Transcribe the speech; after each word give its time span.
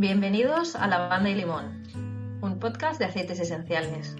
Bienvenidos 0.00 0.76
a 0.76 0.86
Lavanda 0.86 1.28
y 1.28 1.34
Limón, 1.34 1.82
un 2.40 2.58
podcast 2.58 2.98
de 2.98 3.04
aceites 3.04 3.38
esenciales. 3.38 4.16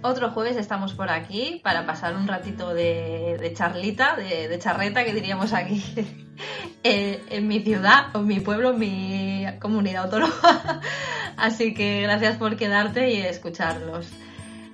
Otro 0.00 0.30
jueves 0.30 0.56
estamos 0.56 0.94
por 0.94 1.10
aquí 1.10 1.60
para 1.62 1.84
pasar 1.84 2.16
un 2.16 2.26
ratito 2.26 2.72
de, 2.72 3.52
charlita, 3.54 4.16
de, 4.16 4.58
charreta, 4.58 5.04
que 5.04 5.12
diríamos 5.12 5.52
aquí 5.52 5.84
en, 6.82 7.46
mi 7.46 7.60
ciudad, 7.60 8.06
en 8.14 8.26
mi 8.26 8.40
pueblo, 8.40 8.70
en 8.70 8.78
mi 8.78 9.46
comunidad 9.60 10.04
autónoma. 10.04 10.80
Así 11.36 11.74
que 11.74 12.00
gracias 12.00 12.38
por 12.38 12.56
quedarte 12.56 13.10
y 13.10 13.20
escucharlos. 13.20 14.10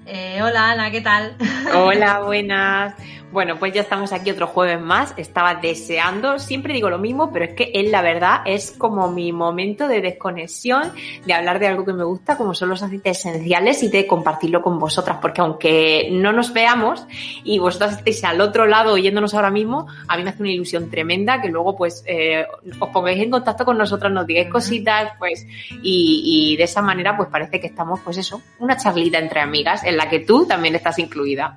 Eh, 0.07 0.41
hola 0.41 0.70
Ana, 0.70 0.93
¿qué 0.93 1.00
tal? 1.00 1.36
Hola, 1.75 2.20
buenas. 2.20 2.95
Bueno, 3.32 3.56
pues 3.58 3.74
ya 3.74 3.80
estamos 3.80 4.12
aquí 4.12 4.30
otro 4.30 4.46
jueves 4.46 4.80
más. 4.80 5.12
Estaba 5.16 5.56
deseando, 5.56 6.38
siempre 6.38 6.73
digo 6.73 6.88
lo 6.88 6.98
mismo, 6.98 7.32
pero 7.32 7.45
es 7.45 7.55
que 7.55 7.73
él 7.74 7.91
la 7.91 8.01
verdad 8.01 8.41
es 8.46 8.70
como 8.70 9.10
mi 9.10 9.32
momento 9.32 9.88
de 9.88 10.01
desconexión, 10.01 10.92
de 11.27 11.34
hablar 11.34 11.59
de 11.59 11.66
algo 11.66 11.84
que 11.84 11.92
me 11.92 12.04
gusta, 12.04 12.37
como 12.37 12.54
son 12.54 12.68
los 12.68 12.82
aceites 12.82 13.18
esenciales 13.18 13.82
y 13.82 13.88
de 13.88 14.06
compartirlo 14.06 14.62
con 14.62 14.78
vosotras, 14.78 15.18
porque 15.20 15.41
aunque 15.41 16.09
no 16.12 16.32
nos 16.32 16.52
veamos 16.52 17.04
y 17.42 17.59
vosotras 17.59 17.98
estéis 17.98 18.23
al 18.24 18.41
otro 18.41 18.65
lado 18.66 18.92
oyéndonos 18.92 19.34
ahora 19.34 19.51
mismo, 19.51 19.87
a 20.06 20.16
mí 20.16 20.23
me 20.23 20.30
hace 20.30 20.43
una 20.43 20.52
ilusión 20.52 20.88
tremenda 20.88 21.43
que 21.43 21.48
luego 21.48 21.77
pues 21.77 22.04
eh, 22.06 22.46
os 22.79 22.88
pongáis 22.90 23.20
en 23.20 23.30
contacto 23.30 23.65
con 23.65 23.77
nosotras, 23.77 24.12
nos 24.12 24.27
digáis 24.27 24.48
cositas, 24.48 25.12
pues, 25.18 25.45
y, 25.82 26.52
y 26.52 26.56
de 26.56 26.65
esa 26.65 26.80
manera 26.80 27.16
pues 27.16 27.29
parece 27.29 27.60
que 27.60 27.66
estamos, 27.66 28.01
pues 28.01 28.18
eso, 28.18 28.40
una 28.60 28.77
charlita 28.77 29.18
entre 29.18 29.40
amigas 29.40 29.82
en 29.84 29.96
la 29.96 30.09
que 30.09 30.20
tú 30.20 30.46
también 30.46 30.77
estás 30.77 30.98
incluida. 31.01 31.56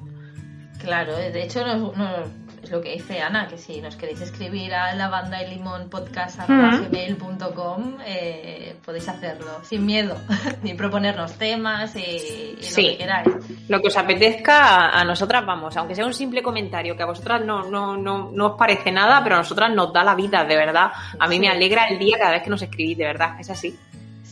Claro, 0.90 1.18
eh, 1.20 1.32
de 1.32 1.44
hecho 1.44 1.64
no 1.64 1.94
es 2.64 2.72
lo 2.72 2.82
que 2.82 2.94
dice 2.94 3.22
Ana, 3.22 3.48
que 3.48 3.60
si 3.60 3.80
nos 3.80 3.96
queréis 3.96 4.22
escribir 4.22 4.74
a 4.74 4.96
la 4.96 5.08
banda 5.08 5.42
y 5.44 5.52
limón 5.52 5.88
podcast 5.88 6.40
eh, 8.06 8.76
podéis 8.84 9.08
hacerlo 9.08 9.60
sin 9.64 9.86
miedo, 9.86 10.18
ni 10.64 10.74
proponernos 10.74 11.34
temas 11.34 11.96
y, 11.96 12.58
lo 12.58 12.76
que 12.76 12.98
queráis. 12.98 13.28
Lo 13.68 13.80
que 13.80 13.88
os 13.88 13.98
apetezca 13.98 14.90
a 14.90 15.04
nosotras, 15.04 15.46
vamos, 15.46 15.78
aunque 15.78 15.94
sea 15.94 16.08
un 16.08 16.14
simple 16.14 16.42
comentario 16.42 16.98
que 16.98 17.04
a 17.04 17.06
vosotras 17.06 17.46
no, 17.46 17.70
no, 17.70 17.96
no, 17.96 18.32
no 18.32 18.48
os 18.48 18.58
parece 18.58 18.92
nada, 18.92 19.24
pero 19.24 19.36
a 19.36 19.40
nosotras 19.40 19.72
nos 19.72 19.94
da 19.94 20.04
la 20.04 20.16
vida, 20.16 20.44
de 20.44 20.56
verdad. 20.56 20.92
A 21.20 21.28
mí 21.28 21.40
me 21.40 21.50
alegra 21.50 21.88
el 21.88 22.00
día 22.00 22.18
cada 22.18 22.32
vez 22.32 22.42
que 22.42 22.50
nos 22.50 22.64
escribís, 22.64 22.98
de 22.98 23.06
verdad, 23.06 23.40
es 23.40 23.50
así. 23.52 23.78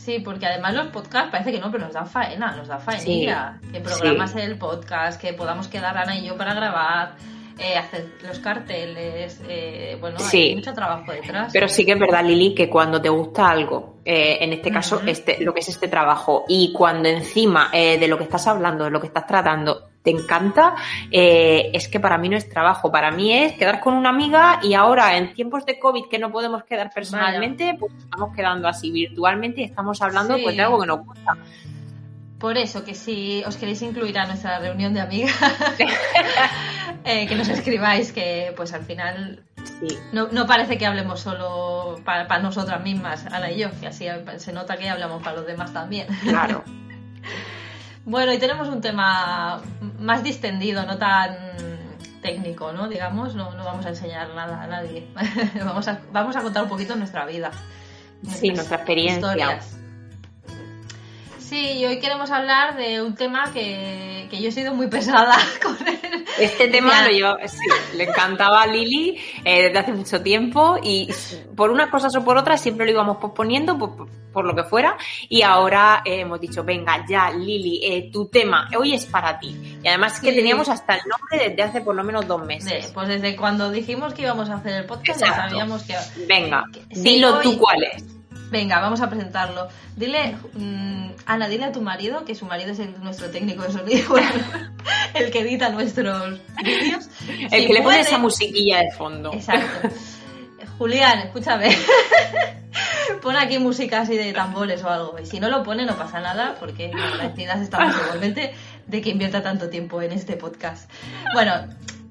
Sí, 0.07 0.19
porque 0.19 0.45
además 0.45 0.73
los 0.73 0.87
podcasts 0.87 1.31
parece 1.31 1.51
que 1.51 1.59
no, 1.59 1.69
pero 1.69 1.83
nos 1.83 1.93
dan 1.93 2.07
faena, 2.07 2.55
nos 2.55 2.69
da 2.69 2.79
faenilla. 2.79 3.59
que 3.73 3.81
programas 3.81 4.33
el 4.37 4.57
podcast, 4.57 5.19
que 5.19 5.33
podamos 5.33 5.67
quedar 5.67 5.97
Ana 5.97 6.17
y 6.17 6.25
yo 6.25 6.37
para 6.37 6.53
grabar, 6.53 7.15
eh, 7.59 7.75
hacer 7.75 8.13
los 8.25 8.39
carteles, 8.39 9.41
eh, 9.49 9.97
bueno, 9.99 10.15
hay 10.31 10.55
mucho 10.55 10.73
trabajo 10.73 11.11
detrás. 11.11 11.51
Pero 11.51 11.67
sí 11.67 11.85
que 11.85 11.91
es 11.91 11.99
verdad, 11.99 12.23
Lili, 12.23 12.55
que 12.55 12.69
cuando 12.69 13.01
te 13.01 13.09
gusta 13.09 13.49
algo, 13.49 13.97
eh, 14.05 14.37
en 14.39 14.53
este 14.53 14.71
caso, 14.71 15.01
este, 15.05 15.43
lo 15.43 15.53
que 15.53 15.59
es 15.59 15.67
este 15.67 15.89
trabajo, 15.89 16.45
y 16.47 16.71
cuando 16.71 17.09
encima 17.09 17.69
de 17.73 18.07
lo 18.07 18.17
que 18.17 18.23
estás 18.23 18.47
hablando, 18.47 18.85
de 18.85 18.91
lo 18.91 19.01
que 19.01 19.07
estás 19.07 19.27
tratando, 19.27 19.86
te 20.03 20.11
encanta, 20.11 20.75
eh, 21.11 21.69
es 21.73 21.87
que 21.87 21.99
para 21.99 22.17
mí 22.17 22.29
no 22.29 22.37
es 22.37 22.49
trabajo, 22.49 22.91
para 22.91 23.11
mí 23.11 23.33
es 23.33 23.53
quedar 23.53 23.79
con 23.79 23.93
una 23.93 24.09
amiga 24.09 24.59
y 24.63 24.73
ahora 24.73 25.17
en 25.17 25.33
tiempos 25.33 25.65
de 25.65 25.79
COVID 25.79 26.05
que 26.09 26.17
no 26.17 26.31
podemos 26.31 26.63
quedar 26.63 26.91
personalmente, 26.93 27.75
pues 27.79 27.91
estamos 27.97 28.35
quedando 28.35 28.67
así 28.67 28.91
virtualmente 28.91 29.61
y 29.61 29.63
estamos 29.65 30.01
hablando 30.01 30.37
pues 30.41 30.55
de 30.55 30.63
algo 30.63 30.79
que 30.79 30.87
nos 30.87 30.99
gusta. 31.05 31.37
Por 32.39 32.57
eso, 32.57 32.85
que 32.85 32.93
si 32.93 33.43
os 33.47 33.57
queréis 33.57 33.81
incluir 33.81 34.17
a 34.19 34.27
nuestra 34.27 34.59
reunión 34.59 34.93
de 34.93 35.01
amigas, 35.01 35.35
eh, 37.03 37.25
que 37.27 37.35
nos 37.35 37.49
escribáis, 37.49 38.11
que 38.11 38.53
pues 38.55 38.73
al 38.73 38.83
final 38.83 39.43
no, 40.11 40.27
no, 40.31 40.45
parece 40.45 40.77
que 40.77 40.85
hablemos 40.85 41.19
solo 41.19 41.99
para, 42.05 42.27
para, 42.27 42.41
nosotras 42.41 42.81
mismas, 42.83 43.25
Ana 43.25 43.51
y 43.51 43.59
yo, 43.59 43.69
que 43.79 43.87
así 43.87 44.05
se 44.37 44.53
nota 44.53 44.77
que 44.77 44.87
hablamos 44.87 45.23
para 45.23 45.37
los 45.37 45.47
demás 45.47 45.73
también. 45.73 46.07
Claro. 46.23 46.63
Bueno, 48.07 48.31
y 48.31 48.39
tenemos 48.39 48.69
un 48.69 48.79
tema 48.79 49.61
más 49.99 50.23
distendido, 50.23 50.85
no 50.85 50.97
tan 50.97 51.35
técnico, 52.21 52.71
¿no? 52.71 52.87
Digamos, 52.87 53.35
no, 53.35 53.53
no 53.53 53.65
vamos 53.65 53.85
a 53.85 53.89
enseñar 53.89 54.29
nada 54.33 54.63
a 54.63 54.67
nadie. 54.67 55.05
vamos, 55.65 55.89
a, 55.89 55.99
vamos 56.13 56.33
a 56.37 56.41
contar 56.41 56.63
un 56.63 56.69
poquito 56.69 56.95
nuestra 56.95 57.25
vida. 57.25 57.51
Sí, 58.25 58.51
nuestra 58.51 58.77
experiencia. 58.77 59.59
Sí, 61.37 61.79
y 61.79 61.85
hoy 61.85 61.99
queremos 61.99 62.31
hablar 62.31 62.77
de 62.77 63.01
un 63.01 63.13
tema 63.15 63.51
que, 63.51 64.16
yo 64.29 64.49
he 64.49 64.51
sido 64.51 64.73
muy 64.73 64.87
pesada 64.87 65.37
con 65.63 65.75
él. 65.87 66.25
Este 66.39 66.67
tema 66.67 67.07
lo 67.07 67.17
yo, 67.17 67.37
sí, 67.47 67.65
le 67.95 68.03
encantaba 68.03 68.61
a 68.61 68.67
Lili 68.67 69.19
eh, 69.43 69.63
desde 69.63 69.79
hace 69.79 69.93
mucho 69.93 70.21
tiempo 70.21 70.77
y 70.81 71.09
por 71.55 71.71
unas 71.71 71.89
cosas 71.89 72.15
o 72.15 72.23
por 72.23 72.37
otras 72.37 72.61
siempre 72.61 72.85
lo 72.85 72.91
íbamos 72.91 73.17
posponiendo 73.17 73.77
por, 73.77 74.45
lo 74.45 74.55
que 74.55 74.63
fuera 74.63 74.95
y 75.29 75.41
ahora 75.41 76.03
eh, 76.05 76.19
hemos 76.19 76.39
dicho, 76.39 76.63
venga 76.63 77.03
ya 77.09 77.31
Lili, 77.31 77.79
eh, 77.83 78.11
tu 78.11 78.27
tema 78.27 78.69
hoy 78.77 78.93
es 78.93 79.05
para 79.05 79.39
ti. 79.39 79.79
Y 79.81 79.87
además 79.87 80.15
es 80.15 80.19
que 80.19 80.31
teníamos 80.31 80.69
hasta 80.69 80.95
el 80.95 81.01
nombre 81.07 81.49
desde 81.49 81.63
hace 81.63 81.81
por 81.81 81.95
lo 81.95 82.03
menos 82.03 82.27
dos 82.27 82.45
meses. 82.45 82.91
pues 82.93 83.07
desde 83.07 83.35
cuando 83.35 83.71
dijimos 83.71 84.13
que 84.13 84.23
íbamos 84.23 84.49
a 84.51 84.55
hacer 84.55 84.73
el 84.73 84.85
podcast 84.85 85.21
ya 85.21 85.33
sabíamos 85.33 85.83
que... 85.83 85.95
Venga, 86.27 86.65
dilo 86.89 87.39
tú 87.41 87.57
cuál 87.57 87.83
es. 87.83 88.16
Venga, 88.49 88.79
vamos 88.79 89.01
a 89.01 89.09
presentarlo. 89.09 89.67
Dile, 89.95 90.37
mm, 90.53 91.09
Ana, 91.25 91.47
dile 91.47 91.65
a 91.65 91.71
tu 91.71 91.81
marido, 91.81 92.23
que 92.23 92.35
su 92.35 92.45
marido 92.45 92.71
es 92.71 92.79
nuestro 92.99 93.29
técnico 93.29 93.63
de 93.63 93.71
sonido, 93.71 94.15
el 95.13 95.31
que 95.31 95.39
edita 95.41 95.69
nuestros 95.69 96.39
vídeos. 96.63 97.09
El 97.51 97.67
que 97.67 97.73
le 97.73 97.81
pone 97.81 97.99
esa 97.99 98.17
musiquilla 98.17 98.79
de 98.79 98.91
fondo. 98.91 99.33
Exacto. 99.33 99.89
Julián, 100.77 101.19
escúchame. 101.19 101.75
Pon 103.21 103.35
aquí 103.35 103.57
música 103.57 104.01
así 104.01 104.15
de 104.15 104.31
tambores 104.31 104.83
o 104.83 104.89
algo. 104.89 105.17
Y 105.19 105.25
si 105.25 105.39
no 105.39 105.49
lo 105.49 105.63
pone, 105.63 105.85
no 105.85 105.97
pasa 105.97 106.19
nada, 106.19 106.55
porque 106.59 106.91
agradecidas 106.93 107.61
estamos 107.61 107.95
igualmente 108.03 108.53
de 108.85 109.01
que 109.01 109.09
invierta 109.09 109.41
tanto 109.41 109.69
tiempo 109.69 110.01
en 110.01 110.11
este 110.11 110.37
podcast. 110.37 110.89
Bueno, 111.33 111.67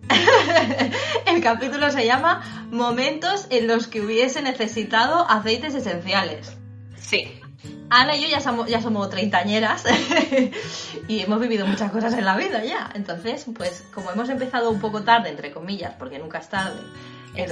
el 1.27 1.43
capítulo 1.43 1.91
se 1.91 2.07
llama 2.07 2.69
Momentos 2.71 3.47
en 3.51 3.67
los 3.67 3.87
que 3.87 4.01
hubiese 4.01 4.43
necesitado 4.43 5.29
aceites 5.29 5.75
esenciales. 5.75 6.57
Sí. 6.99 7.41
Ana 7.89 8.17
y 8.17 8.23
yo 8.23 8.29
ya 8.29 8.41
somos, 8.41 8.69
ya 8.69 8.83
somos 8.83 9.09
treintañeras 9.11 9.85
y 11.09 11.21
hemos 11.21 11.41
vivido 11.41 11.67
muchas 11.67 11.93
cosas 11.93 12.15
en 12.15 12.25
la 12.25 12.37
vida 12.37 12.65
ya. 12.65 12.91
Entonces, 12.95 13.47
pues 13.57 13.85
como 13.95 14.11
hemos 14.11 14.29
empezado 14.29 14.71
un 14.71 14.81
poco 14.81 15.03
tarde, 15.03 15.31
entre 15.31 15.53
comillas, 15.53 15.95
porque 15.99 16.19
nunca 16.19 16.39
es 16.39 16.49
tarde, 16.49 16.81
en, 17.35 17.51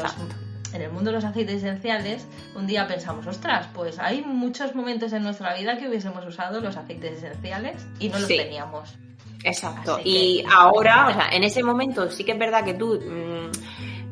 en 0.72 0.82
el 0.82 0.90
mundo 0.90 1.10
de 1.10 1.16
los 1.16 1.24
aceites 1.24 1.56
esenciales, 1.56 2.26
un 2.56 2.66
día 2.66 2.86
pensamos, 2.88 3.26
ostras, 3.26 3.68
pues 3.74 3.98
hay 3.98 4.22
muchos 4.22 4.74
momentos 4.74 5.12
en 5.12 5.22
nuestra 5.22 5.54
vida 5.54 5.78
que 5.78 5.88
hubiésemos 5.88 6.26
usado 6.26 6.60
los 6.60 6.76
aceites 6.76 7.18
esenciales 7.18 7.86
y 8.00 8.08
no 8.08 8.18
los 8.18 8.28
teníamos. 8.28 8.94
Exacto. 9.44 10.00
y 10.02 10.42
ahora, 10.50 11.08
o 11.08 11.12
sea, 11.12 11.28
en 11.30 11.44
ese 11.44 11.62
momento 11.62 12.10
sí 12.10 12.24
que 12.24 12.32
es 12.32 12.38
verdad 12.38 12.64
que 12.64 12.74
tú 12.74 12.98
mm, 12.98 13.50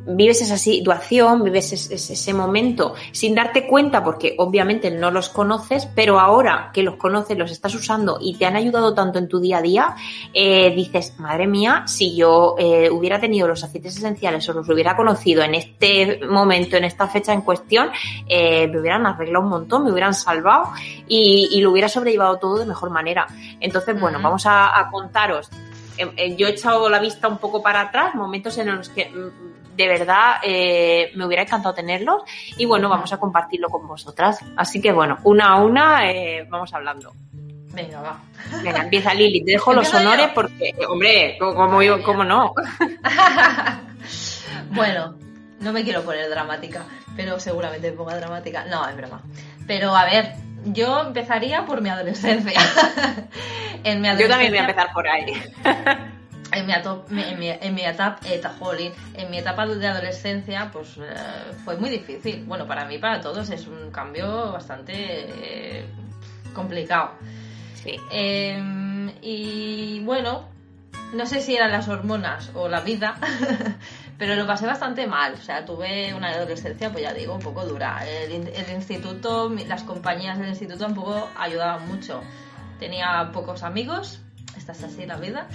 vives 0.06 0.42
esa 0.42 0.58
situación, 0.58 1.44
vives 1.44 1.72
ese, 1.72 2.34
momento 2.34 2.94
sin 3.12 3.34
darte 3.34 3.66
cuenta 3.66 4.02
porque 4.02 4.34
obviamente 4.38 4.90
no 4.90 5.10
los 5.10 5.28
conoces, 5.28 5.86
pero 5.94 6.18
ahora 6.18 6.70
que 6.72 6.82
los 6.82 6.96
conoces, 6.96 7.38
los 7.38 7.50
estás 7.50 7.74
usando 7.74 8.18
y 8.20 8.36
te 8.36 8.46
han 8.46 8.56
ayudado 8.56 8.94
tanto 8.94 9.18
en 9.18 9.28
tu 9.28 9.40
día 9.40 9.58
a 9.58 9.62
día, 9.62 9.94
eh, 10.32 10.74
dices, 10.74 11.14
madre 11.18 11.46
mía, 11.46 11.84
si 11.86 12.16
yo 12.16 12.56
eh, 12.58 12.90
hubiera 12.90 13.20
tenido 13.20 13.46
los 13.46 13.62
aceites 13.62 13.96
esenciales 13.96 14.48
o 14.48 14.52
los 14.52 14.68
hubiera 14.68 14.96
conocido 14.96 15.42
en 15.42 15.54
este 15.54 16.20
momento, 16.26 16.76
en 16.76 16.84
esta 16.84 17.06
fecha 17.06 17.32
en 17.32 17.42
cuestión, 17.42 17.90
eh, 18.26 18.66
me 18.68 18.80
hubieran 18.80 19.06
arreglado 19.06 19.44
un 19.44 19.50
montón, 19.50 19.84
me 19.84 19.92
hubieran 19.92 20.14
salvado 20.14 20.70
y, 21.08 21.60
lo 21.62 21.70
hubiera 21.70 21.88
sobrellevado 21.88 22.38
todo 22.38 22.58
de 22.58 22.66
mejor 22.66 22.90
manera. 22.90 23.28
Entonces, 23.60 23.98
bueno, 24.00 24.18
vamos 24.20 24.46
a, 24.46 24.76
a 24.76 24.90
contaros 24.90 25.48
yo 26.36 26.46
he 26.46 26.50
echado 26.50 26.88
la 26.88 26.98
vista 26.98 27.28
un 27.28 27.38
poco 27.38 27.62
para 27.62 27.82
atrás, 27.82 28.14
momentos 28.14 28.56
en 28.58 28.74
los 28.74 28.88
que 28.88 29.08
mm, 29.10 29.51
de 29.76 29.88
verdad 29.88 30.36
eh, 30.42 31.10
me 31.14 31.26
hubiera 31.26 31.42
encantado 31.42 31.74
tenerlos 31.74 32.22
y 32.56 32.64
bueno, 32.66 32.88
vamos 32.88 33.12
a 33.12 33.18
compartirlo 33.18 33.68
con 33.68 33.86
vosotras. 33.86 34.38
Así 34.56 34.80
que 34.80 34.92
bueno, 34.92 35.18
una 35.24 35.48
a 35.48 35.56
una 35.56 36.10
eh, 36.10 36.46
vamos 36.48 36.72
hablando. 36.74 37.12
Venga, 37.72 38.02
va. 38.02 38.20
Venga, 38.62 38.82
empieza 38.82 39.14
Lili. 39.14 39.42
Te 39.44 39.52
dejo 39.52 39.72
los 39.72 39.92
honores 39.94 40.28
porque, 40.34 40.74
hombre, 40.88 41.38
como, 41.38 41.78
como 42.02 42.24
no. 42.24 42.52
bueno, 44.70 45.14
no 45.60 45.72
me 45.72 45.82
quiero 45.82 46.02
poner 46.02 46.28
dramática, 46.28 46.84
pero 47.16 47.40
seguramente 47.40 47.90
me 47.90 47.96
ponga 47.96 48.16
dramática. 48.16 48.66
No, 48.66 48.86
es 48.86 48.94
broma. 48.94 49.22
Pero 49.66 49.96
a 49.96 50.04
ver, 50.04 50.34
yo 50.66 51.00
empezaría 51.00 51.64
por 51.64 51.80
mi 51.80 51.88
adolescencia. 51.88 52.60
en 53.84 54.02
mi 54.02 54.08
adolescencia. 54.08 54.18
Yo 54.18 54.28
también 54.28 54.50
voy 54.50 54.58
a 54.58 54.62
empezar 54.62 54.92
por 54.92 55.08
ahí 55.08 55.32
en 56.52 56.66
mi, 56.66 56.72
en 57.22 57.38
mi, 57.38 57.48
en 57.48 57.74
mi 57.74 57.82
etapa, 57.82 58.20
eh, 58.26 58.40
en 59.14 59.30
mi 59.30 59.38
etapa 59.38 59.66
de 59.66 59.86
adolescencia, 59.86 60.70
pues 60.72 60.98
eh, 60.98 61.52
fue 61.64 61.76
muy 61.76 61.90
difícil. 61.90 62.44
Bueno, 62.44 62.66
para 62.66 62.84
mí, 62.84 62.98
para 62.98 63.20
todos, 63.20 63.48
es 63.50 63.66
un 63.66 63.90
cambio 63.90 64.52
bastante 64.52 64.92
eh, 64.96 65.86
complicado. 66.54 67.12
Sí. 67.74 67.96
Em, 68.10 69.10
y 69.22 70.00
bueno, 70.04 70.48
no 71.14 71.26
sé 71.26 71.40
si 71.40 71.56
eran 71.56 71.72
las 71.72 71.88
hormonas 71.88 72.50
o 72.54 72.68
la 72.68 72.80
vida, 72.80 73.16
pero 74.18 74.34
lo 74.36 74.46
pasé 74.46 74.66
bastante 74.66 75.06
mal. 75.06 75.34
O 75.34 75.42
sea, 75.42 75.64
tuve 75.64 76.14
una 76.14 76.28
adolescencia, 76.30 76.90
pues 76.90 77.02
ya 77.02 77.12
digo, 77.12 77.34
un 77.34 77.40
poco 77.40 77.64
dura. 77.64 78.06
El, 78.06 78.48
el 78.48 78.72
instituto, 78.74 79.50
las 79.66 79.82
compañías 79.82 80.38
del 80.38 80.50
instituto 80.50 80.84
tampoco 80.84 81.28
ayudaban 81.36 81.88
mucho. 81.88 82.22
Tenía 82.78 83.30
pocos 83.32 83.62
amigos, 83.62 84.21
esta 84.56 84.72
es 84.72 84.82
así 84.84 85.06
la 85.06 85.16
vida. 85.16 85.48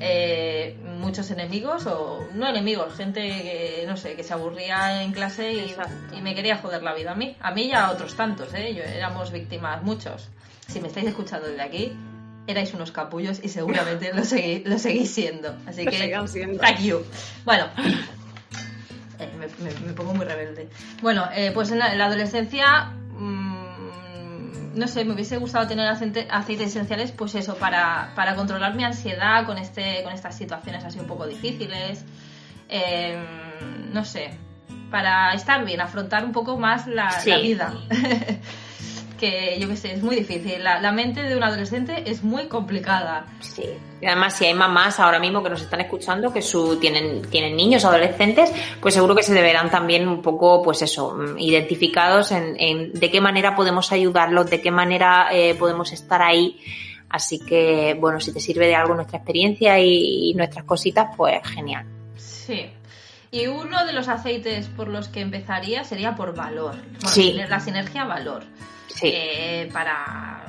Eh, 0.00 0.76
muchos 0.98 1.30
enemigos, 1.30 1.86
o 1.86 2.26
no 2.34 2.48
enemigos, 2.48 2.94
gente 2.94 3.20
que, 3.20 3.84
no 3.86 3.96
sé, 3.96 4.14
que 4.14 4.22
se 4.22 4.32
aburría 4.32 5.02
en 5.02 5.12
clase 5.12 5.52
y, 5.52 5.74
y, 6.16 6.20
me 6.22 6.34
quería 6.34 6.58
joder 6.58 6.82
la 6.82 6.94
vida 6.94 7.12
a 7.12 7.14
mí. 7.14 7.36
A 7.40 7.50
mí 7.50 7.64
y 7.64 7.72
a 7.72 7.90
otros 7.90 8.14
tantos, 8.14 8.52
¿eh? 8.54 8.74
Yo, 8.74 8.82
éramos 8.82 9.32
víctimas 9.32 9.82
muchos. 9.82 10.28
Si 10.66 10.80
me 10.80 10.88
estáis 10.88 11.06
escuchando 11.08 11.48
desde 11.48 11.62
aquí, 11.62 11.92
erais 12.46 12.72
unos 12.74 12.92
capullos 12.92 13.40
y 13.42 13.48
seguramente 13.48 14.12
lo, 14.12 14.24
seguís, 14.24 14.66
lo 14.66 14.78
seguís 14.78 15.12
siendo. 15.12 15.56
Así 15.66 15.84
que, 15.84 16.14
thank 16.60 16.80
you. 16.80 17.04
Bueno, 17.44 17.68
eh, 19.18 19.28
me, 19.84 19.92
pongo 19.92 20.14
muy 20.14 20.24
rebelde. 20.24 20.68
Bueno, 21.02 21.28
eh, 21.34 21.50
pues 21.52 21.70
en 21.70 21.78
la, 21.78 21.86
adolescencia... 21.86 22.92
No 24.74 24.88
sé, 24.88 25.04
me 25.04 25.14
hubiese 25.14 25.36
gustado 25.36 25.66
tener 25.66 25.86
aceites 25.86 26.68
esenciales, 26.68 27.12
pues 27.12 27.34
eso, 27.34 27.56
para, 27.56 28.12
para 28.14 28.34
controlar 28.34 28.74
mi 28.74 28.84
ansiedad 28.84 29.46
con, 29.46 29.58
este, 29.58 30.02
con 30.02 30.12
estas 30.12 30.36
situaciones 30.36 30.84
así 30.84 30.98
un 30.98 31.06
poco 31.06 31.26
difíciles. 31.26 32.04
Em, 32.68 33.92
no 33.92 34.04
sé, 34.04 34.36
para 34.90 35.34
estar 35.34 35.64
bien, 35.64 35.80
afrontar 35.80 36.24
un 36.24 36.32
poco 36.32 36.56
más 36.58 36.86
la, 36.86 37.10
la 37.24 37.38
vida. 37.38 37.74
que 39.14 39.58
yo 39.58 39.68
qué 39.68 39.76
sé, 39.76 39.92
es 39.92 40.02
muy 40.02 40.16
difícil. 40.16 40.62
La, 40.62 40.92
mente 40.92 41.22
de 41.22 41.36
un 41.36 41.42
adolescente 41.42 42.08
es 42.10 42.22
muy 42.22 42.46
complicada. 42.46 43.26
Sí. 43.40 43.64
Y 44.00 44.06
además, 44.06 44.36
si 44.36 44.46
hay 44.46 44.54
mamás 44.54 45.00
ahora 45.00 45.18
mismo 45.18 45.42
que 45.42 45.50
nos 45.50 45.62
están 45.62 45.80
escuchando 45.80 46.32
que 46.32 46.42
su, 46.42 46.76
tienen, 46.78 47.22
tienen 47.30 47.56
niños 47.56 47.84
adolescentes, 47.84 48.52
pues 48.80 48.94
seguro 48.94 49.14
que 49.14 49.22
se 49.22 49.32
deberán 49.32 49.70
también 49.70 50.06
un 50.08 50.22
poco, 50.22 50.62
pues 50.62 50.82
eso, 50.82 51.14
mm, 51.14 51.38
identificados 51.38 52.32
en, 52.32 52.92
de 52.92 53.10
qué 53.10 53.20
manera 53.20 53.56
podemos 53.56 53.90
ayudarlos, 53.92 54.50
de 54.50 54.60
qué 54.60 54.70
manera 54.70 55.28
eh, 55.32 55.54
podemos 55.54 55.92
estar 55.92 56.22
ahí. 56.22 56.60
Así 57.08 57.38
que, 57.38 57.96
bueno, 57.98 58.20
si 58.20 58.32
te 58.32 58.40
sirve 58.40 58.66
de 58.66 58.74
algo 58.74 58.94
nuestra 58.94 59.18
experiencia 59.18 59.78
y, 59.78 60.34
nuestras 60.34 60.64
cositas, 60.64 61.08
pues 61.16 61.40
genial. 61.48 61.86
Sí. 62.16 62.70
Y 63.30 63.46
uno 63.46 63.84
de 63.84 63.92
los 63.92 64.08
aceites 64.08 64.66
por 64.68 64.88
los 64.88 65.08
que 65.08 65.20
empezaría 65.20 65.84
sería 65.84 66.14
por 66.14 66.34
valor. 66.34 66.74
sí. 67.06 67.32
La 67.48 67.60
sinergia 67.60 68.04
valor 68.04 68.44
eh, 69.02 69.68
para 69.72 70.46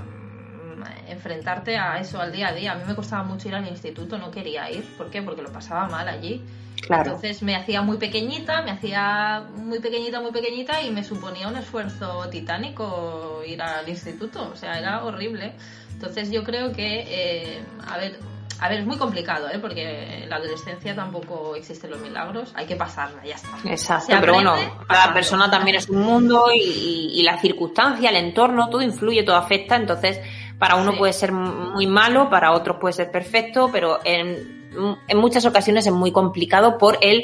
mm, 0.78 1.12
enfrentarte 1.12 1.78
a 1.78 2.00
eso 2.00 2.20
al 2.20 2.32
día 2.32 2.50
a 2.50 2.54
día. 2.54 2.72
A 2.74 2.76
mí 2.76 2.84
me 2.88 2.96
costaba 2.96 3.24
mucho 3.24 3.48
ir 3.48 3.56
al 3.56 3.68
instituto, 3.68 4.18
no 4.18 4.32
quería 4.32 4.70
ir. 4.72 4.86
¿Por 4.98 5.10
qué? 5.10 5.22
Porque 5.22 5.42
lo 5.42 5.52
pasaba 5.52 5.88
mal 5.88 6.08
allí. 6.08 6.44
Claro. 6.82 7.04
Entonces 7.06 7.42
me 7.42 7.56
hacía 7.56 7.82
muy 7.82 7.98
pequeñita, 7.98 8.62
me 8.62 8.72
hacía 8.72 9.46
muy 9.56 9.80
pequeñita, 9.80 10.22
muy 10.22 10.32
pequeñita 10.32 10.82
y 10.82 10.92
me 10.92 11.04
suponía 11.04 11.48
un 11.48 11.56
esfuerzo 11.56 12.30
titánico 12.30 13.42
ir 13.46 13.62
al 13.62 13.88
instituto. 13.88 14.50
O 14.52 14.56
sea, 14.56 14.78
era 14.78 15.04
horrible. 15.04 15.54
Entonces 15.94 16.30
yo 16.30 16.44
creo 16.44 16.74
que, 16.74 17.06
eh, 17.08 17.64
a 17.88 17.98
ver, 17.98 18.20
a 18.60 18.70
ver, 18.70 18.80
es 18.80 18.86
muy 18.86 18.98
complicado, 18.98 19.50
¿eh? 19.50 19.60
porque 19.60 20.24
en 20.24 20.30
la 20.30 20.38
adolescencia 20.38 20.96
tampoco 20.96 21.56
existen 21.56 21.92
los 21.92 22.00
milagros, 22.00 22.52
hay 22.56 22.66
que 22.66 22.76
pasarla, 22.76 23.24
ya 23.26 23.36
está. 23.36 23.50
Exacto, 23.66 24.16
pero 24.20 24.34
bueno, 24.34 24.56
cada 24.88 25.14
persona 25.14 25.50
también 25.50 25.78
es 25.78 25.90
un 25.90 26.02
mundo 26.02 26.46
y, 26.54 27.22
la 27.24 27.40
circunstancia, 27.40 28.10
el 28.10 28.18
entorno, 28.18 28.70
todo 28.70 28.82
influye, 28.82 29.24
todo 29.24 29.36
afecta, 29.36 29.76
entonces 29.76 30.20
para 30.60 30.76
uno 30.76 30.96
puede 30.96 31.12
ser 31.12 31.32
muy 31.32 31.88
malo, 31.88 32.30
para 32.30 32.54
otros 32.54 32.78
puede 32.80 32.94
ser 32.94 33.12
perfecto, 33.12 33.70
pero 33.72 34.00
en, 34.04 34.70
en 35.08 35.18
muchas 35.18 35.46
ocasiones 35.46 35.86
es 35.88 35.94
muy 35.94 36.12
complicado 36.12 36.78
por 36.78 36.98
el, 37.02 37.24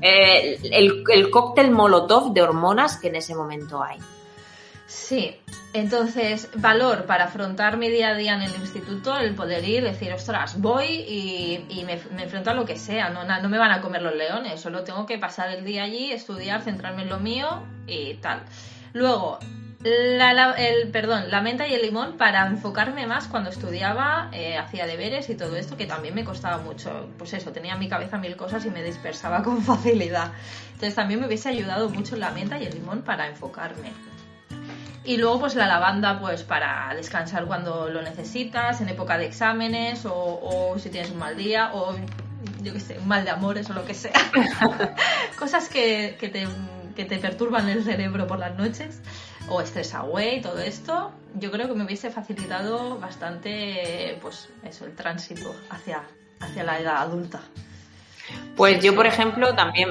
eh, 0.00 0.58
el, 0.70 1.02
el 1.08 1.30
cóctel 1.30 1.70
molotov 1.70 2.32
de 2.32 2.42
hormonas 2.42 2.98
que 2.98 3.08
en 3.08 3.16
ese 3.16 3.34
momento 3.34 3.82
hay. 3.82 3.98
Sí, 4.88 5.36
entonces, 5.74 6.48
valor 6.54 7.04
para 7.04 7.24
afrontar 7.24 7.76
mi 7.76 7.90
día 7.90 8.08
a 8.08 8.14
día 8.14 8.34
en 8.34 8.40
el 8.40 8.54
instituto, 8.54 9.18
el 9.18 9.34
poder 9.34 9.62
ir, 9.62 9.84
decir, 9.84 10.10
ostras, 10.14 10.58
voy 10.58 10.86
y, 10.86 11.84
me, 11.84 12.00
enfrento 12.22 12.50
a 12.50 12.54
lo 12.54 12.64
que 12.64 12.76
sea, 12.76 13.10
no, 13.10 13.22
no 13.22 13.48
me 13.50 13.58
van 13.58 13.70
a 13.70 13.82
comer 13.82 14.00
los 14.00 14.14
leones, 14.14 14.58
solo 14.62 14.84
tengo 14.84 15.04
que 15.04 15.18
pasar 15.18 15.50
el 15.50 15.62
día 15.66 15.82
allí, 15.82 16.10
estudiar, 16.10 16.62
centrarme 16.62 17.02
en 17.02 17.10
lo 17.10 17.20
mío 17.20 17.64
y 17.86 18.14
tal. 18.14 18.40
Luego, 18.94 19.38
la, 19.84 20.52
el, 20.52 20.90
perdón, 20.90 21.30
la 21.30 21.42
menta 21.42 21.68
y 21.68 21.74
el 21.74 21.82
limón 21.82 22.16
para 22.16 22.46
enfocarme 22.46 23.06
más 23.06 23.28
cuando 23.28 23.50
estudiaba, 23.50 24.30
eh, 24.32 24.56
hacía 24.56 24.86
deberes 24.86 25.28
y 25.28 25.34
todo 25.34 25.54
esto, 25.56 25.76
que 25.76 25.84
también 25.84 26.14
me 26.14 26.24
costaba 26.24 26.56
mucho. 26.62 27.10
Pues 27.18 27.34
eso, 27.34 27.52
tenía 27.52 27.74
en 27.74 27.78
mi 27.78 27.90
cabeza 27.90 28.16
mil 28.16 28.36
cosas 28.36 28.64
y 28.64 28.70
me 28.70 28.82
dispersaba 28.82 29.42
con 29.44 29.62
facilidad. 29.62 30.32
Entonces 30.72 30.94
también 30.94 31.20
me 31.20 31.26
hubiese 31.26 31.50
ayudado 31.50 31.90
mucho 31.90 32.16
la 32.16 32.30
menta 32.30 32.58
y 32.58 32.64
el 32.64 32.72
limón 32.72 33.02
para 33.02 33.28
enfocarme. 33.28 33.92
Y 35.08 35.16
luego 35.16 35.40
pues 35.40 35.54
la 35.54 35.66
lavanda 35.66 36.20
pues 36.20 36.42
para 36.42 36.92
descansar 36.94 37.46
cuando 37.46 37.88
lo 37.88 38.02
necesitas, 38.02 38.82
en 38.82 38.90
época 38.90 39.16
de 39.16 39.24
exámenes 39.24 40.04
o, 40.04 40.76
si 40.78 40.90
tienes 40.90 41.10
un 41.10 41.18
mal 41.18 41.34
día 41.34 41.70
o 41.72 41.96
yo 42.60 42.74
qué 42.74 42.78
sé, 42.78 42.98
un 42.98 43.08
mal 43.08 43.24
de 43.24 43.30
amores 43.30 43.70
o 43.70 43.72
lo 43.72 43.86
que 43.86 43.94
sea. 43.94 44.12
Cosas 45.38 45.70
que, 45.70 46.14
te, 46.20 46.46
que 46.94 47.06
te 47.06 47.16
perturban 47.16 47.70
el 47.70 47.84
cerebro 47.84 48.26
por 48.26 48.38
las 48.38 48.54
noches 48.58 49.00
o 49.48 49.62
stress 49.62 49.94
away, 49.94 50.42
todo 50.42 50.58
esto, 50.58 51.10
yo 51.36 51.50
creo 51.50 51.68
que 51.68 51.74
me 51.74 51.84
hubiese 51.84 52.10
facilitado 52.10 52.98
bastante 52.98 54.18
pues 54.20 54.50
eso, 54.62 54.84
el 54.84 54.94
tránsito 54.94 55.56
hacia, 55.70 56.02
hacia 56.38 56.64
la 56.64 56.80
edad 56.80 56.98
adulta. 56.98 57.40
Pues 58.56 58.82
yo, 58.82 58.94
por 58.94 59.06
ejemplo, 59.06 59.54
también 59.54 59.88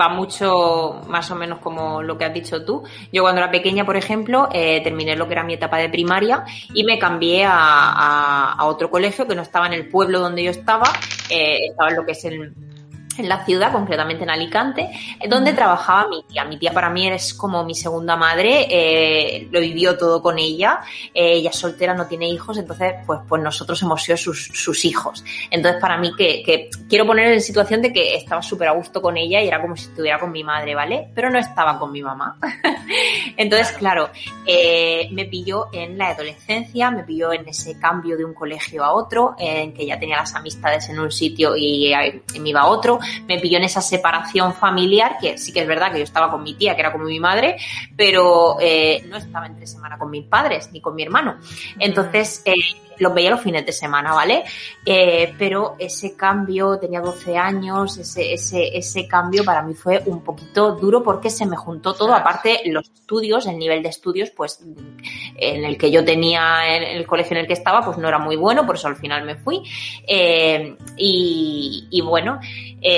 va 0.00 0.08
mucho 0.08 1.00
más 1.08 1.30
o 1.30 1.36
menos 1.36 1.58
como 1.58 2.02
lo 2.02 2.16
que 2.16 2.24
has 2.24 2.34
dicho 2.34 2.64
tú. 2.64 2.82
Yo 3.12 3.22
cuando 3.22 3.40
era 3.40 3.50
pequeña, 3.50 3.84
por 3.84 3.96
ejemplo, 3.96 4.48
eh, 4.52 4.80
terminé 4.82 5.16
lo 5.16 5.26
que 5.26 5.34
era 5.34 5.44
mi 5.44 5.54
etapa 5.54 5.78
de 5.78 5.88
primaria 5.88 6.44
y 6.74 6.84
me 6.84 6.98
cambié 6.98 7.44
a, 7.46 8.56
otro 8.62 8.90
colegio 8.90 9.26
que 9.26 9.34
no 9.34 9.42
estaba 9.42 9.66
en 9.66 9.72
el 9.74 9.88
pueblo 9.88 10.20
donde 10.20 10.44
yo 10.44 10.50
estaba, 10.50 10.86
eh, 11.28 11.66
estaba 11.70 11.90
en 11.90 11.96
lo 11.96 12.06
que 12.06 12.12
es 12.12 12.24
el 12.24 12.54
en 13.18 13.28
la 13.28 13.44
ciudad, 13.44 13.72
concretamente 13.72 14.24
en 14.24 14.30
Alicante, 14.30 14.90
donde 15.28 15.52
trabajaba 15.52 16.08
mi 16.08 16.22
tía. 16.24 16.44
Mi 16.44 16.58
tía 16.58 16.72
para 16.72 16.90
mí 16.90 17.08
es 17.08 17.34
como 17.34 17.64
mi 17.64 17.74
segunda 17.74 18.16
madre, 18.16 18.66
eh, 18.70 19.48
lo 19.50 19.60
vivió 19.60 19.96
todo 19.96 20.22
con 20.22 20.38
ella, 20.38 20.80
eh, 21.14 21.34
ella 21.34 21.50
es 21.50 21.56
soltera, 21.56 21.94
no 21.94 22.06
tiene 22.06 22.28
hijos, 22.28 22.58
entonces 22.58 22.94
pues, 23.06 23.20
pues 23.28 23.42
nosotros 23.42 23.80
hemos 23.82 24.02
sido 24.02 24.16
sus, 24.16 24.46
sus 24.46 24.84
hijos. 24.84 25.24
Entonces 25.50 25.80
para 25.80 25.98
mí 25.98 26.12
que, 26.16 26.42
que 26.42 26.70
quiero 26.88 27.06
poner 27.06 27.32
en 27.32 27.40
situación 27.40 27.82
de 27.82 27.92
que 27.92 28.16
estaba 28.16 28.42
súper 28.42 28.68
a 28.68 28.72
gusto 28.72 29.02
con 29.02 29.16
ella 29.16 29.42
y 29.42 29.48
era 29.48 29.60
como 29.60 29.76
si 29.76 29.84
estuviera 29.84 30.18
con 30.18 30.32
mi 30.32 30.44
madre, 30.44 30.74
¿vale? 30.74 31.08
Pero 31.14 31.30
no 31.30 31.38
estaba 31.38 31.78
con 31.78 31.92
mi 31.92 32.02
mamá. 32.02 32.36
entonces, 33.36 33.72
claro, 33.72 34.10
eh, 34.46 35.08
me 35.12 35.26
pilló 35.26 35.68
en 35.72 35.98
la 35.98 36.08
adolescencia, 36.08 36.90
me 36.90 37.04
pilló 37.04 37.32
en 37.32 37.48
ese 37.48 37.78
cambio 37.78 38.16
de 38.16 38.24
un 38.24 38.34
colegio 38.34 38.84
a 38.84 38.92
otro, 38.92 39.34
en 39.38 39.72
que 39.72 39.86
ya 39.86 39.98
tenía 39.98 40.16
las 40.16 40.34
amistades 40.34 40.88
en 40.88 40.98
un 40.98 41.10
sitio 41.10 41.56
y, 41.56 41.92
y 42.34 42.40
me 42.40 42.50
iba 42.50 42.60
a 42.60 42.66
otro 42.66 42.98
me 43.26 43.38
pilló 43.38 43.58
en 43.58 43.64
esa 43.64 43.80
separación 43.80 44.54
familiar, 44.54 45.16
que 45.20 45.38
sí 45.38 45.52
que 45.52 45.60
es 45.60 45.66
verdad 45.66 45.92
que 45.92 45.98
yo 45.98 46.04
estaba 46.04 46.30
con 46.30 46.42
mi 46.42 46.54
tía, 46.54 46.74
que 46.74 46.80
era 46.80 46.92
como 46.92 47.04
mi 47.04 47.20
madre, 47.20 47.56
pero 47.96 48.56
eh, 48.60 49.04
no 49.08 49.16
estaba 49.16 49.46
entre 49.46 49.66
semana 49.66 49.98
con 49.98 50.10
mis 50.10 50.24
padres 50.24 50.70
ni 50.72 50.80
con 50.80 50.94
mi 50.94 51.02
hermano. 51.02 51.36
Entonces, 51.78 52.42
eh, 52.44 52.54
los 52.98 53.14
veía 53.14 53.30
los 53.30 53.40
fines 53.40 53.66
de 53.66 53.72
semana, 53.72 54.12
¿vale? 54.14 54.44
Eh, 54.84 55.34
pero 55.38 55.76
ese 55.78 56.16
cambio, 56.16 56.78
tenía 56.78 57.00
12 57.00 57.36
años, 57.36 57.98
ese, 57.98 58.32
ese, 58.32 58.76
ese 58.76 59.06
cambio 59.06 59.44
para 59.44 59.62
mí 59.62 59.74
fue 59.74 60.02
un 60.06 60.22
poquito 60.22 60.72
duro 60.72 61.02
porque 61.02 61.30
se 61.30 61.46
me 61.46 61.56
juntó 61.56 61.94
todo, 61.94 62.14
aparte 62.14 62.62
los 62.66 62.90
estudios, 62.90 63.46
el 63.46 63.58
nivel 63.58 63.82
de 63.82 63.88
estudios, 63.88 64.30
pues 64.30 64.60
en 65.36 65.64
el 65.64 65.76
que 65.76 65.90
yo 65.90 66.04
tenía, 66.04 66.76
en 66.76 66.82
el 66.82 67.06
colegio 67.06 67.36
en 67.36 67.42
el 67.42 67.46
que 67.46 67.52
estaba, 67.54 67.84
pues 67.84 67.98
no 67.98 68.08
era 68.08 68.18
muy 68.18 68.36
bueno, 68.36 68.64
por 68.66 68.76
eso 68.76 68.88
al 68.88 68.96
final 68.96 69.24
me 69.24 69.36
fui. 69.36 69.62
Eh, 70.06 70.76
y, 70.96 71.88
y, 71.90 72.00
bueno, 72.00 72.38
eh, 72.80 72.91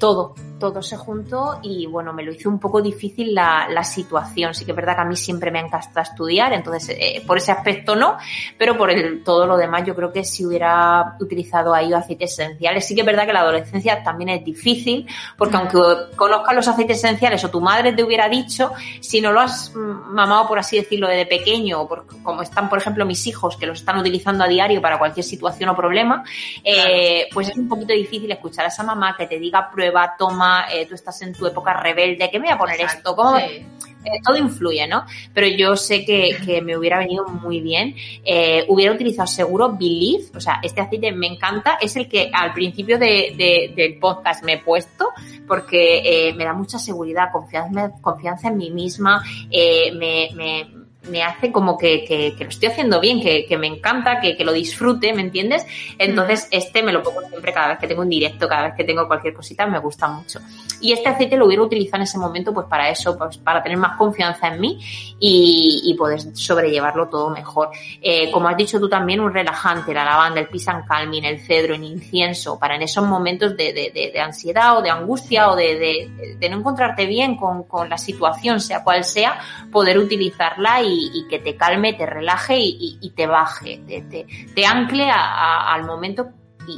todo, 0.00 0.34
todo 0.64 0.80
se 0.80 0.96
juntó 0.96 1.58
y 1.62 1.86
bueno, 1.86 2.14
me 2.14 2.22
lo 2.22 2.32
hizo 2.32 2.48
un 2.48 2.58
poco 2.58 2.80
difícil 2.80 3.34
la, 3.34 3.68
la 3.68 3.84
situación. 3.84 4.54
Sí 4.54 4.64
que 4.64 4.70
es 4.70 4.76
verdad 4.76 4.94
que 4.94 5.02
a 5.02 5.04
mí 5.04 5.14
siempre 5.14 5.50
me 5.50 5.58
ha 5.58 5.62
encantado 5.62 6.00
estudiar, 6.00 6.54
entonces 6.54 6.96
eh, 6.98 7.22
por 7.26 7.36
ese 7.36 7.52
aspecto 7.52 7.94
no, 7.94 8.16
pero 8.56 8.78
por 8.78 8.90
el, 8.90 9.22
todo 9.22 9.46
lo 9.46 9.58
demás 9.58 9.84
yo 9.84 9.94
creo 9.94 10.10
que 10.10 10.24
si 10.24 10.46
hubiera 10.46 11.16
utilizado 11.20 11.74
ahí 11.74 11.92
aceites 11.92 12.32
esenciales, 12.32 12.86
sí 12.86 12.94
que 12.94 13.02
es 13.02 13.06
verdad 13.06 13.26
que 13.26 13.34
la 13.34 13.40
adolescencia 13.40 14.02
también 14.02 14.30
es 14.30 14.44
difícil, 14.44 15.06
porque 15.36 15.56
aunque 15.56 15.78
conozcas 16.16 16.54
los 16.54 16.66
aceites 16.66 16.96
esenciales 16.96 17.44
o 17.44 17.50
tu 17.50 17.60
madre 17.60 17.92
te 17.92 18.02
hubiera 18.02 18.26
dicho, 18.26 18.72
si 19.00 19.20
no 19.20 19.32
lo 19.32 19.40
has 19.40 19.70
mamado, 19.74 20.48
por 20.48 20.58
así 20.58 20.78
decirlo, 20.78 21.08
desde 21.08 21.26
pequeño, 21.26 21.82
o 21.82 21.88
como 22.22 22.40
están, 22.40 22.70
por 22.70 22.78
ejemplo, 22.78 23.04
mis 23.04 23.26
hijos 23.26 23.58
que 23.58 23.66
los 23.66 23.80
están 23.80 23.98
utilizando 23.98 24.44
a 24.44 24.48
diario 24.48 24.80
para 24.80 24.98
cualquier 24.98 25.24
situación 25.24 25.68
o 25.68 25.76
problema, 25.76 26.24
eh, 26.62 27.28
pues 27.32 27.48
es 27.48 27.56
un 27.56 27.68
poquito 27.68 27.92
difícil 27.92 28.30
escuchar 28.30 28.64
a 28.64 28.68
esa 28.68 28.82
mamá 28.82 29.14
que 29.16 29.26
te 29.26 29.38
diga 29.38 29.70
prueba, 29.70 30.14
toma, 30.18 30.53
eh, 30.72 30.86
tú 30.86 30.94
estás 30.94 31.20
en 31.22 31.32
tu 31.32 31.46
época 31.46 31.72
rebelde, 31.74 32.30
¿qué 32.30 32.38
me 32.38 32.46
voy 32.46 32.54
a 32.54 32.58
poner 32.58 32.80
esto? 32.80 33.14
¿Cómo? 33.14 33.36
eh, 33.38 34.20
todo 34.22 34.36
influye, 34.36 34.86
¿no? 34.86 35.06
Pero 35.32 35.46
yo 35.46 35.76
sé 35.76 36.04
que, 36.04 36.60
me 36.62 36.76
hubiera 36.76 36.98
venido 36.98 37.26
muy 37.26 37.60
bien. 37.60 37.94
Eh, 38.22 38.64
hubiera 38.68 38.92
utilizado 38.92 39.26
seguro 39.26 39.72
Believe, 39.72 40.24
o 40.34 40.40
sea, 40.40 40.60
este 40.62 40.82
aceite 40.82 41.10
me 41.12 41.26
encanta, 41.26 41.78
es 41.80 41.96
el 41.96 42.06
que 42.06 42.30
al 42.32 42.52
principio 42.52 42.98
del 42.98 43.98
podcast 43.98 44.44
me 44.44 44.54
he 44.54 44.58
puesto 44.58 45.08
porque 45.48 46.34
me 46.36 46.44
da 46.44 46.52
mucha 46.52 46.78
seguridad, 46.78 47.32
confianza, 47.32 47.92
confianza 48.02 48.48
en 48.48 48.58
mí 48.58 48.70
misma, 48.70 49.22
me, 49.50 50.28
me 50.34 50.83
me 51.08 51.22
hace 51.22 51.52
como 51.52 51.76
que, 51.76 52.04
que, 52.04 52.34
lo 52.38 52.48
estoy 52.48 52.68
haciendo 52.68 53.00
bien, 53.00 53.20
que, 53.20 53.46
que 53.46 53.56
me 53.56 53.66
encanta, 53.66 54.20
que, 54.20 54.36
lo 54.44 54.52
disfrute, 54.52 55.12
¿me 55.12 55.22
entiendes? 55.22 55.66
Entonces, 55.98 56.48
este 56.50 56.82
me 56.82 56.92
lo 56.92 57.02
pongo 57.02 57.22
siempre 57.28 57.52
cada 57.52 57.68
vez 57.68 57.78
que 57.78 57.86
tengo 57.86 58.02
un 58.02 58.08
directo, 58.08 58.48
cada 58.48 58.64
vez 58.64 58.74
que 58.76 58.84
tengo 58.84 59.06
cualquier 59.06 59.34
cosita, 59.34 59.66
me 59.66 59.78
gusta 59.78 60.08
mucho. 60.08 60.40
Y 60.80 60.92
este 60.92 61.08
aceite 61.08 61.36
lo 61.36 61.46
hubiera 61.46 61.62
utilizado 61.62 61.96
en 61.96 62.02
ese 62.02 62.18
momento, 62.18 62.52
pues 62.52 62.66
para 62.66 62.88
eso, 62.90 63.16
pues 63.16 63.38
para 63.38 63.62
tener 63.62 63.78
más 63.78 63.96
confianza 63.96 64.48
en 64.48 64.60
mí 64.60 64.78
y, 65.18 65.82
y 65.84 65.94
poder 65.94 66.20
sobrellevarlo 66.20 67.08
todo 67.08 67.30
mejor. 67.30 67.70
Eh, 68.02 68.30
como 68.30 68.48
has 68.48 68.56
dicho 68.56 68.78
tú 68.78 68.88
también, 68.88 69.20
un 69.20 69.32
relajante, 69.32 69.94
la 69.94 70.04
lavanda, 70.04 70.40
el 70.40 70.48
pisan 70.48 70.84
calming, 70.86 71.24
el 71.24 71.40
cedro, 71.40 71.74
el 71.74 71.84
incienso, 71.84 72.58
para 72.58 72.76
en 72.76 72.82
esos 72.82 73.06
momentos 73.06 73.56
de, 73.56 73.72
de, 73.72 74.10
de, 74.12 74.20
ansiedad 74.20 74.78
o 74.78 74.82
de 74.82 74.90
angustia 74.90 75.50
o 75.50 75.56
de, 75.56 76.08
de, 76.38 76.48
no 76.48 76.58
encontrarte 76.58 77.06
bien 77.06 77.36
con, 77.36 77.64
con 77.64 77.88
la 77.88 77.98
situación, 77.98 78.60
sea 78.60 78.84
cual 78.84 79.04
sea, 79.04 79.38
poder 79.72 79.98
utilizarla 79.98 80.82
y 80.82 80.93
y, 80.94 81.26
que 81.28 81.38
te 81.38 81.56
calme, 81.56 81.92
te 81.94 82.06
relaje 82.06 82.56
y, 82.58 83.12
te 83.16 83.26
baje, 83.26 83.82
te, 83.86 84.26
te, 84.54 84.66
ancle 84.66 85.10
al 85.10 85.84
momento 85.84 86.30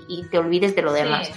y, 0.09 0.25
te 0.31 0.39
olvides 0.39 0.75
de 0.75 0.83
lo 0.83 0.93
demás. 0.93 1.31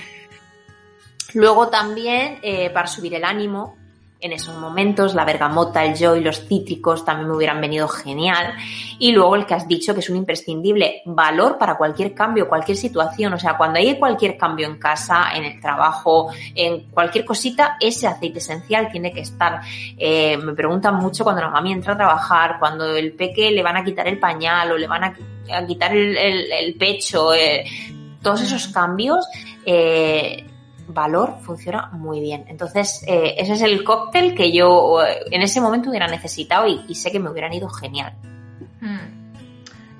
Luego 1.33 1.69
también, 1.69 2.39
eh, 2.41 2.69
para 2.71 2.87
subir 2.87 3.13
el 3.13 3.23
ánimo, 3.23 3.77
en 4.21 4.33
esos 4.33 4.57
momentos, 4.57 5.15
la 5.15 5.23
bergamota, 5.23 5.85
el 5.85 5.95
joy, 5.95 6.21
los 6.21 6.45
cítricos 6.45 7.05
también 7.05 7.29
me 7.29 7.35
hubieran 7.35 7.61
venido 7.61 7.87
genial. 7.87 8.53
Y 8.97 9.13
luego 9.13 9.35
el 9.35 9.45
que 9.45 9.53
has 9.53 9.67
dicho 9.67 9.93
que 9.93 10.01
es 10.01 10.09
un 10.09 10.17
imprescindible 10.17 11.01
valor 11.05 11.57
para 11.57 11.77
cualquier 11.77 12.13
cambio, 12.13 12.49
cualquier 12.49 12.77
situación. 12.77 13.33
O 13.33 13.39
sea, 13.39 13.55
cuando 13.55 13.79
hay 13.79 13.97
cualquier 13.97 14.37
cambio 14.37 14.67
en 14.67 14.77
casa, 14.77 15.29
en 15.33 15.45
el 15.45 15.61
trabajo, 15.61 16.31
en 16.53 16.89
cualquier 16.91 17.23
cosita, 17.23 17.77
ese 17.79 18.07
aceite 18.07 18.39
esencial 18.39 18.91
tiene 18.91 19.13
que 19.13 19.21
estar. 19.21 19.61
Eh, 19.97 20.35
me 20.37 20.53
preguntan 20.53 20.95
mucho 20.95 21.23
cuando 21.23 21.41
la 21.41 21.49
mami 21.49 21.71
entra 21.71 21.93
a 21.93 21.97
trabajar, 21.97 22.57
cuando 22.59 22.93
el 22.93 23.13
peque 23.13 23.51
le 23.51 23.63
van 23.63 23.77
a 23.77 23.85
quitar 23.85 24.07
el 24.07 24.19
pañal 24.19 24.73
o 24.73 24.77
le 24.77 24.87
van 24.87 25.03
a, 25.05 25.65
quitar 25.65 25.95
el, 25.95 26.75
pecho, 26.77 27.33
eh, 27.33 27.63
todos 28.21 28.41
esos 28.41 28.67
cambios. 28.67 29.25
Eh, 29.65 30.48
valor 30.89 31.37
funciona 31.41 31.87
muy 31.91 32.19
bien. 32.19 32.45
Entonces, 32.47 33.03
eh, 33.07 33.35
ese 33.37 33.53
es 33.53 33.61
el 33.61 33.83
cóctel 33.83 34.35
que 34.35 34.51
yo 34.51 35.01
eh, 35.03 35.19
en 35.31 35.41
ese 35.41 35.61
momento 35.61 35.89
hubiera 35.89 36.07
necesitado 36.07 36.67
y, 36.67 36.95
sé 36.95 37.11
que 37.11 37.19
me 37.19 37.29
hubieran 37.29 37.53
ido 37.53 37.69
genial. 37.69 38.13
Hmm. 38.81 38.97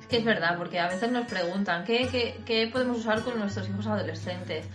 Es 0.00 0.06
que 0.06 0.18
es 0.18 0.24
verdad, 0.24 0.56
porque 0.58 0.78
a 0.80 0.88
veces 0.88 1.10
nos 1.10 1.26
preguntan, 1.26 1.84
¿qué, 1.84 2.34
qué, 2.44 2.68
podemos 2.72 2.98
usar 2.98 3.22
con 3.22 3.38
nuestros 3.38 3.68
hijos 3.68 3.86
adolescentes? 3.86 4.66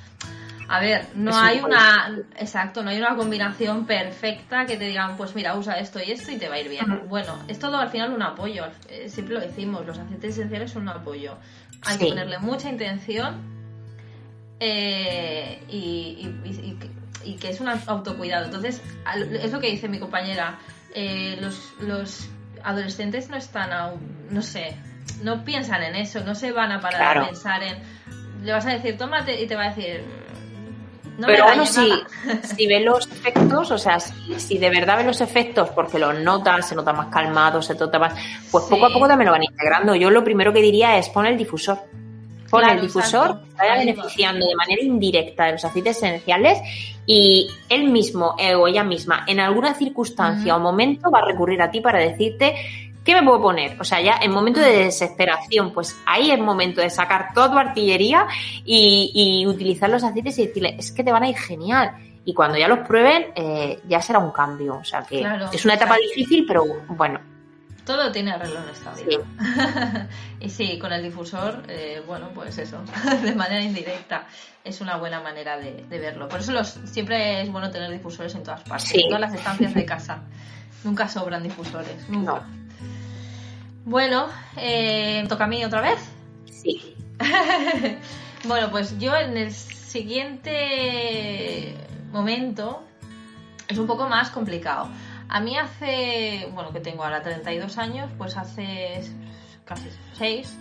A 0.67 0.79
ver, 0.79 1.05
no 1.13 1.37
hay 1.37 1.59
una, 1.59 2.17
exacto, 2.37 2.81
no 2.81 2.89
hay 2.89 2.97
una 2.97 3.15
combinación 3.15 3.85
perfecta 3.85 4.65
que 4.65 4.77
te 4.77 4.85
digan, 4.85 5.15
pues 5.15 5.35
mira, 5.35 5.55
usa 5.55 5.77
esto 5.77 5.99
y 6.01 6.09
esto 6.09 6.31
y 6.31 6.37
te 6.37 6.49
va 6.49 6.55
a 6.55 6.59
ir 6.59 6.69
bien. 6.69 7.03
Bueno, 7.07 7.37
es 7.47 7.59
todo 7.59 7.77
al 7.77 7.89
final 7.89 8.13
un 8.13 8.23
apoyo, 8.23 8.63
eh, 8.89 9.07
siempre 9.07 9.35
lo 9.35 9.41
decimos, 9.41 9.85
los 9.85 9.99
aceites 9.99 10.31
esenciales 10.31 10.71
son 10.71 10.83
un 10.83 10.89
apoyo. 10.89 11.37
Hay 11.83 11.99
que 11.99 12.07
ponerle 12.07 12.39
mucha 12.39 12.67
intención 12.67 13.54
eh, 14.59 15.61
y, 15.69 17.37
que 17.39 17.49
es 17.49 17.59
un 17.59 17.69
autocuidado. 17.69 18.45
Entonces, 18.45 18.81
es 19.41 19.51
lo 19.51 19.59
que 19.59 19.71
dice 19.71 19.87
mi 19.87 19.99
compañera, 19.99 20.59
eh, 20.93 21.37
los, 21.39 22.29
adolescentes 22.63 23.29
no 23.29 23.37
están 23.37 23.71
aún, 23.71 24.27
no 24.29 24.41
sé, 24.41 24.75
no 25.21 25.43
piensan 25.43 25.83
en 25.83 25.95
eso, 25.95 26.21
no 26.21 26.33
se 26.33 26.51
van 26.51 26.71
a 26.71 26.79
parar 26.81 27.17
a 27.17 27.25
pensar 27.27 27.61
en, 27.61 27.77
le 28.43 28.51
vas 28.51 28.65
a 28.65 28.71
decir, 28.71 28.97
tómate 28.97 29.41
y 29.41 29.47
te 29.47 29.55
va 29.55 29.65
a 29.65 29.69
decir... 29.69 30.03
No 31.17 31.27
Pero 31.27 31.45
bueno, 31.45 31.65
si, 31.65 31.93
si 32.43 32.67
ve 32.67 32.81
los 32.81 33.07
efectos, 33.07 33.71
o 33.71 33.77
sea, 33.77 33.99
si, 33.99 34.57
de 34.57 34.69
verdad 34.69 34.97
ve 34.97 35.03
los 35.05 35.21
efectos 35.21 35.69
porque 35.69 35.97
los 35.97 36.19
notas, 36.19 36.67
se 36.67 36.75
nota 36.75 36.91
más 36.91 37.07
calmado, 37.07 37.61
se 37.61 37.73
nota 37.75 37.99
más, 37.99 38.13
pues 38.51 38.65
poco 38.65 38.87
a 38.87 38.89
poco 38.89 39.07
también 39.07 39.27
lo 39.27 39.31
van 39.31 39.43
integrando. 39.43 39.95
Yo 39.95 40.09
lo 40.09 40.23
primero 40.25 40.51
que 40.51 40.61
diría 40.61 40.97
es 40.97 41.07
pon 41.09 41.25
el 41.25 41.37
difusor 41.37 41.79
con 42.61 42.69
el 42.69 42.81
difusor 42.81 43.39
vaya 43.57 43.75
beneficiando 43.75 44.45
de 44.45 44.55
manera 44.55 44.81
indirecta 44.81 45.45
de 45.45 45.51
los 45.53 45.65
aceites 45.65 45.97
esenciales 45.97 46.59
y 47.05 47.47
él 47.69 47.89
mismo 47.89 48.35
eh, 48.39 48.55
o 48.55 48.67
ella 48.67 48.83
misma 48.83 49.23
en 49.27 49.39
alguna 49.39 49.73
circunstancia 49.73 50.55
o 50.55 50.59
momento 50.59 51.11
va 51.11 51.19
a 51.19 51.25
recurrir 51.25 51.61
a 51.61 51.69
ti 51.69 51.81
para 51.81 51.99
decirte 51.99 52.55
¿Qué 53.05 53.13
me 53.13 53.21
puedo 53.21 53.39
poner? 53.39 53.79
O 53.79 53.83
sea, 53.83 54.01
ya 54.01 54.17
en 54.19 54.31
momento 54.31 54.59
de 54.59 54.85
desesperación, 54.85 55.71
pues 55.71 55.95
ahí 56.07 56.31
es 56.31 56.39
momento 56.39 56.81
de 56.81 56.89
sacar 56.89 57.35
toda 57.35 57.51
tu 57.51 57.57
artillería 57.59 58.25
y, 58.65 59.45
utilizar 59.47 59.91
los 59.91 60.03
aceites 60.03 60.39
y 60.39 60.47
decirle, 60.47 60.75
es 60.79 60.91
que 60.91 61.03
te 61.03 61.11
van 61.11 61.21
a 61.21 61.29
ir 61.29 61.37
genial. 61.37 61.91
Y 62.25 62.33
cuando 62.33 62.57
ya 62.57 62.67
los 62.67 62.79
prueben, 62.79 63.27
eh, 63.35 63.79
ya 63.87 64.01
será 64.01 64.17
un 64.17 64.31
cambio. 64.31 64.77
O 64.77 64.83
sea 64.83 65.03
que 65.03 65.23
es 65.53 65.63
una 65.65 65.75
etapa 65.75 65.97
difícil, 65.97 66.45
pero 66.47 66.65
bueno, 66.87 67.19
todo 67.85 68.11
tiene 68.11 68.31
arreglo 68.31 68.63
en 68.63 68.69
esta 68.69 68.93
vida. 68.93 70.07
y 70.39 70.49
sí, 70.49 70.79
con 70.79 70.91
el 70.91 71.03
difusor, 71.03 71.63
eh, 71.67 72.01
bueno, 72.05 72.29
pues 72.33 72.57
eso, 72.57 72.83
de 73.23 73.35
manera 73.35 73.61
indirecta, 73.61 74.27
es 74.63 74.81
una 74.81 74.97
buena 74.97 75.21
manera 75.21 75.57
de, 75.57 75.85
verlo. 75.89 76.27
Por 76.27 76.39
eso 76.39 76.51
los, 76.51 76.79
siempre 76.85 77.41
es 77.41 77.51
bueno 77.51 77.69
tener 77.69 77.91
difusores 77.91 78.33
en 78.35 78.43
todas 78.43 78.63
partes, 78.63 78.93
en 78.95 79.07
todas 79.07 79.21
las 79.21 79.33
estancias 79.33 79.73
de 79.73 79.85
casa. 79.93 80.23
Nunca 80.83 81.07
sobran 81.07 81.43
difusores, 81.43 82.09
nunca. 82.09 82.41
Bueno, 83.85 84.27
eh, 84.57 85.23
¿toca 85.29 85.43
a 85.43 85.47
mí 85.47 85.63
otra 85.63 85.81
vez? 85.81 85.99
Sí. 86.51 86.95
bueno, 88.45 88.71
pues 88.71 88.97
yo 88.97 89.15
en 89.15 89.37
el 89.37 89.53
siguiente 89.53 90.55
momento 92.11 92.83
es 93.67 93.77
un 93.77 93.87
poco 93.87 94.07
más 94.07 94.31
complicado. 94.31 94.89
A 95.29 95.39
mí 95.39 95.57
hace, 95.57 96.49
bueno, 96.53 96.71
que 96.71 96.79
tengo 96.79 97.03
ahora 97.03 97.21
32 97.21 97.77
años, 97.77 98.11
pues 98.17 98.37
hace 98.37 99.01
casi 99.65 99.89
6, 100.13 100.57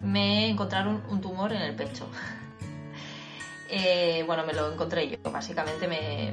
me 0.00 0.48
encontraron 0.48 1.02
un 1.08 1.20
tumor 1.20 1.52
en 1.52 1.62
el 1.62 1.74
pecho. 1.74 2.08
Eh, 3.70 4.24
bueno, 4.26 4.46
me 4.46 4.54
lo 4.54 4.72
encontré 4.72 5.10
yo, 5.10 5.18
básicamente 5.30 5.86
me, 5.86 6.32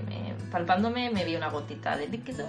palpándome 0.50 1.10
me 1.10 1.26
vi 1.26 1.36
una 1.36 1.50
gotita 1.50 1.98
de 1.98 2.08
líquido 2.08 2.48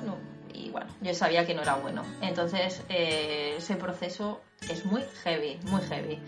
y 0.54 0.70
bueno, 0.70 0.86
yo 1.00 1.12
sabía 1.12 1.44
que 1.44 1.54
no 1.54 1.62
era 1.62 1.74
bueno. 1.74 2.04
Entonces 2.22 2.84
eh, 2.88 3.54
ese 3.58 3.74
proceso 3.74 4.42
es 4.70 4.84
muy 4.84 5.02
heavy, 5.24 5.58
muy 5.64 5.80
heavy. 5.82 6.20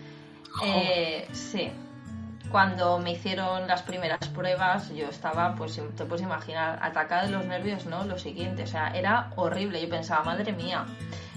Eh, 0.65 1.25
sí, 1.31 1.71
cuando 2.51 2.99
me 2.99 3.11
hicieron 3.11 3.67
las 3.67 3.83
primeras 3.83 4.27
pruebas, 4.29 4.89
yo 4.93 5.07
estaba, 5.07 5.55
pues 5.55 5.81
te 5.95 6.05
puedes 6.05 6.23
imaginar, 6.23 6.79
atacada 6.81 7.25
de 7.25 7.31
los 7.31 7.45
nervios, 7.45 7.85
¿no? 7.85 8.03
Lo 8.05 8.17
siguiente, 8.17 8.63
o 8.63 8.67
sea, 8.67 8.89
era 8.89 9.31
horrible. 9.35 9.81
Yo 9.81 9.89
pensaba, 9.89 10.23
madre 10.23 10.51
mía. 10.53 10.85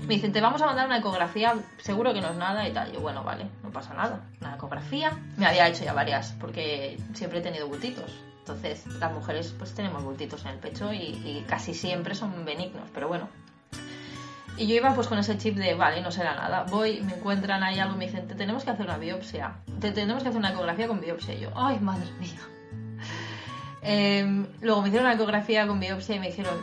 Me 0.07 0.15
dicen, 0.15 0.33
te 0.33 0.41
vamos 0.41 0.61
a 0.63 0.67
mandar 0.67 0.87
una 0.87 0.99
ecografía, 0.99 1.55
seguro 1.79 2.13
que 2.13 2.21
no 2.21 2.31
es 2.31 2.37
nada 2.37 2.67
y 2.69 2.73
tal. 2.73 2.93
Yo, 2.93 3.01
bueno, 3.01 3.23
vale, 3.23 3.47
no 3.63 3.71
pasa 3.71 3.95
nada. 3.95 4.21
Una 4.41 4.55
ecografía. 4.55 5.13
Me 5.37 5.47
había 5.47 5.69
hecho 5.69 5.85
ya 5.85 5.93
varias, 5.93 6.35
porque 6.41 6.99
siempre 7.15 7.39
he 7.39 7.43
tenido 7.43 7.69
bultitos. 7.69 8.11
Entonces, 8.41 8.87
las 8.99 9.13
mujeres, 9.13 9.55
pues 9.57 9.75
tenemos 9.75 10.03
bultitos 10.03 10.45
en 10.45 10.53
el 10.53 10.59
pecho 10.59 10.93
y, 10.93 10.99
y 10.99 11.45
casi 11.49 11.75
siempre 11.75 12.15
son 12.15 12.45
benignos, 12.45 12.89
pero 12.93 13.07
bueno, 13.07 13.29
y 14.57 14.67
yo 14.67 14.75
iba 14.75 14.95
pues 14.95 15.09
con 15.09 15.19
ese 15.19 15.39
chip 15.39 15.57
de, 15.57 15.75
vale, 15.75 16.03
no 16.03 16.11
será 16.11 16.35
nada. 16.35 16.65
Voy, 16.69 17.01
me 17.03 17.15
encuentran 17.15 17.63
ahí 17.63 17.79
algo 17.79 17.95
y 17.95 17.99
me 17.99 18.07
dicen, 18.07 18.29
te 18.29 18.35
tenemos 18.35 18.65
que 18.65 18.71
hacer 18.71 18.87
una 18.87 18.99
biopsia. 18.99 19.55
Te 19.81 19.93
tenemos 19.93 20.23
que 20.23 20.29
hacer 20.29 20.39
una 20.39 20.51
ecografía 20.51 20.87
con 20.87 21.01
biopsia. 21.01 21.35
Y 21.35 21.41
yo, 21.41 21.51
ay, 21.55 21.79
madre 21.81 22.11
mía. 22.21 22.41
Em, 23.85 24.47
luego 24.61 24.81
me 24.81 24.89
hicieron 24.89 25.07
una 25.07 25.17
ecografía 25.17 25.67
con 25.67 25.81
biopsia 25.81 26.15
y 26.15 26.21
me 26.21 26.29
dijeron, 26.29 26.55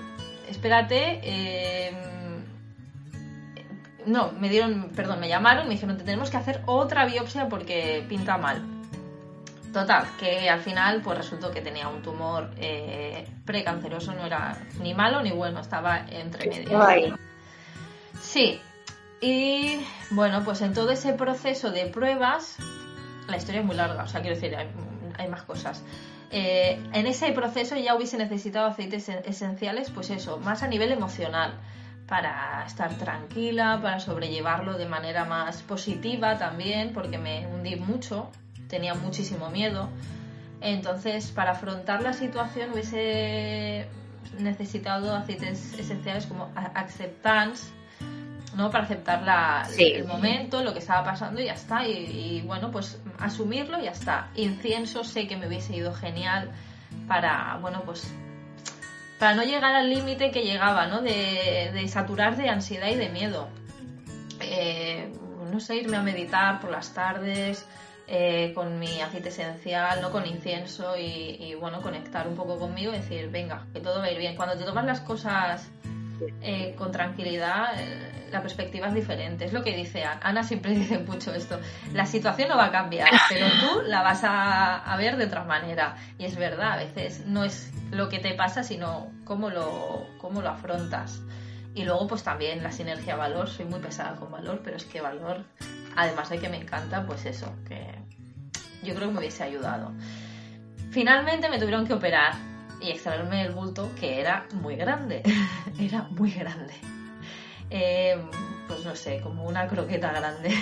espérate. 0.47 1.19
Em, 1.23 1.95
no, 4.05 4.31
me 4.31 4.47
dieron, 4.47 4.89
perdón, 4.95 5.19
me 5.19 5.27
llamaron 5.27 5.67
me 5.67 5.73
dijeron, 5.73 5.97
te 5.97 6.05
tenemos 6.05 6.29
que 6.29 6.37
hacer 6.37 6.61
otra 6.65 7.05
biopsia 7.05 7.49
porque 7.49 8.05
pinta 8.07 8.37
mal. 8.37 8.63
Total, 9.73 10.05
que 10.17 10.49
al 10.49 10.61
final 10.61 11.01
pues 11.03 11.17
resultó 11.17 11.51
que 11.51 11.61
tenía 11.61 11.89
un 11.89 12.01
tumor 12.01 12.51
eh, 12.57 13.27
precanceroso, 13.45 14.13
no 14.13 14.25
era 14.25 14.57
ni 14.81 14.93
malo 14.93 15.21
ni 15.21 15.31
bueno, 15.31 15.59
estaba 15.59 16.05
entre 16.09 16.49
medio. 16.49 17.19
Sí, 18.21 18.61
y 19.21 19.85
bueno, 20.11 20.43
pues 20.43 20.61
en 20.61 20.73
todo 20.73 20.91
ese 20.91 21.13
proceso 21.13 21.71
de 21.71 21.85
pruebas, 21.87 22.57
la 23.27 23.37
historia 23.37 23.61
es 23.61 23.67
muy 23.67 23.75
larga, 23.75 24.03
o 24.03 24.07
sea, 24.07 24.21
quiero 24.21 24.35
decir, 24.35 24.55
hay, 24.55 25.27
más 25.27 25.43
cosas. 25.43 25.83
Eh, 26.31 26.81
en 26.93 27.07
ese 27.07 27.31
proceso 27.31 27.75
ya 27.75 27.95
hubiese 27.95 28.17
necesitado 28.17 28.67
aceites 28.67 29.09
esenciales, 29.09 29.89
pues 29.89 30.09
eso, 30.09 30.37
más 30.37 30.63
a 30.63 30.67
nivel 30.67 30.91
emocional, 30.91 31.59
para 32.07 32.63
estar 32.65 32.93
tranquila, 32.97 33.79
para 33.81 33.99
sobrellevarlo 33.99 34.77
de 34.77 34.85
manera 34.85 35.25
más 35.25 35.61
positiva 35.61 36.37
también, 36.37 36.93
porque 36.93 37.17
me 37.17 37.45
hundí 37.47 37.75
mucho, 37.75 38.31
tenía 38.67 38.95
muchísimo 38.95 39.49
miedo. 39.49 39.89
Entonces, 40.61 41.31
para 41.31 41.51
afrontar 41.51 42.01
la 42.01 42.13
situación 42.13 42.71
hubiese 42.71 43.87
necesitado 44.37 45.15
aceites 45.15 45.73
esenciales 45.77 46.25
como 46.25 46.51
acceptance, 46.55 47.71
¿no? 48.59 48.69
Para 48.69 48.83
aceptar 48.83 49.23
la, 49.23 49.67
el 49.77 50.05
momento, 50.05 50.61
lo 50.61 50.73
que 50.73 50.79
estaba 50.79 51.03
pasando 51.03 51.39
y 51.41 51.45
ya 51.45 51.53
está. 51.53 51.87
Y, 51.87 52.43
bueno, 52.45 52.69
pues 52.69 53.01
asumirlo 53.17 53.79
y 53.79 53.85
ya 53.85 53.91
está. 53.91 54.29
Incienso 54.35 55.03
sé 55.03 55.27
que 55.27 55.37
me 55.37 55.47
hubiese 55.47 55.75
ido 55.75 55.93
genial 55.93 56.51
para, 57.07 57.57
bueno, 57.61 57.83
pues 57.85 58.13
para 59.17 59.33
no 59.33 59.43
llegar 59.43 59.73
al 59.73 59.89
límite 59.89 60.31
que 60.31 60.43
llegaba, 60.43 60.87
¿no? 60.87 61.01
De, 61.01 61.71
de, 61.73 61.87
saturar 61.87 62.35
de 62.35 62.49
ansiedad 62.49 62.89
y 62.89 62.95
de 62.95 63.09
miedo. 63.09 63.47
Eh, 64.41 65.11
no 65.51 65.59
sé, 65.59 65.77
irme 65.77 65.97
a 65.97 66.03
meditar 66.03 66.59
por 66.59 66.69
las 66.69 66.93
tardes, 66.93 67.65
eh, 68.07 68.53
con 68.53 68.77
mi 68.77 69.01
aceite 69.01 69.29
esencial, 69.29 70.01
¿no? 70.01 70.11
con 70.11 70.25
incienso 70.25 70.97
y, 70.97 71.55
bueno, 71.59 71.81
conectar 71.81 72.27
un 72.27 72.35
poco 72.35 72.57
conmigo 72.57 72.91
y 72.91 72.97
decir, 72.97 73.29
venga, 73.29 73.67
que 73.71 73.79
todo 73.79 73.99
va 73.99 74.05
a 74.05 74.11
ir 74.11 74.17
bien. 74.17 74.35
Cuando 74.35 74.57
te 74.57 74.63
tomas 74.63 74.85
las 74.85 75.01
cosas 75.01 75.69
eh, 76.41 76.75
con 76.77 76.91
tranquilidad, 76.91 77.79
eh, 77.79 78.27
la 78.31 78.41
perspectiva 78.41 78.87
es 78.87 78.93
diferente. 78.93 79.45
Es 79.45 79.53
lo 79.53 79.63
que 79.63 79.75
dice 79.75 80.03
Ana. 80.03 80.19
Ana 80.23 80.43
siempre 80.43 80.71
dice 80.75 80.99
mucho 80.99 81.33
esto. 81.33 81.59
La 81.93 82.05
situación 82.05 82.49
no 82.49 82.57
va 82.57 82.65
a 82.65 82.71
cambiar, 82.71 83.09
pero 83.29 83.47
tú 83.47 83.81
la 83.85 84.01
vas 84.01 84.21
a, 84.23 84.95
ver 84.97 85.17
de 85.17 85.25
otra 85.25 85.43
manera. 85.43 85.95
Y 86.17 86.25
es 86.25 86.35
verdad, 86.35 86.73
a 86.73 86.77
veces 86.77 87.25
no 87.25 87.43
es 87.43 87.71
lo 87.91 88.09
que 88.09 88.19
te 88.19 88.33
pasa, 88.33 88.63
sino 88.63 89.11
cómo 89.23 89.49
lo, 89.49 90.07
cómo 90.17 90.41
lo 90.41 90.49
afrontas. 90.49 91.21
Y 91.75 91.83
luego, 91.83 92.07
pues 92.07 92.23
también 92.23 92.63
la 92.63 92.71
sinergia 92.71 93.15
valor. 93.15 93.49
Soy 93.49 93.65
muy 93.65 93.79
pesada 93.79 94.15
con 94.15 94.31
valor, 94.31 94.61
pero 94.63 94.77
es 94.77 94.85
que 94.85 95.01
valor 95.01 95.45
Además 95.95 96.29
de 96.29 96.39
que 96.39 96.49
me 96.49 96.57
encanta, 96.57 97.05
pues 97.05 97.25
eso, 97.25 97.53
que 97.67 97.93
yo 98.83 98.95
creo 98.95 99.07
que 99.07 99.13
me 99.13 99.19
hubiese 99.19 99.43
ayudado. 99.43 99.91
Finalmente 100.91 101.49
me 101.49 101.59
tuvieron 101.59 101.85
que 101.85 101.93
operar 101.93 102.33
y 102.81 102.91
extraerme 102.91 103.43
el 103.43 103.51
bulto 103.51 103.91
que 103.99 104.19
era 104.19 104.47
muy 104.53 104.75
grande. 104.75 105.23
era 105.79 106.03
muy 106.03 106.31
grande. 106.31 106.73
Eh, 107.69 108.17
pues 108.67 108.85
no 108.85 108.95
sé, 108.95 109.19
como 109.21 109.45
una 109.45 109.67
croqueta 109.67 110.11
grande. 110.11 110.55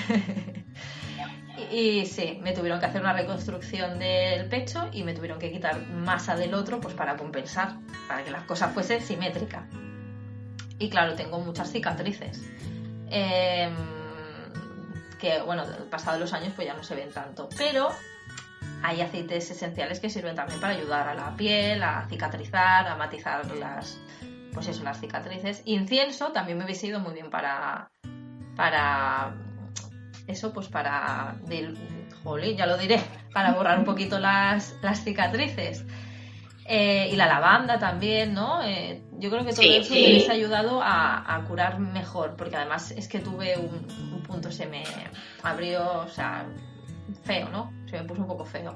y, 1.72 2.06
sí, 2.06 2.40
me 2.42 2.54
tuvieron 2.54 2.80
que 2.80 2.86
hacer 2.86 3.02
una 3.02 3.14
reconstrucción 3.14 4.00
del 4.00 4.48
pecho 4.50 4.90
y 4.92 5.04
me 5.04 5.14
tuvieron 5.14 5.40
que 5.40 5.52
quitar 5.52 5.86
masa 5.88 6.36
del 6.36 6.54
otro 6.54 6.80
pues 6.80 6.94
para 6.94 7.16
compensar, 7.18 7.78
para 8.08 8.24
que 8.24 8.32
las 8.32 8.44
cosas 8.44 8.74
fuesen 8.74 9.02
simétricas. 9.02 9.64
Y 10.80 10.90
claro, 10.90 11.16
tengo 11.16 11.40
muchas 11.40 11.72
cicatrices. 11.72 12.44
Eh, 13.10 13.70
que 15.20 15.42
bueno, 15.42 15.64
pasado 15.90 16.20
los 16.20 16.34
años 16.34 16.54
pues 16.56 16.68
ya 16.68 16.74
no 16.74 16.84
se 16.84 16.96
ven 16.96 17.12
tanto, 17.12 17.50
pero 17.58 17.90
hay 18.88 19.02
aceites 19.02 19.52
esenciales 19.52 20.00
que 20.00 20.10
sirven 20.10 20.34
también 20.34 20.62
para 20.62 20.74
ayudar 20.74 21.10
a 21.10 21.14
la 21.14 21.36
piel, 21.36 21.84
a 21.84 22.08
cicatrizar, 22.10 22.88
a 22.88 22.96
matizar 22.96 23.46
las, 23.58 24.00
pues 24.54 24.70
eso, 24.70 24.82
las 24.84 25.02
cicatrices. 25.02 25.62
Incienso 25.66 26.32
también 26.32 26.58
me 26.58 26.64
hubiese 26.64 26.88
ido 26.88 27.02
muy 27.02 27.14
bien 27.14 27.30
para, 27.30 27.92
para 28.56 29.36
eso, 30.26 30.54
pues 30.54 30.70
para, 30.70 31.36
ya 32.56 32.66
lo 32.66 32.78
diré, 32.78 33.02
para 33.34 33.52
borrar 33.52 33.78
un 33.78 33.84
poquito 33.84 34.20
las, 34.20 34.74
las 34.82 35.04
cicatrices. 35.04 35.84
Eh, 36.66 37.10
y 37.12 37.16
la 37.18 37.28
lavanda 37.28 37.80
también, 37.80 38.34
¿no? 38.34 38.62
Eh, 38.64 39.02
yo 39.20 39.30
creo 39.30 39.46
que 39.46 39.52
todo 39.52 39.66
eso 39.66 39.94
me 39.94 40.00
hubiese 40.00 40.32
ayudado 40.32 40.82
a, 40.82 41.44
curar 41.46 41.80
mejor, 41.80 42.36
porque 42.38 42.56
además 42.56 42.92
es 42.92 43.10
que 43.10 43.20
tuve 43.20 43.58
un, 43.58 44.24
punto, 44.24 44.52
se 44.52 44.66
me 44.66 44.84
abrió, 45.44 46.00
o 46.00 46.10
sea, 46.10 46.46
feo, 47.24 47.50
¿no? 47.50 47.72
Se 47.90 47.98
me 47.98 48.08
puso 48.08 48.22
un 48.22 48.28
poco 48.28 48.46
feo. 48.46 48.74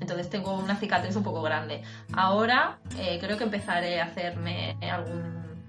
Entonces 0.00 0.30
tengo 0.30 0.54
una 0.56 0.76
cicatriz 0.76 1.16
un 1.16 1.22
poco 1.22 1.42
grande. 1.42 1.82
Ahora 2.12 2.78
eh, 2.98 3.18
creo 3.20 3.36
que 3.36 3.44
empezaré 3.44 4.00
a 4.00 4.06
hacerme 4.06 4.76
algún, 4.90 5.62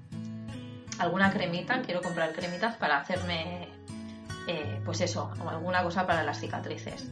alguna 1.00 1.32
cremita, 1.32 1.82
quiero 1.82 2.01
comprar 2.01 2.34
cremitas 2.34 2.75
para 2.75 3.00
hacerme, 3.00 3.68
pues 4.86 5.01
eso, 5.01 5.32
alguna 5.48 5.84
cosa 5.84 6.06
para 6.06 6.24
las 6.24 6.39
cicatrices. 6.39 7.10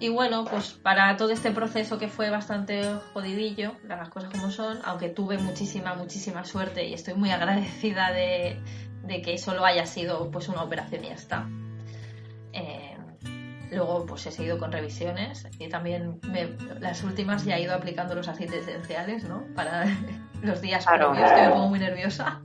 Y 0.00 0.10
bueno, 0.10 0.44
pues 0.44 0.70
para 0.70 1.16
todo 1.16 1.30
este 1.30 1.50
proceso 1.50 1.98
que 1.98 2.08
fue 2.08 2.30
bastante 2.30 2.84
jodidillo, 3.12 3.72
las 3.88 4.08
cosas 4.10 4.30
como 4.30 4.50
son, 4.52 4.78
aunque 4.84 5.08
tuve 5.08 5.38
muchísima, 5.38 5.94
muchísima 5.94 6.44
suerte 6.44 6.86
y 6.86 6.94
estoy 6.94 7.14
muy 7.14 7.30
agradecida 7.30 8.12
de, 8.12 8.60
que 9.24 9.38
solo 9.38 9.64
haya 9.64 9.86
sido 9.86 10.30
pues 10.30 10.48
una 10.48 10.62
operación 10.62 11.04
y 11.04 11.08
ya 11.08 11.14
está. 11.14 11.48
Luego 13.70 14.06
pues 14.06 14.26
he 14.26 14.30
seguido 14.30 14.58
con 14.58 14.72
revisiones 14.72 15.46
y 15.58 15.68
también 15.68 16.20
las 16.80 17.02
últimas 17.04 17.44
ya 17.44 17.56
he 17.56 17.62
ido 17.62 17.74
aplicando 17.74 18.14
los 18.14 18.28
aceites 18.28 18.66
esenciales, 18.66 19.24
¿no? 19.24 19.44
Para 19.54 19.84
los 20.42 20.60
días 20.60 20.86
claro. 20.86 21.12
previos 21.12 21.32
que 21.32 21.42
me 21.42 21.48
pongo 21.50 21.68
muy 21.68 21.78
nerviosa. 21.78 22.40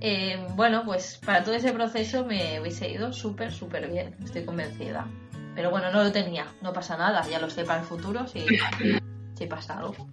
Eh, 0.00 0.46
bueno, 0.54 0.82
pues 0.84 1.20
para 1.24 1.44
todo 1.44 1.54
ese 1.54 1.72
proceso 1.72 2.24
me 2.24 2.60
hubiese 2.60 2.90
ido 2.90 3.12
súper, 3.12 3.52
súper 3.52 3.88
bien, 3.88 4.16
estoy 4.24 4.44
convencida. 4.44 5.06
Pero 5.54 5.70
bueno, 5.70 5.90
no 5.92 6.02
lo 6.02 6.10
tenía, 6.10 6.46
no 6.60 6.72
pasa 6.72 6.96
nada, 6.96 7.26
ya 7.28 7.38
lo 7.38 7.50
sé 7.50 7.64
para 7.64 7.80
el 7.80 7.86
futuro 7.86 8.26
si, 8.26 8.44
si 9.34 9.46
pasa 9.46 9.78
algo. 9.78 10.08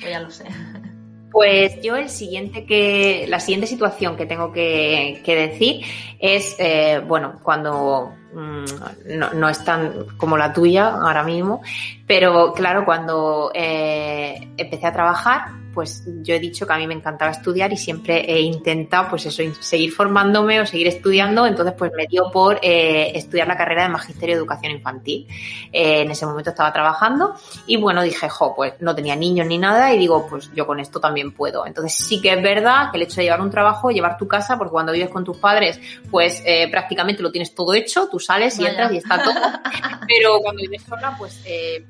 Pues 0.00 0.10
ya 0.10 0.20
lo 0.20 0.30
sé. 0.30 0.46
Pues 1.30 1.80
yo 1.80 1.96
el 1.96 2.08
siguiente 2.08 2.64
que, 2.64 3.26
la 3.28 3.38
siguiente 3.38 3.66
situación 3.66 4.16
que 4.16 4.26
tengo 4.26 4.52
que, 4.52 5.22
decir 5.24 5.84
es, 6.18 6.56
eh, 6.58 7.00
bueno, 7.06 7.38
cuando 7.42 8.12
mm, 8.34 9.16
no, 9.16 9.32
no, 9.32 9.48
es 9.48 9.64
tan 9.64 10.06
como 10.16 10.36
la 10.36 10.52
tuya 10.52 10.88
ahora 10.88 11.22
mismo, 11.22 11.62
pero 12.06 12.52
claro, 12.52 12.84
cuando 12.84 13.52
eh, 13.54 14.48
empecé 14.56 14.86
a 14.86 14.92
trabajar, 14.92 15.59
pues 15.72 16.04
yo 16.22 16.34
he 16.34 16.40
dicho 16.40 16.66
que 16.66 16.72
a 16.72 16.78
mí 16.78 16.86
me 16.86 16.94
encantaba 16.94 17.30
estudiar 17.30 17.72
y 17.72 17.76
siempre 17.76 18.20
he 18.26 18.40
intentado, 18.40 19.10
pues 19.10 19.26
eso, 19.26 19.42
seguir 19.60 19.92
formándome 19.92 20.60
o 20.60 20.66
seguir 20.66 20.88
estudiando. 20.88 21.46
Entonces, 21.46 21.74
pues 21.76 21.92
me 21.96 22.06
dio 22.06 22.30
por 22.32 22.58
eh, 22.62 23.12
estudiar 23.14 23.46
la 23.46 23.56
carrera 23.56 23.84
de 23.84 23.88
Magisterio 23.90 24.34
de 24.34 24.40
Educación 24.40 24.72
Infantil. 24.72 25.26
Eh, 25.72 26.02
en 26.02 26.10
ese 26.10 26.26
momento 26.26 26.50
estaba 26.50 26.72
trabajando 26.72 27.34
y 27.66 27.76
bueno, 27.76 28.02
dije, 28.02 28.28
jo, 28.28 28.54
pues 28.54 28.74
no 28.80 28.94
tenía 28.94 29.16
niños 29.16 29.46
ni 29.46 29.58
nada 29.58 29.92
y 29.94 29.98
digo, 29.98 30.26
pues 30.28 30.50
yo 30.54 30.66
con 30.66 30.80
esto 30.80 31.00
también 31.00 31.32
puedo. 31.32 31.66
Entonces, 31.66 31.94
sí 31.94 32.20
que 32.20 32.32
es 32.32 32.42
verdad 32.42 32.90
que 32.90 32.96
el 32.96 33.04
hecho 33.04 33.16
de 33.16 33.24
llevar 33.24 33.40
un 33.40 33.50
trabajo, 33.50 33.90
llevar 33.90 34.16
tu 34.16 34.26
casa, 34.26 34.58
porque 34.58 34.72
cuando 34.72 34.92
vives 34.92 35.10
con 35.10 35.24
tus 35.24 35.36
padres, 35.36 35.80
pues 36.10 36.42
eh, 36.44 36.68
prácticamente 36.70 37.22
lo 37.22 37.30
tienes 37.30 37.54
todo 37.54 37.74
hecho, 37.74 38.08
tú 38.10 38.18
sales 38.18 38.58
y 38.58 38.66
entras 38.66 38.92
y 38.92 38.96
está 38.96 39.22
todo. 39.22 39.34
Pero 40.08 40.40
cuando 40.40 40.60
vives 40.62 40.82
sola, 40.82 41.14
pues, 41.16 41.40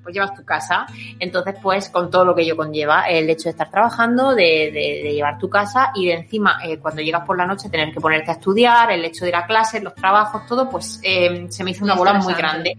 pues 0.03 0.15
llevas 0.15 0.35
tu 0.35 0.45
casa. 0.45 0.87
Entonces, 1.19 1.55
pues 1.63 1.89
con 1.89 2.11
todo 2.11 2.25
lo 2.25 2.35
que 2.35 2.43
ello 2.43 2.57
conlleva, 2.57 3.09
el 3.09 3.31
hecho 3.31 3.45
de 3.45 3.51
estar 3.51 3.70
trabajando, 3.71 4.35
de, 4.35 5.13
llevar 5.15 5.39
tu 5.39 5.49
casa 5.49 5.91
y 5.95 6.07
de 6.07 6.15
encima, 6.15 6.61
eh, 6.65 6.79
cuando 6.79 7.03
llegas 7.03 7.25
por 7.25 7.37
la 7.37 7.47
noche, 7.47 7.69
tener 7.69 7.93
que 7.93 8.01
ponerte 8.01 8.31
a 8.31 8.35
estudiar, 8.35 8.91
el 8.93 9.05
hecho 9.05 9.25
de 9.25 9.31
ir 9.31 9.37
a 9.37 9.47
clases, 9.47 9.83
los 9.83 9.95
trabajos, 9.95 10.47
todo, 10.47 10.69
pues 10.69 11.01
eh, 11.03 11.47
se 11.49 11.65
me 11.65 11.71
hizo 11.71 11.85
una 11.85 11.95
bola 11.95 12.15
muy 12.15 12.35
grande. 12.35 12.77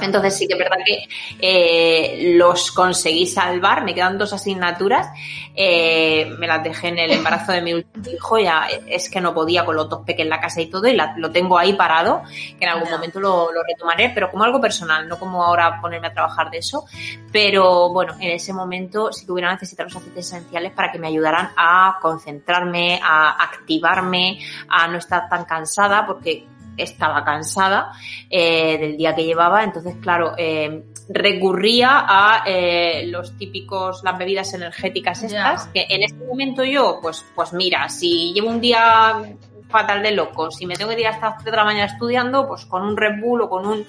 Entonces 0.00 0.36
sí 0.36 0.46
que 0.46 0.54
es 0.54 0.58
verdad 0.58 0.78
que 0.84 1.08
eh, 1.40 2.34
los 2.36 2.70
conseguí 2.72 3.26
salvar, 3.26 3.84
me 3.84 3.94
quedan 3.94 4.18
dos 4.18 4.32
asignaturas, 4.32 5.08
eh, 5.54 6.26
me 6.38 6.46
las 6.46 6.62
dejé 6.62 6.88
en 6.88 6.98
el 6.98 7.12
embarazo 7.12 7.52
de 7.52 7.62
mi 7.62 7.72
último 7.74 8.06
hijo, 8.14 8.38
ya 8.38 8.66
es 8.86 9.10
que 9.10 9.20
no 9.20 9.34
podía 9.34 9.64
con 9.64 9.76
los 9.76 9.88
dos 9.88 10.02
peques 10.04 10.24
en 10.24 10.30
la 10.30 10.40
casa 10.40 10.60
y 10.60 10.66
todo, 10.66 10.86
y 10.88 10.96
lo 11.16 11.30
tengo 11.30 11.58
ahí 11.58 11.72
parado, 11.72 12.22
que 12.58 12.64
en 12.64 12.68
algún 12.68 12.90
momento 12.90 13.20
lo, 13.20 13.48
retomaré, 13.66 14.10
pero 14.14 14.30
como 14.30 14.44
algo 14.44 14.60
personal, 14.60 15.08
no 15.08 15.18
como 15.18 15.42
ahora 15.42 15.80
ponerme 15.80 16.08
a 16.08 16.12
trabajar 16.12 16.50
de 16.50 16.58
eso, 16.58 16.84
pero 17.32 17.92
bueno, 17.92 18.14
en 18.20 18.30
ese 18.30 18.52
momento 18.52 19.12
sí 19.12 19.26
que 19.26 19.32
hubiera 19.32 19.50
necesitado 19.66 19.88
los 19.88 19.96
aceites 19.96 20.26
esenciales 20.26 20.72
para 20.72 20.92
que 20.92 20.98
me 20.98 21.08
ayudaran 21.08 21.50
a 21.56 21.98
concentrarme, 22.00 23.00
a 23.02 23.42
activarme, 23.42 24.38
a 24.68 24.86
no 24.88 24.98
estar 24.98 25.28
tan 25.28 25.44
cansada, 25.44 26.06
porque 26.06 26.46
estaba 26.76 27.24
cansada 27.24 27.92
eh, 28.30 28.78
del 28.78 28.96
día 28.96 29.14
que 29.14 29.24
llevaba, 29.24 29.64
entonces, 29.64 29.96
claro, 30.00 30.34
eh, 30.36 30.84
recurría 31.08 32.04
a 32.06 32.42
eh, 32.46 33.06
los 33.06 33.36
típicos, 33.38 34.02
las 34.04 34.18
bebidas 34.18 34.52
energéticas 34.54 35.22
estas, 35.22 35.66
que 35.68 35.86
en 35.88 36.02
este 36.02 36.24
momento 36.24 36.64
yo, 36.64 36.98
pues, 37.00 37.24
pues 37.34 37.52
mira, 37.52 37.88
si 37.88 38.32
llevo 38.34 38.50
un 38.50 38.60
día 38.60 39.22
fatal 39.68 40.02
de 40.02 40.12
loco, 40.12 40.50
si 40.50 40.66
me 40.66 40.76
tengo 40.76 40.90
que 40.94 41.00
ir 41.00 41.06
hasta 41.06 41.30
las 41.30 41.38
3 41.38 41.50
de 41.50 41.56
la 41.56 41.64
mañana 41.64 41.86
estudiando, 41.86 42.46
pues 42.46 42.66
con 42.66 42.82
un 42.82 42.96
Red 42.96 43.20
Bull 43.20 43.42
o 43.42 43.48
con 43.48 43.66
un 43.66 43.86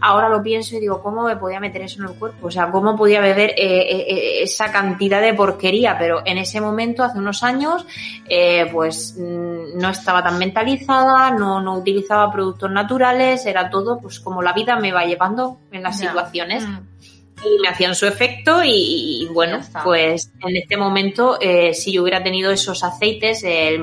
ahora 0.00 0.28
lo 0.28 0.42
pienso 0.42 0.76
y 0.76 0.80
digo, 0.80 1.02
¿cómo 1.02 1.24
me 1.24 1.36
podía 1.36 1.60
meter 1.60 1.82
eso 1.82 2.02
en 2.02 2.08
el 2.08 2.14
cuerpo? 2.14 2.46
O 2.46 2.50
sea, 2.50 2.70
¿cómo 2.70 2.96
podía 2.96 3.20
beber 3.20 3.50
eh, 3.50 3.54
eh, 3.58 4.06
eh, 4.08 4.42
esa 4.42 4.70
cantidad 4.70 5.20
de 5.20 5.34
porquería? 5.34 5.96
Pero 5.98 6.22
en 6.24 6.38
ese 6.38 6.60
momento, 6.60 7.02
hace 7.02 7.18
unos 7.18 7.42
años, 7.42 7.86
pues 8.72 9.16
mm, 9.18 9.78
no 9.78 9.90
estaba 9.90 10.22
tan 10.22 10.38
mentalizada, 10.38 11.30
no, 11.30 11.60
no 11.60 11.78
utilizaba 11.78 12.30
productos 12.30 12.70
naturales, 12.70 13.44
era 13.46 13.70
todo 13.70 13.98
pues 13.98 14.20
como 14.20 14.42
la 14.42 14.52
vida 14.52 14.76
me 14.76 14.92
va 14.92 15.04
llevando 15.04 15.58
en 15.72 15.82
las 15.82 15.98
situaciones. 15.98 16.64
Mm. 16.66 16.78
y 17.44 17.62
me 17.62 17.68
hacían 17.68 17.94
su 17.94 18.06
efecto 18.06 18.62
y, 18.64 19.28
bueno, 19.32 19.60
pues 19.84 20.32
en 20.40 20.56
este 20.56 20.76
momento 20.76 21.38
si 21.72 21.92
yo 21.92 22.02
hubiera 22.02 22.22
tenido 22.22 22.50
esos 22.50 22.82
aceites, 22.82 23.44
el 23.44 23.80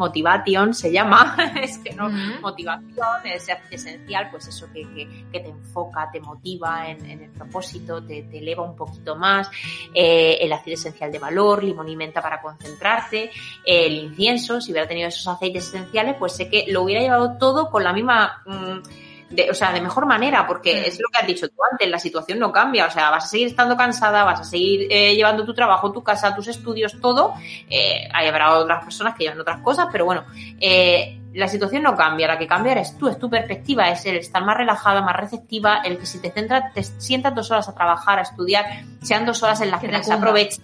motivation 0.00 0.74
se 0.74 0.90
llama, 0.90 1.36
es 1.62 1.78
que 1.78 1.92
no, 1.92 2.08
motivación 2.40 3.18
es 3.24 3.46
esencial, 3.70 4.28
pues 4.30 4.48
eso 4.48 4.66
que, 4.72 5.26
te 5.30 5.48
enfoca, 5.48 6.10
te 6.10 6.20
motiva 6.20 6.88
en, 6.88 7.06
el 7.06 7.30
propósito, 7.30 8.02
te, 8.02 8.26
eleva 8.32 8.64
un 8.64 8.74
poquito 8.74 9.14
más, 9.14 9.50
eh, 9.94 10.38
el 10.40 10.52
aceite 10.52 10.72
esencial 10.72 11.12
de 11.12 11.18
valor, 11.18 11.62
limón 11.62 11.88
y 11.88 11.96
menta 11.96 12.22
para 12.22 12.40
concentrarte, 12.40 13.30
el 13.64 13.94
incienso, 13.94 14.60
si 14.60 14.72
hubiera 14.72 14.88
tenido 14.88 15.08
esos 15.08 15.28
aceites 15.28 15.68
esenciales, 15.68 16.16
pues 16.18 16.32
sé 16.32 16.48
que 16.48 16.64
lo 16.68 16.82
hubiera 16.82 17.02
llevado 17.02 17.36
todo 17.38 17.70
con 17.70 17.84
la 17.84 17.92
misma... 17.92 18.42
Mm, 18.46 19.09
de, 19.30 19.48
o 19.48 19.54
sea, 19.54 19.72
de 19.72 19.80
mejor 19.80 20.06
manera, 20.06 20.46
porque 20.46 20.88
es 20.88 20.98
lo 21.00 21.08
que 21.08 21.18
has 21.18 21.26
dicho 21.26 21.48
tú 21.48 21.54
antes, 21.70 21.88
la 21.88 22.00
situación 22.00 22.38
no 22.40 22.50
cambia, 22.50 22.86
o 22.86 22.90
sea, 22.90 23.10
vas 23.10 23.24
a 23.24 23.28
seguir 23.28 23.46
estando 23.46 23.76
cansada, 23.76 24.24
vas 24.24 24.40
a 24.40 24.44
seguir 24.44 24.88
eh, 24.90 25.14
llevando 25.14 25.44
tu 25.44 25.54
trabajo, 25.54 25.92
tu 25.92 26.02
casa, 26.02 26.34
tus 26.34 26.48
estudios, 26.48 27.00
todo. 27.00 27.34
Eh, 27.68 28.08
habrá 28.12 28.58
otras 28.58 28.84
personas 28.84 29.14
que 29.14 29.24
llevan 29.24 29.40
otras 29.40 29.60
cosas, 29.60 29.86
pero 29.92 30.04
bueno, 30.04 30.24
eh, 30.60 31.20
la 31.32 31.46
situación 31.46 31.84
no 31.84 31.94
cambia, 31.94 32.26
la 32.26 32.38
que 32.38 32.48
cambia 32.48 32.72
eres 32.72 32.98
tú, 32.98 33.06
es 33.06 33.18
tu 33.20 33.30
perspectiva, 33.30 33.88
es 33.88 34.04
el 34.04 34.16
estar 34.16 34.44
más 34.44 34.56
relajada, 34.56 35.00
más 35.00 35.14
receptiva, 35.14 35.80
el 35.84 35.96
que 35.96 36.06
si 36.06 36.20
te 36.20 36.32
centras, 36.32 36.74
te 36.74 36.82
sientas 36.82 37.32
dos 37.32 37.48
horas 37.52 37.68
a 37.68 37.74
trabajar, 37.74 38.18
a 38.18 38.22
estudiar, 38.22 38.64
sean 39.00 39.24
dos 39.24 39.40
horas 39.44 39.60
en 39.60 39.70
las 39.70 39.80
que, 39.80 39.88
que 39.88 40.02
se 40.02 40.12
aproveche, 40.12 40.60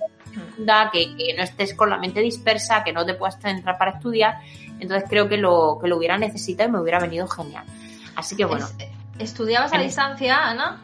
que, 0.92 1.16
que 1.16 1.34
no 1.36 1.42
estés 1.44 1.72
con 1.74 1.88
la 1.88 1.98
mente 1.98 2.20
dispersa, 2.20 2.82
que 2.82 2.92
no 2.92 3.06
te 3.06 3.14
puedas 3.14 3.38
centrar 3.40 3.78
para 3.78 3.92
estudiar. 3.92 4.38
Entonces 4.80 5.08
creo 5.08 5.28
que 5.28 5.36
lo, 5.36 5.78
que 5.80 5.86
lo 5.86 5.96
hubiera 5.96 6.18
necesitado 6.18 6.68
y 6.68 6.72
me 6.72 6.80
hubiera 6.80 6.98
venido 6.98 7.28
genial. 7.28 7.64
Así 8.16 8.34
que 8.34 8.44
bueno. 8.44 8.66
¿Estudiabas 9.18 9.72
a 9.72 9.78
distancia, 9.78 10.48
Ana? 10.48 10.82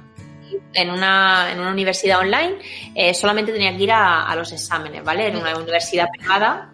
En 0.75 0.91
una, 0.91 1.51
en 1.51 1.61
una 1.61 1.71
universidad 1.71 2.21
online, 2.21 2.59
eh, 2.95 3.15
solamente 3.15 3.53
tenía 3.53 3.75
que 3.77 3.83
ir 3.83 3.93
a, 3.93 4.35
los 4.37 4.53
exámenes, 4.53 5.03
¿vale? 5.03 5.29
En 5.29 5.37
una 5.37 5.57
universidad 5.57 6.09
privada. 6.11 6.71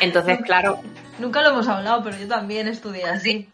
Entonces, 0.00 0.40
claro. 0.44 0.80
Nunca 1.18 1.42
lo 1.42 1.50
hemos 1.50 1.68
hablado, 1.68 2.02
pero 2.02 2.16
yo 2.18 2.26
también 2.26 2.66
estudié 2.66 3.04
así. 3.04 3.48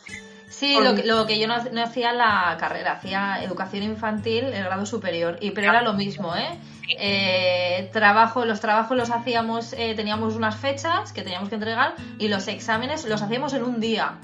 Sí, 0.49 0.79
lo 0.79 0.95
que, 0.95 1.05
lo 1.05 1.27
que 1.27 1.39
yo 1.39 1.47
no, 1.47 1.55
hacía 1.55 2.13
la 2.13 2.57
carrera, 2.59 2.93
hacía 2.93 3.43
educación 3.43 3.83
infantil, 3.83 4.45
el 4.45 4.65
grado 4.65 4.85
superior, 4.85 5.39
y 5.41 5.53
pero 5.53 5.71
era 5.71 5.81
lo 5.81 5.95
mismo, 5.95 6.35
¿eh? 6.37 6.59
eh 6.99 7.89
trabajo, 7.93 8.45
los 8.45 8.61
trabajos 8.61 8.97
los 8.97 9.11
hacíamos, 9.11 9.73
eh, 9.75 9.95
teníamos 9.95 10.35
unas 10.35 10.57
fechas 10.57 11.13
que 11.13 11.23
teníamos 11.23 11.49
que 11.49 11.55
entregar 11.55 11.95
y 12.19 12.29
los 12.29 12.49
exámenes 12.49 13.05
los 13.07 13.23
hacíamos 13.23 13.55
en 13.55 13.63
un 13.63 13.81
día. 13.81 14.19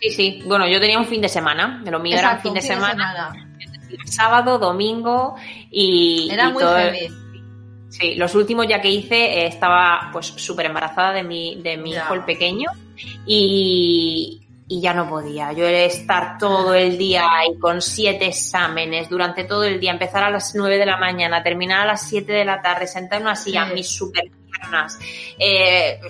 Sí, 0.00 0.10
sí. 0.10 0.42
Bueno, 0.46 0.68
yo 0.68 0.80
tenía 0.80 0.98
un 0.98 1.06
fin 1.06 1.20
de 1.20 1.28
semana. 1.28 1.82
Lo 1.84 1.98
mío 1.98 2.16
era 2.16 2.34
un 2.34 2.40
fin, 2.40 2.54
de, 2.54 2.62
semana. 2.62 3.32
Sábado, 4.04 4.58
domingo 4.58 5.36
y. 5.70 6.28
Era 6.30 6.50
muy 6.50 6.62
heavy. 6.62 7.08
Sí, 7.88 8.14
los 8.16 8.34
últimos 8.34 8.66
ya 8.68 8.80
que 8.80 8.90
hice 8.90 9.16
eh, 9.16 9.46
estaba 9.46 10.10
pues 10.12 10.26
súper 10.26 10.66
embarazada 10.66 11.12
de 11.14 11.22
mi, 11.22 11.60
de 11.62 11.78
mi 11.78 11.92
hijo 11.92 12.12
el 12.12 12.22
pequeño 12.22 12.70
y, 13.24 14.46
y 14.68 14.80
ya 14.80 14.92
no 14.92 15.08
podía. 15.08 15.52
Yo 15.52 15.64
era 15.64 15.78
estar 15.78 16.36
todo 16.36 16.74
el 16.74 16.98
día 16.98 17.26
ahí 17.30 17.58
con 17.58 17.80
siete 17.80 18.26
exámenes 18.26 19.08
durante 19.08 19.44
todo 19.44 19.64
el 19.64 19.80
día, 19.80 19.90
empezar 19.90 20.22
a 20.22 20.30
las 20.30 20.54
nueve 20.54 20.76
de 20.76 20.84
la 20.84 20.98
mañana, 20.98 21.42
terminar 21.42 21.80
a 21.80 21.86
las 21.86 22.02
siete 22.02 22.32
de 22.32 22.44
la 22.44 22.60
tarde, 22.60 22.86
sentarme 22.86 23.30
así 23.30 23.56
a 23.56 23.64
mis 23.64 23.88
super 23.88 24.24
piernas, 24.58 24.98
eh, 25.38 26.00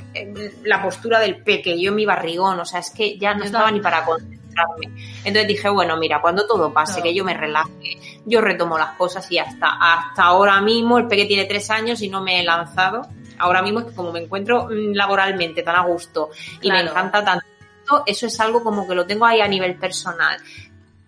la 0.65 0.83
postura 0.83 1.21
del 1.21 1.43
peque, 1.43 1.81
yo 1.81 1.93
mi 1.93 2.07
barrigón, 2.07 2.59
o 2.61 2.65
sea, 2.65 2.81
es 2.81 2.91
que 2.91 3.19
ya 3.19 3.35
no 3.35 3.45
estaba 3.45 3.71
ni 3.71 3.81
para 3.81 4.05
concentrarme. 4.05 4.87
Entonces 5.25 5.49
dije, 5.49 5.69
bueno, 5.69 5.97
mira, 5.97 6.21
cuando 6.21 6.47
todo 6.47 6.73
pase, 6.73 7.03
que 7.03 7.15
yo 7.15 7.25
me 7.25 7.35
relaje, 7.35 7.99
yo 8.25 8.41
retomo 8.41 8.79
las 8.79 8.97
cosas 8.97 9.31
y 9.31 9.39
hasta, 9.39 9.77
hasta 9.81 10.23
ahora 10.23 10.61
mismo, 10.61 10.99
el 10.99 11.07
peque 11.07 11.27
tiene 11.27 11.45
tres 11.45 11.71
años 11.71 12.03
y 12.03 12.09
no 12.09 12.23
me 12.23 12.41
he 12.41 12.45
lanzado. 12.45 13.03
Ahora 13.39 13.63
mismo 13.63 13.81
es 13.81 13.87
que 13.87 13.95
como 13.95 14.11
me 14.11 14.21
encuentro 14.21 14.67
mm, 14.67 14.95
laboralmente 14.95 15.63
tan 15.63 15.77
a 15.77 15.85
gusto 15.85 16.31
y 16.61 16.71
me 16.71 16.81
encanta 16.81 17.25
tanto 17.25 17.47
eso 18.07 18.27
es 18.27 18.41
algo 18.41 18.63
como 18.63 18.87
que 18.87 18.95
lo 18.95 19.07
tengo 19.07 19.25
ahí 19.25 19.41
a 19.41 19.49
nivel 19.49 19.77
personal. 19.77 20.37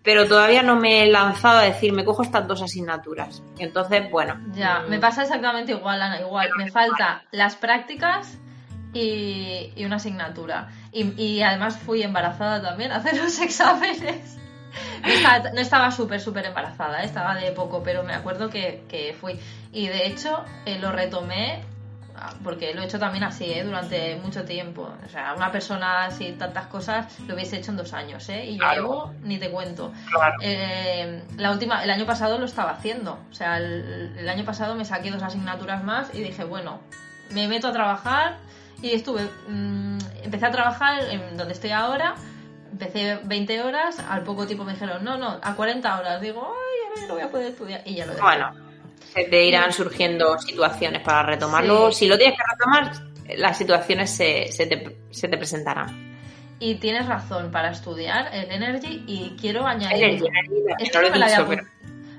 Pero 0.03 0.27
todavía 0.27 0.63
no 0.63 0.77
me 0.77 1.03
he 1.03 1.11
lanzado 1.11 1.59
a 1.59 1.63
decir, 1.63 1.93
me 1.93 2.05
cojo 2.05 2.23
estas 2.23 2.49
dos 2.49 2.63
asignaturas. 2.63 3.43
Entonces, 3.59 4.11
bueno. 4.11 4.41
Ya, 4.55 4.81
me 4.89 4.99
pasa 4.99 5.23
exactamente 5.23 5.73
igual, 5.73 6.01
Ana, 6.01 6.21
igual. 6.21 6.51
Me 6.57 6.71
falta 6.71 7.23
las 7.33 7.57
prácticas 7.57 8.39
y, 8.95 9.73
una 9.85 9.97
asignatura. 9.97 10.69
Y, 10.93 11.43
además 11.43 11.79
fui 11.79 12.03
embarazada 12.03 12.63
también 12.63 12.93
a 12.93 12.97
hacer 12.97 13.17
los 13.17 13.39
exámenes. 13.41 14.39
No 15.55 15.61
estaba 15.61 15.91
súper, 15.91 16.21
súper 16.21 16.47
embarazada, 16.47 17.03
¿eh? 17.03 17.07
estaba 17.07 17.35
de 17.35 17.53
poco, 17.53 17.83
pero 17.83 18.03
me 18.03 18.15
acuerdo 18.15 18.49
que, 18.49 19.17
fui. 19.21 19.39
Y 19.73 19.89
de 19.89 20.07
hecho 20.07 20.45
eh, 20.65 20.79
lo 20.79 20.93
retomé 20.93 21.63
porque 22.43 22.75
lo 22.75 22.83
he 22.83 22.85
hecho 22.85 22.99
también 22.99 23.25
así, 23.25 23.45
¿eh? 23.45 23.65
durante 23.65 24.17
mucho 24.17 24.45
tiempo. 24.45 24.91
O 25.05 25.09
sea, 25.09 25.35
una 25.35 25.51
persona 25.51 26.05
así, 26.05 26.33
tantas 26.33 26.67
cosas, 26.67 27.19
lo 27.27 27.35
hubiese 27.35 27.59
hecho 27.59 27.71
en 27.71 27.77
dos 27.77 27.93
años, 27.93 28.29
¿eh? 28.29 28.47
Y 28.47 28.59
yo 28.59 29.13
ni 29.23 29.39
te 29.39 29.51
cuento. 29.51 29.93
Eh, 30.43 31.23
la 31.37 31.51
última, 31.51 31.83
el 31.83 31.91
año 31.91 32.07
pasado 32.07 32.39
lo 32.39 32.45
estaba 32.45 32.73
haciendo. 32.73 33.19
O 33.31 33.35
sea, 33.35 33.59
el, 33.59 34.29
año 34.29 34.45
pasado 34.45 34.75
me 34.75 34.85
saqué 34.85 35.11
dos 35.11 35.23
asignaturas 35.23 35.83
más 35.83 36.15
y 36.15 36.23
dije, 36.23 36.45
bueno, 36.45 36.81
me 37.31 37.49
meto 37.49 37.69
a 37.69 37.73
trabajar 37.73 38.39
y 38.83 38.93
estuve, 38.93 39.29
mm, 39.49 39.99
empecé 40.23 40.47
a 40.47 40.51
trabajar 40.51 41.05
en 41.11 41.37
donde 41.37 41.55
estoy 41.55 41.71
ahora. 41.71 42.15
Empecé 42.73 43.19
20 43.25 43.63
horas, 43.63 43.99
al 43.99 44.23
poco 44.23 44.47
tiempo 44.47 44.65
me 44.65 44.73
dijeron, 44.73 45.03
no, 45.05 45.17
no, 45.19 45.39
a 45.43 45.55
40 45.55 45.99
horas. 45.99 46.21
Digo, 46.21 46.41
ay, 46.47 46.89
ahora 46.89 47.09
no 47.09 47.15
voy 47.15 47.23
a 47.23 47.29
poder 47.29 47.47
estudiar. 47.49 47.83
Y 47.85 47.95
ya 47.97 48.07
lo 48.07 48.13
dejé. 48.13 48.23
Bueno 48.23 48.70
se 49.13 49.25
te 49.25 49.47
irán 49.47 49.73
surgiendo 49.73 50.39
situaciones 50.39 51.03
para 51.03 51.23
retomarlo. 51.25 51.93
Si 51.93 52.07
lo 52.07 52.17
tienes 52.17 52.39
que 52.39 52.45
retomar, 52.51 53.11
las 53.37 53.59
situaciones 53.59 54.11
se, 54.11 54.51
se, 54.53 54.67
te, 54.67 54.99
se, 55.11 55.29
te, 55.29 55.37
presentarán. 55.37 56.17
Y 56.59 56.77
tienes 56.77 57.07
razón 57.07 57.51
para 57.51 57.71
estudiar 57.71 58.31
el 58.35 58.51
Energy 58.51 59.05
y 59.07 59.37
quiero 59.41 59.67
añadir... 59.67 60.23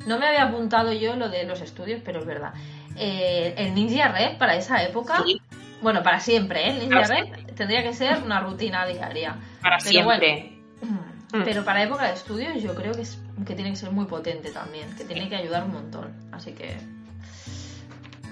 no, 0.07 0.17
me 0.17 0.27
había 0.27 0.43
apuntado 0.43 0.91
yo 0.91 1.15
lo 1.15 1.29
de 1.29 1.45
los 1.45 1.61
estudios, 1.61 2.01
pero 2.03 2.19
es 2.19 2.25
verdad. 2.25 2.53
Eh, 2.97 3.53
el 3.57 3.73
Ninja 3.73 4.09
Red 4.09 4.37
para 4.37 4.55
esa 4.55 4.83
época, 4.83 5.23
bueno, 5.81 6.03
para 6.03 6.19
siempre, 6.19 6.67
¿eh? 6.67 6.69
el 6.71 6.79
Ninja 6.79 7.03
Red 7.03 7.55
tendría 7.55 7.83
que 7.83 7.93
ser 7.93 8.17
una 8.23 8.41
rutina 8.41 8.85
diaria. 8.85 9.35
Para 9.61 9.79
siempre. 9.79 10.57
Mm. 10.81 10.97
Pero 11.31 11.63
para 11.63 11.83
época 11.83 12.07
de 12.07 12.13
estudios 12.13 12.61
yo 12.61 12.75
creo 12.75 12.93
que, 12.93 13.01
es, 13.01 13.17
que 13.45 13.55
tiene 13.55 13.71
que 13.71 13.77
ser 13.77 13.91
muy 13.91 14.05
potente 14.05 14.51
también, 14.51 14.93
que 14.95 15.05
tiene 15.05 15.29
que 15.29 15.35
ayudar 15.35 15.63
un 15.63 15.71
montón. 15.71 16.11
Así 16.31 16.51
que 16.51 16.77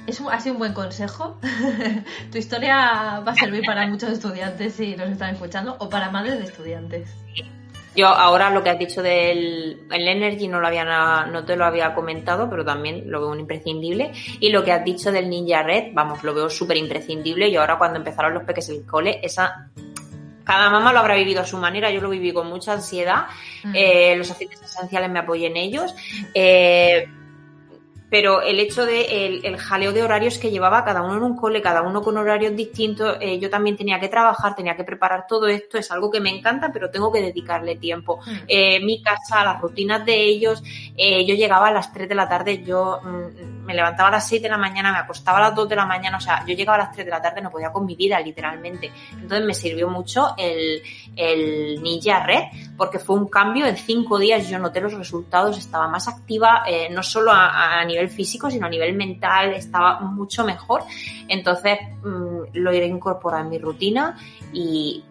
es 0.06 0.20
un, 0.20 0.32
ha 0.32 0.40
sido 0.40 0.54
un 0.54 0.60
buen 0.60 0.74
consejo. 0.74 1.38
tu 2.32 2.38
historia 2.38 3.22
va 3.26 3.32
a 3.32 3.36
servir 3.36 3.64
para 3.66 3.88
muchos 3.88 4.10
estudiantes 4.10 4.74
si 4.74 4.96
nos 4.96 5.10
están 5.10 5.34
escuchando 5.34 5.76
o 5.80 5.90
para 5.90 6.10
madres 6.12 6.40
de 6.40 6.46
estudiantes. 6.46 7.10
Yo 7.96 8.08
ahora 8.08 8.50
lo 8.52 8.64
que 8.64 8.70
has 8.70 8.80
dicho 8.80 9.02
del 9.02 9.82
el 9.92 10.08
Energy 10.08 10.48
no, 10.48 10.60
lo 10.60 10.68
había, 10.68 11.26
no 11.26 11.44
te 11.44 11.56
lo 11.56 11.66
había 11.66 11.96
comentado, 11.96 12.50
pero 12.50 12.64
también 12.64 13.10
lo 13.10 13.20
veo 13.20 13.30
un 13.32 13.40
imprescindible. 13.40 14.12
Y 14.40 14.50
lo 14.50 14.64
que 14.64 14.72
has 14.72 14.86
dicho 14.86 15.12
del 15.12 15.30
Ninja 15.30 15.64
Red, 15.64 15.94
vamos, 15.94 16.24
lo 16.24 16.34
veo 16.34 16.50
súper 16.50 16.78
imprescindible. 16.78 17.50
Y 17.50 17.56
ahora 17.56 17.78
cuando 17.78 17.98
empezaron 17.98 18.34
los 18.34 18.44
peques 18.44 18.70
el 18.70 18.86
cole, 18.86 19.20
esa 19.24 19.70
cada 20.50 20.72
mamá 20.72 20.92
lo 20.92 20.98
habrá 20.98 21.14
vivido 21.14 21.42
a 21.42 21.46
su 21.46 21.60
manera, 21.60 21.92
yo 21.92 22.02
lo 22.02 22.10
viví 22.10 22.34
con 22.34 22.48
mucha 22.48 22.74
ansiedad, 22.74 23.28
mm. 23.64 23.72
eh, 23.76 24.16
los 24.16 24.32
aceites 24.32 24.60
esenciales 24.60 25.12
me 25.12 25.20
apoyé 25.20 25.46
en 25.46 25.58
ellos. 25.58 25.94
Eh, 26.34 27.08
pero 28.10 28.42
el 28.42 28.60
hecho 28.60 28.88
de 28.88 29.38
el, 29.44 29.58
jaleo 29.58 29.94
de 29.94 30.02
horarios 30.02 30.40
que 30.40 30.50
llevaba 30.50 30.84
cada 30.84 31.04
uno 31.04 31.18
en 31.18 31.22
un 31.22 31.36
cole, 31.36 31.62
cada 31.62 31.84
uno 31.84 32.02
con 32.02 32.18
horarios 32.18 32.56
distintos, 32.56 33.18
eh, 33.22 33.38
yo 33.38 33.52
también 33.52 33.78
tenía 33.78 34.00
que 34.00 34.08
trabajar, 34.08 34.56
tenía 34.56 34.76
que 34.76 34.84
preparar 34.84 35.28
todo 35.28 35.48
esto, 35.48 35.78
es 35.78 35.92
algo 35.92 36.10
que 36.10 36.20
me 36.20 36.32
encanta, 36.32 36.72
pero 36.74 36.90
tengo 36.90 37.12
que 37.12 37.22
dedicarle 37.22 37.76
tiempo. 37.76 38.20
Mm. 38.26 38.84
mi 38.84 39.04
casa, 39.04 39.44
las 39.44 39.62
rutinas 39.62 40.04
de 40.04 40.16
ellos, 40.16 40.64
yo 40.98 41.36
llegaba 41.36 41.68
a 41.68 41.72
las 41.72 41.94
3 41.94 42.10
de 42.10 42.16
la 42.16 42.28
tarde, 42.28 42.64
yo 42.64 43.00
mm, 43.04 43.59
me 43.70 43.76
levantaba 43.76 44.10
a 44.10 44.14
las 44.14 44.28
6 44.28 44.42
de 44.42 44.50
la 44.50 44.58
mañana, 44.58 44.92
me 44.92 44.98
acostaba 44.98 45.38
a 45.38 45.42
las 45.42 45.56
2 45.56 45.70
de 45.70 45.76
la 45.76 45.86
mañana, 45.86 46.18
o 46.18 46.20
sea, 46.20 46.44
yo 46.44 46.56
llegaba 46.56 46.74
a 46.76 46.86
las 46.86 46.92
3 46.92 47.06
de 47.06 47.12
la 47.12 47.22
tarde, 47.22 47.40
no 47.40 47.52
podía 47.52 47.72
con 47.72 47.86
mi 47.86 47.96
vida, 47.96 48.20
literalmente. 48.20 48.92
Entonces 49.14 49.46
me 49.46 49.54
sirvió 49.54 49.88
mucho 49.88 50.34
el, 50.40 50.82
el 51.16 51.80
Ninja 51.84 52.26
Red, 52.26 52.46
porque 52.76 52.98
fue 52.98 53.16
un 53.16 53.28
cambio, 53.28 53.68
en 53.68 53.78
5 53.78 54.18
días 54.18 54.50
yo 54.50 54.58
noté 54.58 54.82
los 54.82 54.96
resultados, 54.96 55.56
estaba 55.56 55.88
más 55.88 56.08
activa, 56.08 56.64
eh, 56.68 56.90
no 56.90 57.04
solo 57.04 57.32
a, 57.32 57.86
nivel 57.86 58.10
físico, 58.10 58.50
sino 58.50 58.66
a 58.66 58.70
nivel 58.70 58.96
mental, 58.96 59.54
estaba 59.54 60.00
mucho 60.00 60.44
mejor. 60.44 60.84
Entonces 61.28 61.78
mm, 62.04 62.40
lo 62.54 62.74
iré 62.74 62.88
incorporar 62.88 63.42
en 63.42 63.50
mi 63.50 63.60
rutina 63.60 64.18
y 64.52 65.04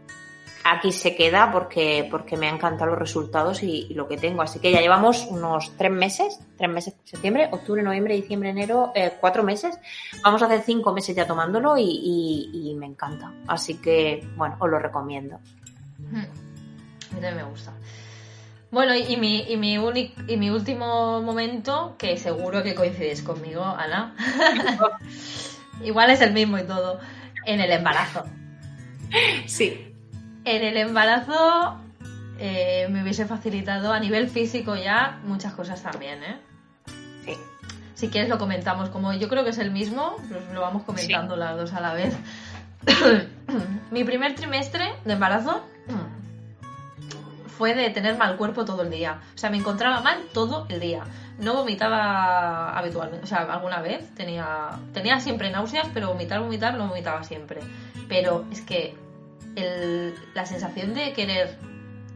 aquí 0.65 0.93
se 0.93 1.15
queda 1.15 1.51
porque, 1.53 2.07
porque 2.11 2.37
me 2.37 2.49
han 2.49 2.57
encantado 2.57 2.91
los 2.91 2.99
resultados 2.99 3.63
y, 3.63 3.93
lo 3.95 4.09
que 4.09 4.17
tengo. 4.17 4.43
Así 4.43 4.59
que 4.59 4.71
ya 4.71 4.81
llevamos 4.81 5.27
unos 5.31 5.77
tres 5.77 5.91
meses, 5.91 6.39
tres 6.57 6.71
meses, 6.71 6.95
septiembre, 7.05 7.49
octubre, 7.51 7.83
noviembre, 7.83 8.15
diciembre, 8.15 8.51
enero, 8.51 8.93
eh, 8.95 9.15
cuatro 9.21 9.43
meses. 9.43 9.79
Vamos 10.23 10.43
a 10.43 10.47
hacer 10.47 10.63
cinco 10.63 10.93
meses 10.93 11.15
ya 11.17 11.27
tomándolo 11.27 11.77
y, 11.79 12.75
me 12.79 12.87
encanta. 12.87 13.33
Así 13.47 13.75
que, 13.75 14.27
bueno, 14.37 14.57
os 14.59 14.71
lo 14.71 14.79
recomiendo. 14.79 15.39
Hmm. 15.99 16.17
A 16.17 17.15
mí 17.15 17.21
también 17.21 17.37
me 17.37 17.45
gusta. 17.45 17.73
Bueno, 18.71 18.95
y 18.95 19.17
mi, 19.17 19.51
y 19.51 19.57
mi, 19.57 19.75
y 19.75 20.37
mi 20.37 20.51
último 20.51 21.23
momento, 21.23 21.97
que 21.97 22.19
seguro 22.19 22.63
que 22.63 22.75
coincides 22.75 23.23
conmigo, 23.23 23.65
Ana. 23.65 24.15
Igual 25.83 26.11
es 26.11 26.21
el 26.21 26.33
mismo 26.35 26.59
y 26.59 26.65
todo, 26.65 27.01
en 27.47 27.61
el 27.61 27.71
embarazo. 27.71 28.25
Sí. 29.47 29.88
En 30.51 30.65
el 30.65 30.79
embarazo 30.79 31.77
eh, 32.39 32.89
me 32.89 33.03
hubiese 33.03 33.27
facilitado 33.27 33.93
a 33.93 34.01
nivel 34.01 34.31
físico 34.31 34.77
ya 34.77 35.21
muchas 35.25 35.53
cosas 35.53 35.83
también, 35.83 36.23
¿eh? 36.25 36.39
Sí. 37.27 37.37
Si 37.93 38.09
quieres 38.09 38.31
lo 38.31 38.39
comentamos, 38.39 38.89
como 38.89 39.13
yo 39.13 39.29
creo 39.29 39.45
que 39.45 39.51
es 39.51 39.59
el 39.59 39.71
mismo, 39.71 40.17
pues 40.27 40.41
lo 40.55 40.63
vamos 40.63 40.85
comentando 40.85 41.37
las 41.37 41.55
dos 41.55 41.75
a 41.75 41.83
la 41.83 41.93
vez. 41.93 42.17
Mi 43.91 44.05
primer 44.05 44.37
trimestre 44.37 44.95
de 45.05 45.13
embarazo 45.13 45.63
fue 47.59 47.75
de 47.75 47.91
tener 47.91 48.17
mal 48.17 48.39
cuerpo 48.39 48.65
todo 48.65 48.85
el 48.85 48.91
día. 48.91 49.21
O 49.35 49.39
sea, 49.39 49.51
me 49.51 49.59
encontraba 49.59 50.01
mal 50.01 50.19
todo 50.33 50.65
el 50.71 50.81
día. 50.81 51.05
No 51.39 51.53
vomitaba 51.53 52.71
habitualmente, 52.79 53.23
o 53.23 53.29
sea, 53.29 53.41
alguna 53.53 53.83
vez 53.83 54.15
tenía, 54.15 54.71
tenía 54.95 55.21
siempre 55.21 55.51
náuseas, 55.51 55.89
pero 55.93 56.09
vomitar, 56.09 56.41
vomitar, 56.41 56.73
no 56.79 56.89
vomitaba 56.89 57.23
siempre. 57.23 57.61
Pero 58.09 58.47
es 58.51 58.63
que 58.63 58.97
el- 59.59 60.15
la 60.35 60.47
sensación 60.47 60.95
de 60.95 61.13
querer 61.13 61.57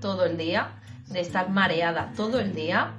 todo 0.00 0.24
el 0.24 0.37
día, 0.37 0.68
de 1.09 1.20
estar 1.20 1.48
mareada 1.50 2.12
todo 2.16 2.40
el 2.40 2.55
día, 2.55 2.92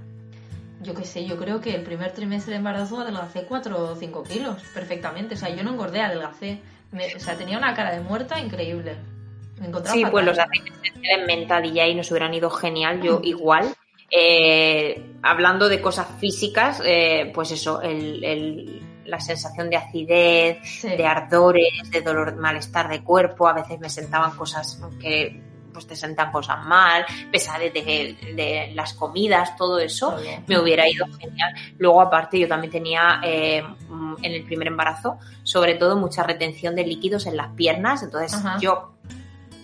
yo 0.81 0.93
qué 0.93 1.05
sé, 1.05 1.25
yo 1.25 1.37
creo 1.37 1.61
que 1.61 1.73
el 1.75 1.81
primer 1.83 2.11
trimestre 2.11 2.51
de 2.51 2.57
embarazo 2.57 2.99
adelgacé 2.99 3.45
4 3.47 3.91
o 3.91 3.95
5 3.95 4.23
kilos 4.23 4.61
perfectamente. 4.73 5.35
O 5.35 5.37
sea, 5.37 5.49
yo 5.49 5.63
no 5.63 5.71
engordé, 5.71 6.01
adelgacé. 6.01 6.59
Me- 6.91 7.15
o 7.15 7.19
sea, 7.19 7.35
tenía 7.37 7.57
una 7.57 7.73
cara 7.73 7.91
de 7.91 8.01
muerta 8.01 8.39
increíble. 8.39 8.95
Me 9.59 9.67
encontraba 9.67 9.95
Sí, 9.97 10.03
pues 10.11 10.25
los 10.25 10.37
aceites 10.37 10.73
esenciales 10.83 11.25
menta 11.25 11.65
y 11.65 11.95
nos 11.95 12.11
hubieran 12.11 12.33
ido 12.33 12.49
genial, 12.49 13.01
yo 13.01 13.21
igual. 13.23 13.73
Eh, 14.11 15.11
hablando 15.23 15.69
de 15.69 15.81
cosas 15.81 16.07
físicas, 16.19 16.81
eh, 16.85 17.31
pues 17.33 17.51
eso, 17.51 17.81
el- 17.81 18.23
el- 18.23 18.81
la 19.05 19.19
sensación 19.19 19.69
de 19.69 19.77
acidez, 19.77 20.57
Sí. 20.63 20.89
de 20.89 21.05
ardores, 21.05 21.89
de 21.89 22.01
dolor, 22.01 22.35
malestar 22.35 22.89
de 22.89 23.03
cuerpo, 23.03 23.47
a 23.47 23.53
veces 23.53 23.79
me 23.79 23.89
sentaban 23.89 24.31
cosas 24.37 24.79
que 24.99 25.41
pues 25.73 25.87
te 25.87 25.95
sentan 25.95 26.31
cosas 26.31 26.63
mal, 26.65 27.03
pesadez 27.31 27.73
de, 27.73 28.15
de 28.35 28.71
las 28.75 28.93
comidas, 28.93 29.57
todo 29.57 29.79
eso, 29.79 30.15
me 30.45 30.59
hubiera 30.59 30.87
ido 30.87 31.07
genial. 31.19 31.51
Luego, 31.79 31.99
aparte, 31.99 32.37
yo 32.37 32.47
también 32.47 32.71
tenía 32.71 33.19
eh, 33.23 33.63
mm, 33.89 34.15
en 34.21 34.31
el 34.33 34.43
primer 34.43 34.67
embarazo, 34.67 35.17
sobre 35.41 35.73
todo, 35.73 35.97
mucha 35.97 36.21
retención 36.21 36.75
de 36.75 36.85
líquidos 36.85 37.25
en 37.25 37.37
las 37.37 37.47
piernas. 37.55 38.03
Entonces, 38.03 38.35
Ajá. 38.35 38.59
yo 38.59 38.93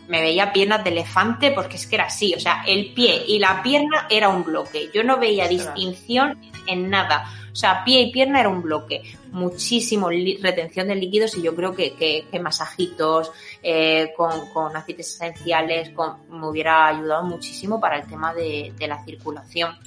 me 0.08 0.22
veía 0.22 0.52
piernas 0.52 0.84
de 0.84 0.90
elefante 0.90 1.52
porque 1.52 1.76
es 1.76 1.86
que 1.86 1.98
era 1.98 2.06
así. 2.06 2.34
O 2.34 2.40
sea, 2.40 2.64
el 2.66 2.92
pie 2.96 3.26
y 3.28 3.38
la 3.38 3.62
pierna 3.62 4.08
era 4.10 4.30
un 4.30 4.44
bloque. 4.44 4.90
Yo 4.92 5.04
no 5.04 5.20
veía 5.20 5.48
distinción 5.48 6.42
en 6.66 6.90
nada. 6.90 7.32
O 7.60 7.62
sea, 7.62 7.84
pie 7.84 8.04
y 8.04 8.12
pierna 8.14 8.40
era 8.40 8.48
un 8.48 8.62
bloque. 8.62 9.02
Muchísimo 9.34 10.08
retención 10.10 10.88
de 10.88 10.96
líquidos 10.96 11.36
y 11.38 11.42
yo 11.42 11.54
creo 11.58 11.76
que, 11.76 11.94
que- 11.94 12.26
que 12.32 12.40
masajitos 12.40 13.34
eh, 13.62 14.14
con, 14.16 14.48
con 14.54 14.78
aceites 14.78 15.16
esenciales 15.16 15.90
con- 15.90 16.20
me 16.30 16.48
hubiera 16.48 16.88
ayudado 16.88 17.24
muchísimo 17.24 17.78
para 17.82 17.98
el 17.98 18.08
tema 18.08 18.34
de, 18.34 18.74
de 18.80 18.88
la 18.88 19.04
circulación. 19.04 19.78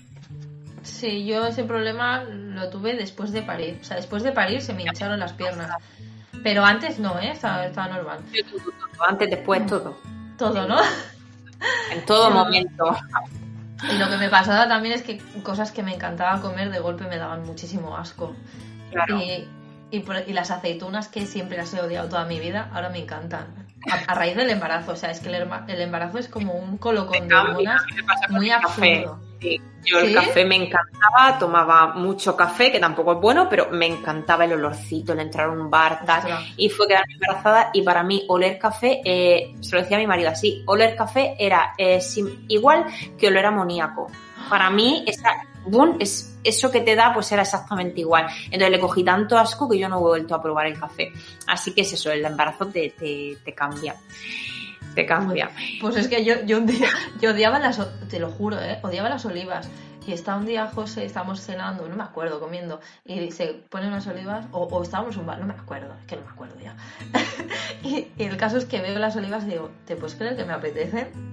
Sí, 0.82 1.24
yo 1.24 1.46
ese 1.46 1.64
problema 1.64 2.24
lo 2.24 2.68
tuve 2.68 2.92
después 2.94 3.32
de 3.32 3.40
parir. 3.40 3.78
O 3.80 3.84
sea, 3.84 3.96
después 3.96 4.22
de 4.22 4.32
parir 4.32 4.60
se 4.60 4.74
me 4.74 4.82
hincharon 4.82 5.18
las 5.18 5.32
piernas. 5.32 5.70
Pero 6.42 6.66
antes 6.66 6.98
no, 6.98 7.18
¿eh? 7.20 7.30
Estaba, 7.30 7.64
estaba 7.64 7.88
normal. 7.88 8.18
Antes, 9.08 9.30
después, 9.30 9.64
todo. 9.66 9.96
Todo, 10.36 10.68
¿no? 10.68 10.76
En 11.90 12.04
todo 12.04 12.30
momento. 12.32 12.94
Y 13.90 13.98
lo 13.98 14.08
que 14.08 14.16
me 14.16 14.28
pasaba 14.28 14.68
también 14.68 14.94
es 14.94 15.02
que 15.02 15.18
cosas 15.42 15.72
que 15.72 15.82
me 15.82 15.94
encantaba 15.94 16.40
comer 16.40 16.70
de 16.70 16.78
golpe 16.78 17.04
me 17.04 17.16
daban 17.16 17.44
muchísimo 17.44 17.96
asco. 17.96 18.34
Claro. 18.90 19.18
Y, 19.20 19.48
y, 19.90 20.00
por- 20.00 20.22
y 20.28 20.32
las 20.32 20.50
aceitunas 20.50 21.08
que 21.08 21.26
siempre 21.26 21.56
las 21.56 21.72
he 21.74 21.80
odiado 21.80 22.08
toda 22.08 22.24
mi 22.24 22.38
vida, 22.38 22.70
ahora 22.72 22.90
me 22.90 22.98
encantan. 22.98 23.46
A, 23.90 24.12
a 24.12 24.14
raíz 24.14 24.36
del 24.36 24.50
embarazo, 24.50 24.92
o 24.92 24.96
sea, 24.96 25.10
es 25.10 25.20
que 25.20 25.28
el, 25.28 25.34
herma- 25.34 25.64
el 25.68 25.80
embarazo 25.80 26.18
es 26.18 26.28
como 26.28 26.54
un 26.54 26.78
colocón 26.78 27.26
de 27.28 27.34
hormonas 27.34 27.82
muy 28.28 28.50
absurdo. 28.50 29.20
Sí, 29.40 29.60
yo 29.84 29.98
el 29.98 30.14
café 30.14 30.44
me 30.44 30.54
encantaba, 30.54 31.36
tomaba 31.40 31.94
mucho 31.94 32.36
café, 32.36 32.70
que 32.70 32.78
tampoco 32.78 33.14
es 33.14 33.18
bueno, 33.20 33.48
pero 33.48 33.68
me 33.72 33.86
encantaba 33.86 34.44
el 34.44 34.52
olorcito, 34.52 35.12
el 35.14 35.18
entrar 35.20 35.48
a 35.48 35.50
un 35.52 35.68
bar, 35.68 36.04
tal. 36.06 36.22
Y 36.56 36.68
fue 36.68 36.86
quedarme 36.86 37.14
embarazada 37.14 37.70
y 37.72 37.82
para 37.82 38.04
mí 38.04 38.24
oler 38.28 38.56
café, 38.58 39.00
eh, 39.04 39.52
se 39.60 39.74
lo 39.74 39.82
decía 39.82 39.96
a 39.96 40.00
mi 40.00 40.06
marido 40.06 40.30
así, 40.30 40.62
oler 40.66 40.94
café 40.94 41.34
era 41.38 41.74
eh, 41.76 42.00
sim- 42.00 42.44
igual 42.48 42.86
que 43.18 43.26
oler 43.26 43.46
amoníaco. 43.46 44.06
Para 44.48 44.70
mí, 44.70 45.02
esa, 45.08 45.30
boom, 45.66 45.96
es, 45.98 46.31
eso 46.44 46.70
que 46.70 46.80
te 46.80 46.94
da, 46.94 47.12
pues 47.12 47.30
era 47.32 47.42
exactamente 47.42 48.00
igual. 48.00 48.26
Entonces 48.46 48.70
le 48.70 48.80
cogí 48.80 49.04
tanto 49.04 49.38
asco 49.38 49.68
que 49.68 49.78
yo 49.78 49.88
no 49.88 49.98
he 49.98 50.00
vuelto 50.00 50.34
a 50.34 50.42
probar 50.42 50.66
el 50.66 50.78
café. 50.78 51.12
Así 51.46 51.72
que 51.72 51.82
es 51.82 51.92
eso, 51.92 52.10
el 52.10 52.24
embarazo 52.24 52.66
te, 52.66 52.90
te, 52.90 53.54
cambia. 53.54 53.96
Te 54.94 55.06
cambia. 55.06 55.50
Pues 55.80 55.96
es 55.96 56.08
que 56.08 56.24
yo, 56.24 56.42
yo 56.44 56.58
un 56.58 56.66
día, 56.66 56.88
yo 57.20 57.30
odiaba 57.30 57.58
las, 57.58 57.80
te 58.08 58.18
lo 58.18 58.30
juro, 58.30 58.60
¿eh? 58.60 58.78
odiaba 58.82 59.08
las 59.08 59.24
olivas. 59.24 59.68
Y 60.04 60.12
está 60.12 60.34
un 60.34 60.46
día 60.46 60.66
José, 60.66 61.04
estamos 61.04 61.40
cenando, 61.40 61.88
no 61.88 61.94
me 61.94 62.02
acuerdo, 62.02 62.40
comiendo, 62.40 62.80
y 63.04 63.30
se 63.30 63.62
ponen 63.68 63.90
unas 63.90 64.04
olivas, 64.08 64.46
o, 64.50 64.64
o 64.64 64.82
estábamos 64.82 65.14
en 65.14 65.20
un 65.20 65.26
bar, 65.28 65.38
no 65.38 65.46
me 65.46 65.54
acuerdo, 65.54 65.94
es 66.00 66.06
que 66.06 66.16
no 66.16 66.22
me 66.22 66.30
acuerdo 66.32 66.56
ya. 66.58 66.74
y, 67.84 68.08
y 68.18 68.24
el 68.24 68.36
caso 68.36 68.58
es 68.58 68.64
que 68.64 68.80
veo 68.80 68.98
las 68.98 69.14
olivas 69.14 69.44
y 69.44 69.50
digo, 69.50 69.70
¿te 69.86 69.94
puedes 69.94 70.16
creer 70.16 70.36
que 70.36 70.44
me 70.44 70.54
apetecen? 70.54 71.31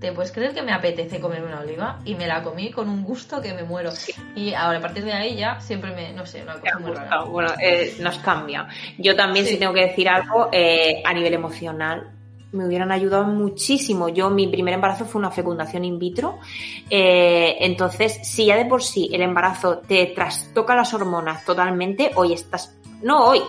¿Te 0.00 0.12
puedes 0.12 0.32
creer 0.32 0.54
que 0.54 0.62
me 0.62 0.72
apetece 0.72 1.20
comer 1.20 1.42
una 1.42 1.60
oliva? 1.60 1.98
Y 2.06 2.14
me 2.14 2.26
la 2.26 2.42
comí 2.42 2.70
con 2.70 2.88
un 2.88 3.04
gusto 3.04 3.40
que 3.42 3.52
me 3.52 3.64
muero. 3.64 3.90
Y 4.34 4.54
ahora, 4.54 4.78
a 4.78 4.80
partir 4.80 5.04
de 5.04 5.12
ahí 5.12 5.36
ya 5.36 5.60
siempre 5.60 5.94
me, 5.94 6.12
no 6.14 6.24
sé, 6.24 6.42
una 6.42 6.54
cosa 6.58 6.78
muy 6.78 6.92
rara. 6.92 7.22
Bueno, 7.24 7.50
eh, 7.62 7.96
nos 8.00 8.18
cambia. 8.18 8.66
Yo 8.96 9.14
también, 9.14 9.44
Sí. 9.44 9.52
si 9.52 9.58
tengo 9.58 9.74
que 9.74 9.82
decir 9.82 10.08
algo, 10.08 10.48
eh, 10.52 11.02
a 11.04 11.12
nivel 11.12 11.34
emocional, 11.34 12.12
me 12.52 12.66
hubieran 12.66 12.90
ayudado 12.90 13.24
muchísimo. 13.24 14.08
Yo, 14.08 14.30
mi 14.30 14.48
primer 14.48 14.74
embarazo 14.74 15.04
fue 15.04 15.20
una 15.20 15.30
fecundación 15.30 15.84
in 15.84 15.98
vitro. 15.98 16.38
Eh, 16.88 17.58
entonces, 17.60 18.20
si 18.22 18.46
ya 18.46 18.56
de 18.56 18.64
por 18.64 18.82
sí 18.82 19.10
el 19.12 19.20
embarazo 19.20 19.78
te 19.86 20.06
trastoca 20.06 20.74
las 20.74 20.94
hormonas 20.94 21.44
totalmente, 21.44 22.10
hoy 22.16 22.32
estás, 22.32 22.74
no 23.02 23.26
hoy, 23.26 23.42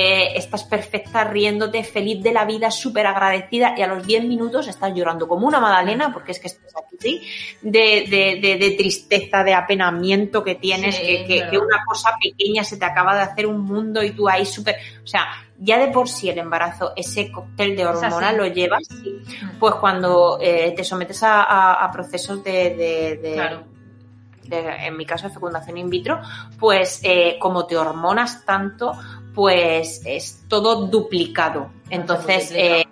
eh, 0.00 0.32
estás 0.36 0.62
perfecta, 0.64 1.24
riéndote, 1.24 1.82
feliz 1.82 2.22
de 2.22 2.32
la 2.32 2.44
vida, 2.44 2.70
súper 2.70 3.06
agradecida 3.06 3.74
y 3.76 3.82
a 3.82 3.86
los 3.88 4.06
10 4.06 4.24
minutos 4.24 4.68
estás 4.68 4.92
llorando 4.94 5.26
como 5.26 5.46
una 5.48 5.58
magdalena, 5.58 6.12
porque 6.12 6.32
es 6.32 6.38
que 6.38 6.46
estás 6.46 6.72
aquí, 6.76 6.96
¿sí? 7.00 7.22
De, 7.62 8.04
de, 8.08 8.38
de, 8.40 8.56
de 8.58 8.70
tristeza, 8.76 9.42
de 9.42 9.54
apenamiento 9.54 10.44
que 10.44 10.54
tienes, 10.54 10.94
Sí, 10.96 11.02
que, 11.26 11.48
que, 11.50 11.58
una 11.58 11.78
cosa 11.86 12.10
pequeña 12.22 12.62
se 12.62 12.76
te 12.76 12.84
acaba 12.84 13.14
de 13.16 13.22
hacer 13.22 13.46
un 13.46 13.60
mundo 13.62 14.02
y 14.02 14.10
tú 14.12 14.28
ahí 14.28 14.46
súper... 14.46 14.76
O 15.02 15.06
sea, 15.06 15.26
ya 15.58 15.78
de 15.78 15.88
por 15.88 16.08
sí 16.08 16.28
el 16.28 16.38
embarazo, 16.38 16.92
ese 16.94 17.32
cóctel 17.32 17.74
de 17.76 17.84
hormonas 17.86 18.36
lo 18.36 18.46
llevas. 18.46 18.82
Mm. 18.90 19.58
pues 19.58 19.74
cuando 19.76 20.38
eh, 20.40 20.72
te 20.76 20.84
sometes 20.84 21.22
a, 21.24 21.42
a- 21.42 21.84
a 21.84 21.90
procesos 21.90 22.44
de... 22.44 22.52
de- 22.76 23.16
de- 23.22 23.32
Claro. 23.34 23.77
De- 24.48 24.86
en 24.86 24.96
mi 24.96 25.04
caso 25.06 25.28
de 25.28 25.34
fecundación 25.34 25.76
in 25.78 25.90
vitro, 25.90 26.20
pues 26.58 27.00
eh, 27.02 27.36
como 27.40 27.66
te 27.66 27.76
hormonas 27.76 28.44
tanto, 28.44 28.92
pues 29.34 30.02
es 30.04 30.44
todo 30.48 30.86
duplicado. 30.86 31.70
Entonces, 31.90 32.50
eh, 32.54 32.84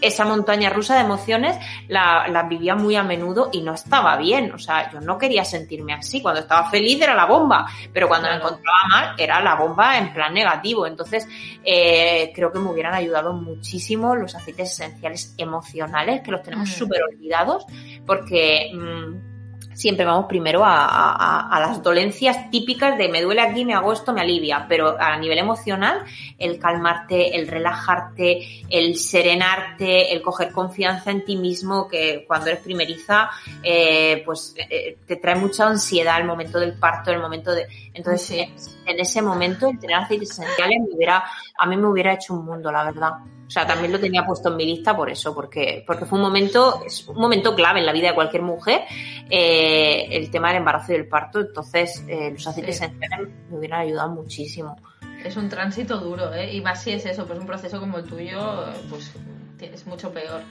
esa 0.00 0.24
montaña 0.24 0.70
rusa 0.70 0.94
de 0.94 1.02
emociones 1.02 1.54
la, 1.88 2.26
la 2.28 2.44
vivía 2.44 2.74
muy 2.74 2.96
a 2.96 3.02
menudo 3.02 3.50
y 3.52 3.60
no 3.60 3.74
estaba 3.74 4.16
bien. 4.16 4.50
O 4.52 4.58
sea, 4.58 4.90
yo 4.90 5.02
no 5.02 5.18
quería 5.18 5.44
sentirme 5.44 5.92
así. 5.92 6.22
Cuando 6.22 6.40
estaba 6.40 6.70
feliz 6.70 6.98
era 7.02 7.14
la 7.14 7.26
bomba, 7.26 7.66
pero 7.92 8.08
cuando 8.08 8.26
me 8.28 8.36
encontraba 8.36 8.78
mal 8.88 9.14
era 9.18 9.38
la 9.42 9.54
bomba 9.54 9.98
en 9.98 10.14
plan 10.14 10.32
negativo. 10.32 10.86
Entonces, 10.86 11.28
eh, 11.62 12.32
creo 12.34 12.50
que 12.50 12.58
me 12.58 12.70
hubieran 12.70 12.94
ayudado 12.94 13.34
muchísimo 13.34 14.16
los 14.16 14.34
aceites 14.34 14.72
esenciales 14.72 15.34
emocionales, 15.36 16.22
que 16.22 16.30
los 16.30 16.42
tenemos 16.42 16.70
Mm. 16.70 16.72
súper 16.72 17.02
olvidados, 17.02 17.66
porque 18.06 18.70
mm, 18.74 19.35
siempre 19.76 20.04
vamos 20.06 20.24
primero 20.26 20.64
a, 20.64 20.84
a- 20.86 21.48
a 21.54 21.60
las 21.60 21.82
dolencias 21.82 22.50
típicas 22.50 22.96
de 22.96 23.08
me 23.08 23.20
duele 23.22 23.42
aquí, 23.42 23.64
me 23.64 23.74
hago 23.74 23.92
esto, 23.92 24.12
me 24.12 24.22
alivia, 24.22 24.64
pero 24.68 24.96
a 24.98 25.16
nivel 25.18 25.38
emocional, 25.38 26.02
el 26.38 26.58
calmarte, 26.58 27.36
el 27.36 27.46
relajarte, 27.46 28.64
el 28.70 28.96
serenarte, 28.96 30.12
el 30.12 30.22
coger 30.22 30.50
confianza 30.50 31.10
en 31.10 31.24
ti 31.24 31.36
mismo, 31.36 31.86
que 31.88 32.24
cuando 32.26 32.48
eres 32.48 32.60
primeriza, 32.62 33.28
eh, 33.62 34.22
pues 34.24 34.54
eh, 34.56 34.96
te 35.06 35.16
trae 35.16 35.36
mucha 35.36 35.66
ansiedad 35.66 36.18
el 36.18 36.26
momento 36.26 36.58
del 36.58 36.72
parto, 36.74 37.10
el 37.10 37.20
momento 37.20 37.52
de... 37.52 37.66
Entonces, 37.94 38.26
Sí. 38.26 38.40
en, 38.40 38.54
en 38.94 39.00
ese 39.00 39.20
momento, 39.22 39.68
el 39.68 39.78
tener 39.78 39.96
aceites 39.96 40.30
esenciales 40.30 40.78
me 40.88 40.94
hubiera, 40.96 41.22
a 41.58 41.66
mí 41.66 41.76
me 41.76 41.86
hubiera 41.86 42.14
hecho 42.14 42.34
un 42.34 42.44
mundo, 42.46 42.72
la 42.72 42.84
verdad. 42.84 43.12
O 43.46 43.50
sea, 43.50 43.66
también 43.66 43.92
lo 43.92 44.00
tenía 44.00 44.24
puesto 44.26 44.48
en 44.50 44.56
mi 44.56 44.64
lista 44.66 44.96
por 44.96 45.08
eso, 45.08 45.32
porque, 45.34 45.84
porque 45.86 46.04
fue 46.04 46.18
un 46.18 46.24
momento, 46.24 46.82
es 46.84 47.06
un 47.06 47.16
momento 47.18 47.54
clave 47.54 47.78
en 47.78 47.86
la 47.86 47.92
vida 47.92 48.08
de 48.08 48.14
cualquier 48.14 48.42
mujer, 48.42 48.82
eh, 49.30 50.06
el 50.10 50.30
tema 50.30 50.48
del 50.48 50.58
embarazo 50.58 50.92
y 50.92 50.96
del 50.96 51.08
parto. 51.08 51.40
Entonces, 51.40 52.02
eh, 52.08 52.30
los 52.32 52.46
aceites 52.46 52.76
Sí. 52.78 52.84
esenciales 52.84 53.28
me 53.50 53.58
hubieran 53.58 53.80
ayudado 53.82 54.10
muchísimo. 54.10 54.76
Es 55.24 55.36
un 55.36 55.48
tránsito 55.48 55.98
duro, 55.98 56.32
¿eh? 56.34 56.54
Y 56.54 56.60
más 56.60 56.82
si 56.82 56.92
es 56.92 57.06
eso, 57.06 57.26
pues 57.26 57.38
un 57.38 57.46
proceso 57.46 57.78
como 57.80 57.98
el 57.98 58.04
tuyo, 58.04 58.64
pues 58.90 59.12
es 59.60 59.86
mucho 59.86 60.10
peor. 60.12 60.42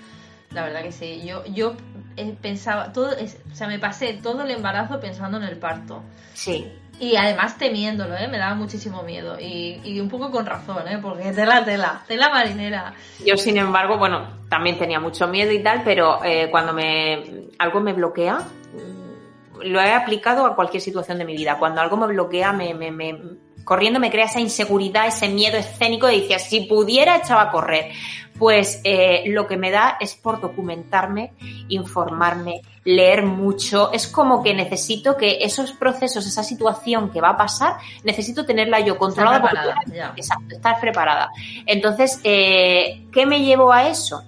La 0.51 0.63
verdad 0.63 0.83
que 0.83 0.91
sí. 0.91 1.21
Yo, 1.25 1.43
yo 1.45 1.75
eh, 2.17 2.35
pensaba, 2.41 2.93
todo, 2.93 3.09
o 3.11 3.55
sea, 3.55 3.67
me 3.67 3.77
pasé 3.79 4.13
todo 4.21 4.43
el 4.43 4.51
embarazo 4.51 4.99
pensando 4.99 5.37
en 5.37 5.43
el 5.43 5.57
parto. 5.57 6.01
Sí, 6.33 6.71
Y 6.99 7.17
además 7.17 7.57
temiéndolo, 7.57 8.15
¿eh? 8.15 8.27
Me 8.27 8.37
daba 8.37 8.55
muchísimo 8.55 9.03
miedo. 9.03 9.37
Y, 9.39 9.99
un 9.99 10.09
poco 10.09 10.31
con 10.31 10.45
razón, 10.45 10.87
¿eh? 10.87 10.97
Porque 11.01 11.33
tela, 11.33 11.63
tela, 11.65 12.01
tela 12.07 12.29
marinera. 12.29 12.93
Yo, 13.25 13.35
sin 13.37 13.57
embargo, 13.57 13.97
bueno, 13.97 14.27
también 14.49 14.77
tenía 14.77 14.99
mucho 14.99 15.27
miedo 15.27 15.51
y 15.51 15.61
tal, 15.61 15.81
pero 15.83 16.23
eh, 16.23 16.47
cuando 16.49 16.73
me 16.73 17.49
algo 17.59 17.81
me 17.81 17.93
bloquea, 17.93 18.37
mm, 18.37 19.61
lo 19.63 19.81
he 19.81 19.93
aplicado 19.93 20.45
a 20.45 20.55
cualquier 20.55 20.81
situación 20.81 21.17
de 21.17 21.25
mi 21.25 21.35
vida. 21.35 21.57
Cuando 21.59 21.81
algo 21.81 21.97
me 21.97 22.07
bloquea, 22.07 22.53
me, 22.53 22.73
me, 22.73 22.91
me 22.91 23.19
corriendo 23.65 23.99
me 23.99 24.11
crea 24.11 24.25
esa 24.25 24.39
inseguridad, 24.39 25.07
ese 25.07 25.27
miedo 25.27 25.57
escénico 25.57 26.07
de 26.07 26.21
decir, 26.21 26.39
si 26.39 26.61
pudiera 26.61 27.17
echaba 27.17 27.41
a 27.41 27.51
correr. 27.51 27.91
Pues 28.37 28.81
eh, 28.83 29.23
lo 29.27 29.47
que 29.47 29.57
me 29.57 29.71
da 29.71 29.97
es 29.99 30.15
por 30.15 30.41
documentarme, 30.41 31.33
informarme, 31.69 32.61
leer 32.83 33.23
mucho. 33.23 33.91
Es 33.93 34.07
como 34.07 34.43
que 34.43 34.53
necesito 34.53 35.15
que 35.15 35.37
esos 35.41 35.71
procesos, 35.71 36.25
esa 36.27 36.43
situación 36.43 37.11
que 37.11 37.21
va 37.21 37.29
a 37.29 37.37
pasar, 37.37 37.77
necesito 38.03 38.45
tenerla 38.45 38.79
yo 38.81 38.97
controlada. 38.97 39.37
Estar 39.37 39.83
preparada. 39.83 40.13
Exacto, 40.15 40.55
estar 40.55 40.79
preparada. 40.79 41.29
Entonces, 41.65 42.19
eh, 42.23 43.05
¿qué 43.11 43.25
me 43.25 43.41
llevó 43.41 43.71
a 43.71 43.87
eso? 43.87 44.23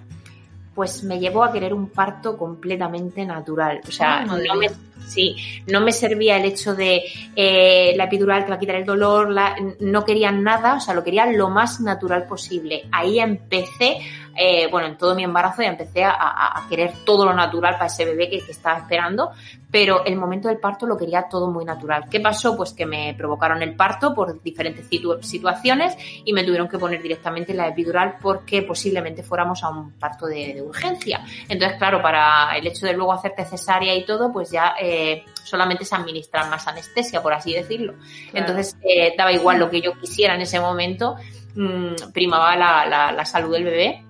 Pues 0.78 1.02
me 1.02 1.18
llevó 1.18 1.42
a 1.42 1.50
querer 1.50 1.74
un 1.74 1.88
parto 1.88 2.36
completamente 2.38 3.24
natural. 3.24 3.80
O 3.88 3.90
sea, 3.90 4.24
madre 4.24 4.46
no 4.46 4.54
me, 4.54 4.68
sí, 5.08 5.34
no 5.66 5.80
me 5.80 5.90
servía 5.90 6.36
el 6.36 6.44
hecho 6.44 6.72
de 6.76 7.02
eh, 7.34 7.94
la 7.96 8.04
epidural 8.04 8.44
te 8.44 8.50
va 8.50 8.54
a 8.54 8.58
quitar 8.60 8.76
el 8.76 8.84
dolor, 8.84 9.28
la- 9.28 9.56
no 9.80 10.04
quería 10.04 10.30
nada, 10.30 10.76
o 10.76 10.80
sea, 10.80 10.94
lo 10.94 11.02
quería 11.02 11.26
lo 11.26 11.50
más 11.50 11.80
natural 11.80 12.26
posible. 12.28 12.84
Ahí 12.92 13.18
empecé, 13.18 13.96
eh, 14.38 14.68
bueno, 14.70 14.86
en 14.86 14.96
todo 14.96 15.14
mi 15.16 15.24
embarazo 15.24 15.62
ya 15.62 15.68
empecé 15.68 16.04
a, 16.04 16.12
a- 16.12 16.60
a 16.64 16.68
querer 16.68 16.92
todo 17.04 17.24
lo 17.24 17.34
natural 17.34 17.74
para 17.74 17.86
ese 17.86 18.04
bebé 18.04 18.30
que, 18.30 18.40
que 18.40 18.52
estaba 18.52 18.78
esperando, 18.78 19.32
pero 19.70 20.04
el 20.04 20.16
momento 20.16 20.48
del 20.48 20.58
parto 20.58 20.86
lo 20.86 20.96
quería 20.96 21.28
todo 21.28 21.50
muy 21.50 21.64
natural. 21.64 22.04
¿Qué 22.10 22.20
pasó? 22.20 22.56
Pues 22.56 22.72
que 22.72 22.86
me 22.86 23.14
provocaron 23.18 23.62
el 23.62 23.74
parto 23.74 24.14
por 24.14 24.40
diferentes 24.42 24.88
situ- 24.88 25.20
situaciones 25.22 25.96
y 26.24 26.32
me 26.32 26.44
tuvieron 26.44 26.68
que 26.68 26.78
poner 26.78 27.02
directamente 27.02 27.52
la 27.52 27.66
epidural 27.68 28.14
porque 28.22 28.62
posiblemente 28.62 29.22
fuéramos 29.22 29.62
a 29.64 29.68
un 29.70 29.92
parto 29.98 30.26
de, 30.26 30.54
de 30.54 30.62
urgencia. 30.62 31.20
Entonces, 31.48 31.76
claro, 31.76 32.00
para 32.00 32.56
el 32.56 32.66
hecho 32.66 32.86
de 32.86 32.94
luego 32.94 33.12
hacerte 33.12 33.44
cesárea 33.44 33.94
y 33.94 34.04
todo, 34.06 34.32
pues 34.32 34.50
ya 34.50 34.74
eh, 34.80 35.24
solamente 35.44 35.84
se 35.84 35.96
administran 35.96 36.48
más 36.48 36.66
anestesia, 36.68 37.20
por 37.22 37.32
así 37.32 37.52
decirlo. 37.52 37.94
Claro. 38.30 38.46
Entonces, 38.46 38.76
eh, 38.82 39.14
daba 39.18 39.32
igual 39.32 39.58
lo 39.58 39.68
que 39.68 39.80
yo 39.82 39.92
quisiera 40.00 40.34
en 40.34 40.42
ese 40.42 40.60
momento, 40.60 41.16
mm, 41.56 42.12
primaba 42.14 42.56
la, 42.56 42.86
la- 42.86 43.12
la 43.12 43.24
salud 43.24 43.52
del 43.52 43.64
bebé 43.64 44.04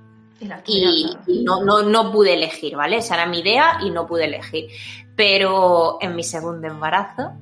Y 0.66 1.42
no, 1.44 1.64
no, 1.64 1.82
no 1.82 2.12
pude 2.12 2.34
elegir, 2.34 2.76
¿vale? 2.76 2.98
Esa 2.98 3.14
era 3.14 3.26
mi 3.26 3.40
idea 3.40 3.78
y 3.84 3.90
no 3.90 4.06
pude 4.06 4.26
elegir. 4.26 4.70
Pero 5.18 5.98
en 6.00 6.14
mi 6.14 6.22
segundo 6.22 6.68
embarazo, 6.68 7.32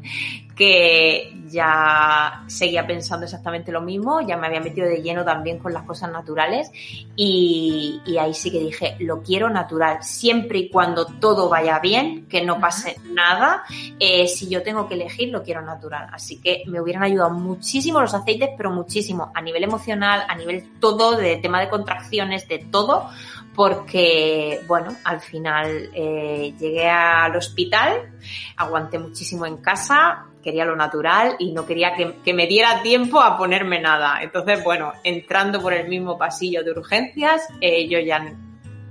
que 0.57 1.37
ya 1.51 2.45
seguía 2.47 2.87
pensando 2.87 3.27
exactamente 3.27 3.71
lo 3.71 3.83
mismo, 3.83 4.23
ya 4.23 4.39
me 4.39 4.47
había 4.47 4.61
metido 4.61 4.89
de 4.89 5.03
lleno 5.03 5.27
también 5.27 5.59
con 5.59 5.75
las 5.75 5.83
cosas 5.83 6.11
naturales 6.11 6.71
y, 7.15 8.01
y 8.07 8.17
ahí 8.17 8.33
sí 8.33 8.51
que 8.51 8.61
dije, 8.61 8.97
lo 9.01 9.23
quiero 9.23 9.51
natural, 9.51 9.99
siempre 10.03 10.59
y 10.61 10.71
cuando 10.71 11.05
todo 11.05 11.51
vaya 11.51 11.79
bien, 11.81 12.27
que 12.29 12.43
no 12.43 12.59
pase 12.59 12.97
nada, 13.13 13.65
eh, 14.01 14.27
si 14.27 14.49
yo 14.49 14.63
tengo 14.63 14.89
que 14.89 14.95
elegir, 14.95 15.29
lo 15.29 15.43
quiero 15.43 15.61
natural. 15.61 16.09
Así 16.11 16.41
que 16.41 16.63
me 16.67 16.81
hubieran 16.81 17.03
ayudado 17.03 17.31
muchísimo 17.31 18.01
los 18.01 18.15
aceites, 18.15 18.49
pero 18.57 18.71
muchísimo, 18.71 19.31
a 19.35 19.43
nivel 19.43 19.65
emocional, 19.65 20.25
a 20.27 20.35
nivel 20.35 20.81
todo, 20.81 21.17
de 21.17 21.37
tema 21.37 21.61
de 21.61 21.69
contracciones, 21.69 22.49
de 22.49 22.61
todo, 22.61 23.11
porque, 23.57 24.61
bueno, 24.69 24.95
al 25.03 25.21
final 25.21 25.89
eh, 25.95 26.55
llegué 26.61 26.89
al 26.89 27.35
hospital, 27.35 28.13
aguanté 28.55 28.99
muchísimo 28.99 29.47
en 29.47 29.57
casa, 29.57 30.27
quería 30.43 30.67
lo 30.67 30.77
natural 30.77 31.37
y 31.39 31.53
no 31.53 31.67
quería 31.67 31.95
que, 31.95 32.17
que 32.23 32.35
me 32.35 32.47
diera 32.47 32.83
tiempo 32.83 33.19
a 33.19 33.39
ponerme 33.39 33.81
nada. 33.81 34.19
Entonces, 34.21 34.63
bueno, 34.63 34.93
entrando 35.03 35.63
por 35.63 35.73
el 35.73 35.89
mismo 35.89 36.19
pasillo 36.19 36.63
de 36.63 36.73
urgencias, 36.73 37.49
eh, 37.63 37.89
yo 37.89 37.99
ya 37.99 38.31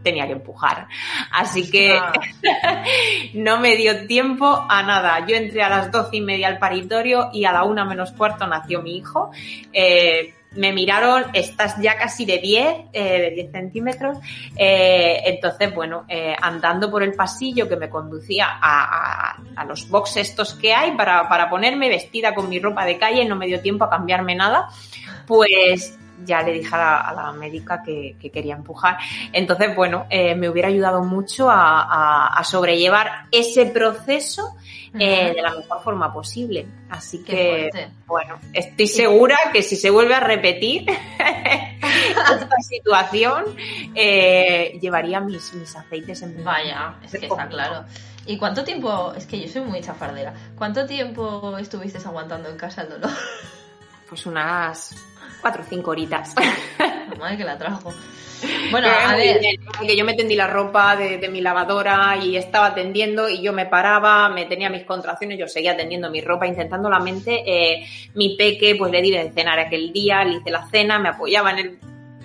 tenía 0.03 0.25
que 0.25 0.33
empujar. 0.33 0.87
Así 1.31 1.69
que 1.69 1.99
no 3.35 3.59
me 3.59 3.75
dio 3.75 4.07
tiempo 4.07 4.65
a 4.67 4.81
nada. 4.81 5.25
Yo 5.27 5.35
entré 5.35 5.61
a 5.61 5.69
las 5.69 5.91
doce 5.91 6.17
y 6.17 6.21
media 6.21 6.47
al 6.47 6.57
paritorio 6.57 7.29
y 7.31 7.45
a 7.45 7.51
la 7.51 7.63
una 7.65 7.85
menos 7.85 8.13
cuarto 8.13 8.47
nació 8.47 8.81
mi 8.81 8.97
hijo. 8.97 9.31
Eh, 9.71 10.33
me 10.55 10.71
miraron, 10.73 11.25
estás 11.33 11.75
ya 11.81 11.97
casi 11.97 12.25
de 12.25 12.37
10, 12.39 12.75
eh, 12.93 13.21
de 13.21 13.29
10 13.31 13.51
centímetros. 13.51 14.17
Eh, 14.55 15.21
entonces, 15.25 15.73
bueno, 15.73 16.05
eh, 16.07 16.35
andando 16.41 16.89
por 16.89 17.03
el 17.03 17.13
pasillo 17.13 17.67
que 17.67 17.75
me 17.75 17.89
conducía 17.89 18.47
a, 18.61 19.37
a- 19.55 19.65
los 19.65 19.89
boxes 19.89 20.29
estos 20.29 20.53
que 20.53 20.73
hay 20.73 20.91
para, 20.91 21.27
para 21.27 21.49
ponerme 21.49 21.89
vestida 21.89 22.33
con 22.35 22.47
mi 22.49 22.59
ropa 22.59 22.85
de 22.85 22.97
calle, 22.97 23.25
no 23.25 23.35
me 23.35 23.47
dio 23.47 23.59
tiempo 23.61 23.85
a 23.85 23.89
cambiarme 23.89 24.35
nada, 24.35 24.69
pues 25.27 25.97
ya 26.23 26.41
le 26.41 26.53
dije 26.53 26.73
a 26.73 26.77
la, 26.77 26.97
a 27.01 27.13
la 27.13 27.31
médica 27.33 27.81
que, 27.83 28.15
que 28.19 28.31
quería 28.31 28.55
empujar. 28.55 28.97
Entonces, 29.33 29.75
bueno, 29.75 30.05
eh, 30.09 30.35
me 30.35 30.49
hubiera 30.49 30.67
ayudado 30.69 31.03
mucho 31.03 31.49
a, 31.49 31.81
a- 31.81 32.27
a 32.39 32.43
sobrellevar 32.43 33.25
ese 33.31 33.65
proceso 33.65 34.55
eh, 34.97 35.33
de 35.35 35.41
la 35.41 35.53
mejor 35.55 35.81
forma 35.83 36.13
posible. 36.13 36.65
Así 36.89 37.21
Qué 37.23 37.31
que, 37.33 37.69
fuerte. 37.71 37.91
bueno, 38.05 38.39
estoy 38.53 38.87
segura 38.87 39.37
que 39.51 39.61
si 39.61 39.75
se 39.75 39.89
vuelve 39.89 40.15
a 40.15 40.21
repetir 40.21 40.85
esta 41.19 42.55
situación, 42.61 43.43
eh, 43.93 44.77
llevaría 44.81 45.19
mis, 45.19 45.53
mis 45.53 45.75
aceites 45.75 46.21
en 46.21 46.37
mi 46.37 46.43
Vaya, 46.43 46.95
es 47.03 47.11
que 47.11 47.25
está 47.25 47.47
claro. 47.47 47.85
¿Y 48.25 48.37
cuánto 48.37 48.63
tiempo? 48.63 49.13
Es 49.15 49.25
que 49.27 49.39
yo 49.39 49.47
soy 49.47 49.61
muy 49.61 49.81
chafardera. 49.81 50.33
¿Cuánto 50.55 50.85
tiempo 50.87 51.57
estuviste 51.57 51.99
aguantando 52.05 52.49
en 52.49 52.57
casa 52.57 52.81
el 52.81 52.89
dolor? 52.89 53.11
Pues 54.09 54.25
unas 54.25 54.95
cuatro 55.45 55.61
o 55.61 55.65
cinco 55.69 55.91
horitas. 55.91 56.33
La 56.79 57.15
madre 57.19 57.37
que 57.37 57.43
la 57.43 57.55
trajo. 57.55 57.93
Bueno, 58.71 58.87
Pero 58.89 59.07
a 59.07 59.11
muy 59.11 59.21
ver, 59.21 59.39
bien, 59.39 59.61
porque 59.77 59.95
yo 59.95 60.03
me 60.03 60.15
tendí 60.15 60.35
la 60.35 60.47
ropa 60.47 60.95
de, 60.95 61.19
de 61.19 61.29
mi 61.29 61.39
lavadora 61.39 62.17
y 62.17 62.35
estaba 62.35 62.67
atendiendo 62.67 63.29
y 63.29 63.43
yo 63.43 63.53
me 63.53 63.67
paraba, 63.67 64.27
me 64.29 64.45
tenía 64.45 64.71
mis 64.71 64.85
contracciones, 64.85 65.37
yo 65.37 65.47
seguía 65.47 65.73
atendiendo 65.73 66.09
mi 66.09 66.19
ropa, 66.19 66.47
intentando 66.47 66.89
la 66.89 66.97
mente. 66.99 67.43
eh, 67.45 67.85
mi 68.15 68.35
peque, 68.35 68.75
pues 68.75 68.91
le 68.91 69.03
di 69.03 69.11
de 69.11 69.31
cenar 69.33 69.59
aquel 69.59 69.93
día, 69.93 70.23
le 70.23 70.37
hice 70.37 70.49
la 70.49 70.65
cena, 70.67 70.97
me 70.97 71.09
apoyaba 71.09 71.51
en, 71.51 71.59
el, 71.59 71.79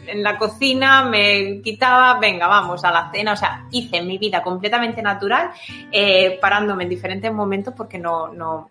en 0.06 0.22
la 0.22 0.38
cocina, 0.38 1.04
me 1.04 1.60
quitaba, 1.62 2.18
venga, 2.18 2.46
vamos 2.48 2.82
a 2.84 2.90
la 2.90 3.10
cena. 3.12 3.34
O 3.34 3.36
sea, 3.36 3.66
hice 3.70 4.00
mi 4.00 4.16
vida 4.16 4.42
completamente 4.42 5.02
natural, 5.02 5.50
eh, 5.92 6.38
parándome 6.40 6.84
en 6.84 6.88
diferentes 6.88 7.30
momentos 7.30 7.74
porque 7.76 7.98
no, 7.98 8.28
no, 8.28 8.68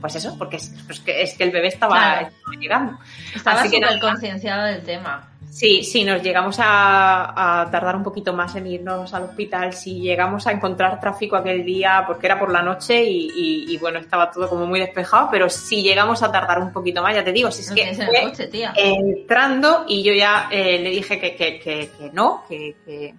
pues 0.00 0.14
eso, 0.16 0.36
porque 0.38 0.56
es, 0.56 0.74
pues 0.86 1.00
que, 1.00 1.22
es 1.22 1.34
que 1.34 1.44
el 1.44 1.50
bebé 1.50 1.68
estaba, 1.68 1.96
Claro. 1.96 2.26
estaba 2.28 2.56
llegando. 2.60 2.98
estaba 3.34 3.64
súper 3.64 4.00
concienciado 4.00 4.64
del 4.66 4.82
tema. 4.82 5.28
Sí, 5.50 5.82
sí, 5.82 6.04
nos 6.04 6.22
llegamos 6.22 6.58
a, 6.60 7.62
a 7.62 7.70
tardar 7.70 7.96
un 7.96 8.02
poquito 8.04 8.32
más 8.34 8.54
en 8.54 8.66
irnos 8.66 9.12
al 9.14 9.24
hospital. 9.24 9.72
Si 9.72 9.98
llegamos 10.00 10.46
a 10.46 10.52
encontrar 10.52 11.00
tráfico 11.00 11.36
aquel 11.36 11.64
día, 11.64 12.04
porque 12.06 12.26
era 12.26 12.38
por 12.38 12.52
la 12.52 12.62
noche 12.62 13.02
y, 13.02 13.28
y- 13.34 13.72
y, 13.72 13.76
bueno, 13.78 13.98
estaba 13.98 14.30
todo 14.30 14.48
como 14.48 14.66
muy 14.66 14.78
despejado, 14.78 15.28
pero 15.32 15.48
si 15.48 15.82
llegamos 15.82 16.22
a 16.22 16.30
tardar 16.30 16.60
un 16.60 16.70
poquito 16.72 17.02
más, 17.02 17.14
ya 17.14 17.24
te 17.24 17.32
digo, 17.32 17.50
si 17.50 17.62
es 17.62 17.70
No 17.70 17.74
que 17.76 17.94
fue 17.94 18.04
el 18.22 18.30
coche, 18.30 18.46
tía. 18.48 18.72
entrando 18.76 19.84
y 19.88 20.02
yo 20.02 20.12
ya 20.12 20.48
eh, 20.50 20.78
le 20.80 20.90
dije 20.90 21.18
que, 21.18 21.34
que, 21.34 21.58
que, 21.58 21.90
que 21.98 22.10
no, 22.12 22.44
que, 22.48 22.76
que, 22.84 23.14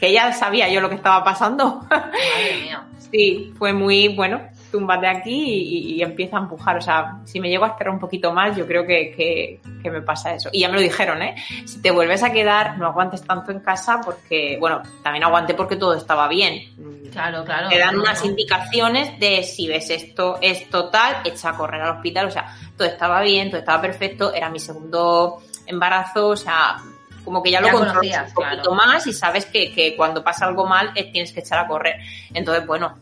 que 0.00 0.12
ya 0.12 0.32
sabía 0.32 0.68
yo 0.68 0.80
lo 0.80 0.88
que 0.88 0.96
estaba 0.96 1.22
pasando. 1.22 1.86
Madre 1.90 2.60
mía. 2.64 2.84
Sí, 3.12 3.52
fue 3.58 3.72
muy 3.72 4.08
bueno. 4.08 4.40
Túmbate 4.76 5.06
aquí 5.06 5.94
y, 5.94 6.02
empieza 6.02 6.36
a 6.36 6.40
empujar. 6.40 6.76
O 6.76 6.80
sea, 6.82 7.18
si 7.24 7.40
me 7.40 7.48
llego 7.48 7.64
a 7.64 7.68
esperar 7.68 7.94
un 7.94 7.98
poquito 7.98 8.30
más, 8.32 8.56
yo 8.56 8.66
creo 8.66 8.86
que, 8.86 9.10
que- 9.16 9.60
que 9.82 9.90
me 9.90 10.02
pasa 10.02 10.34
eso. 10.34 10.50
Y 10.52 10.60
ya 10.60 10.68
me 10.68 10.74
lo 10.74 10.80
dijeron, 10.80 11.22
¿eh? 11.22 11.34
Si 11.64 11.80
te 11.80 11.90
vuelves 11.90 12.22
a 12.22 12.30
quedar, 12.32 12.76
no 12.76 12.86
aguantes 12.86 13.22
tanto 13.22 13.52
en 13.52 13.60
casa 13.60 14.00
porque, 14.04 14.58
bueno, 14.60 14.82
también 15.02 15.24
aguanté 15.24 15.54
porque 15.54 15.76
todo 15.76 15.94
estaba 15.94 16.28
bien. 16.28 16.74
Claro, 17.10 17.44
claro. 17.44 17.68
Te 17.68 17.78
dan 17.78 17.98
unas 17.98 18.22
indicaciones 18.24 19.18
de 19.18 19.42
si 19.42 19.66
ves 19.66 19.88
esto, 19.88 20.38
es 20.42 20.68
total, 20.68 21.16
echa 21.24 21.50
a 21.50 21.56
correr 21.56 21.80
al 21.80 21.96
hospital. 21.96 22.26
O 22.26 22.30
sea, 22.30 22.54
todo 22.76 22.86
estaba 22.86 23.22
bien, 23.22 23.48
todo 23.48 23.60
estaba 23.60 23.80
perfecto. 23.80 24.34
Era 24.34 24.50
mi 24.50 24.58
segundo 24.58 25.38
embarazo, 25.66 26.28
o 26.28 26.36
sea, 26.36 26.76
como 27.24 27.42
que 27.42 27.50
ya 27.50 27.60
lo 27.60 27.70
controlas 27.70 28.28
un 28.28 28.34
poquito 28.34 28.70
claro. 28.70 28.74
más 28.74 29.06
y 29.06 29.12
sabes 29.12 29.46
que, 29.46 29.72
que 29.72 29.96
cuando 29.96 30.22
pasa 30.22 30.46
algo 30.46 30.66
mal 30.66 30.92
eh, 30.94 31.10
tienes 31.10 31.32
que 31.32 31.40
echar 31.40 31.58
a 31.58 31.66
correr. 31.66 31.96
Entonces, 32.32 32.66
bueno, 32.66 32.94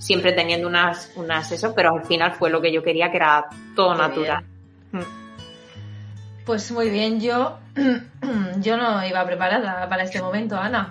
siempre 0.00 0.32
teniendo 0.32 0.66
unas, 0.66 1.12
unas 1.14 1.52
eso, 1.52 1.74
pero 1.74 1.94
al 1.94 2.04
final 2.04 2.32
fue 2.32 2.48
lo 2.50 2.60
que 2.60 2.72
yo 2.72 2.82
quería, 2.82 3.10
que 3.10 3.18
era 3.18 3.44
todo 3.76 3.94
natural. 3.94 4.44
Pues 6.46 6.70
muy 6.72 6.90
bien, 6.90 7.20
yo, 7.20 7.58
yo 8.58 8.76
no 8.76 9.06
iba 9.06 9.24
preparada 9.24 9.88
para 9.88 10.02
este 10.04 10.20
momento, 10.20 10.56
Ana. 10.56 10.90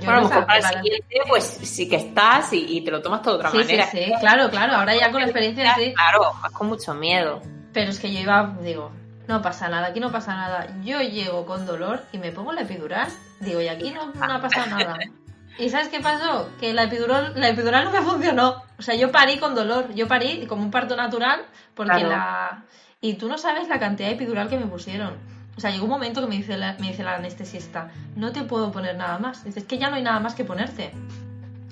Yo 0.00 0.04
Bueno, 0.04 0.20
no 0.22 0.28
mejor 0.28 0.46
para 0.46 0.58
el 0.60 0.64
siguiente, 0.76 1.16
pues 1.28 1.44
sí 1.44 1.88
que 1.88 1.96
estás 1.96 2.52
y, 2.52 2.78
y 2.78 2.80
te 2.84 2.90
lo 2.92 3.02
tomas 3.02 3.22
de 3.24 3.30
otra 3.32 3.50
Sí, 3.50 3.58
sí, 3.58 3.64
manera. 3.64 3.86
sí, 3.90 4.12
claro, 4.20 4.48
claro, 4.48 4.74
ahora 4.76 4.94
ya 4.96 5.10
con 5.10 5.20
la 5.20 5.26
experiencia 5.26 5.74
sí. 5.74 5.92
Claro, 5.92 6.32
vas 6.40 6.52
con 6.52 6.68
mucho 6.68 6.94
miedo. 6.94 7.42
Pero 7.72 7.90
es 7.90 7.98
que 7.98 8.12
yo 8.12 8.20
iba, 8.20 8.56
digo, 8.62 8.92
no 9.26 9.42
pasa 9.42 9.68
nada, 9.68 9.88
aquí 9.88 9.98
no 10.00 10.12
pasa 10.12 10.34
nada. 10.36 10.68
Yo 10.84 11.00
llego 11.02 11.44
con 11.44 11.66
dolor 11.66 12.00
y 12.12 12.18
me 12.18 12.30
pongo 12.30 12.52
la 12.52 12.62
epidural. 12.62 13.08
Digo, 13.40 13.60
y 13.60 13.68
aquí 13.68 13.90
no, 13.90 14.12
no 14.14 14.24
ha 14.32 14.40
pasado 14.40 14.66
nada. 14.70 14.96
¿Y 15.58 15.68
sabes 15.68 15.88
qué 15.88 16.00
pasó? 16.00 16.48
Que 16.58 16.72
la 16.72 16.84
epidural, 16.84 17.32
la 17.36 17.48
epidural 17.48 17.84
no 17.84 17.90
me 17.90 18.00
funcionó. 18.02 18.62
O 18.78 18.82
sea, 18.82 18.94
yo 18.94 19.12
parí 19.12 19.38
con 19.38 19.54
dolor. 19.54 19.94
Yo 19.94 20.08
parí 20.08 20.46
como 20.46 20.62
un 20.62 20.70
parto 20.70 20.96
natural 20.96 21.44
porque 21.74 22.04
la... 22.04 22.64
Y 23.00 23.14
tú 23.14 23.28
no 23.28 23.36
sabes 23.36 23.68
la 23.68 23.80
cantidad 23.80 24.08
de 24.08 24.14
epidural 24.14 24.48
que 24.48 24.56
me 24.56 24.66
pusieron. 24.66 25.16
O 25.56 25.60
sea, 25.60 25.70
llegó 25.70 25.84
un 25.84 25.90
momento 25.90 26.20
que 26.20 26.28
me 26.28 26.36
dice 26.36 26.56
la, 26.56 26.74
me 26.78 26.88
dice 26.88 27.02
la 27.02 27.16
anestesista, 27.16 27.90
no 28.16 28.32
te 28.32 28.42
puedo 28.42 28.72
poner 28.72 28.96
nada 28.96 29.18
más. 29.18 29.44
Dices, 29.44 29.64
que 29.64 29.78
ya 29.78 29.90
no 29.90 29.96
hay 29.96 30.02
nada 30.02 30.20
más 30.20 30.34
que 30.34 30.44
ponerte. 30.44 30.92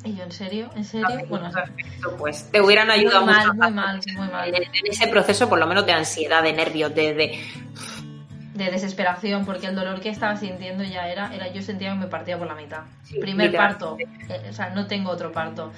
Y 0.04 0.14
yo, 0.14 0.24
¿en 0.24 0.32
serio? 0.32 0.70
¿En 0.76 0.84
serio? 0.84 1.08
bueno, 1.28 1.50
perfecto, 1.50 2.16
pues 2.16 2.50
te 2.50 2.60
hubieran 2.60 2.90
ayudado 2.90 3.24
muy 3.24 3.34
mal, 3.34 3.54
muy 3.54 3.70
mal, 3.70 4.00
muy 4.16 4.28
mal. 4.28 4.54
En, 4.54 4.86
ese 4.86 5.08
proceso, 5.08 5.48
por 5.48 5.58
lo 5.58 5.66
menos 5.66 5.84
de 5.84 5.92
ansiedad, 5.92 6.42
de 6.42 6.52
nervios, 6.54 6.94
de, 6.94 7.14
de, 7.14 7.44
de 8.64 8.70
desesperación, 8.70 9.44
porque 9.44 9.66
el 9.66 9.74
dolor 9.74 10.00
que 10.00 10.08
estaba 10.08 10.36
sintiendo 10.36 10.84
ya 10.84 11.08
era, 11.08 11.34
era 11.34 11.48
yo 11.52 11.62
sentía 11.62 11.92
que 11.92 11.98
me 11.98 12.06
partía 12.06 12.38
por 12.38 12.46
la 12.46 12.54
mitad. 12.54 12.82
primer 13.20 13.52
parto, 13.54 13.96
eh, 13.98 14.48
o 14.48 14.52
sea, 14.52 14.70
no 14.70 14.86
tengo 14.86 15.11
otro 15.11 15.32
parto, 15.32 15.72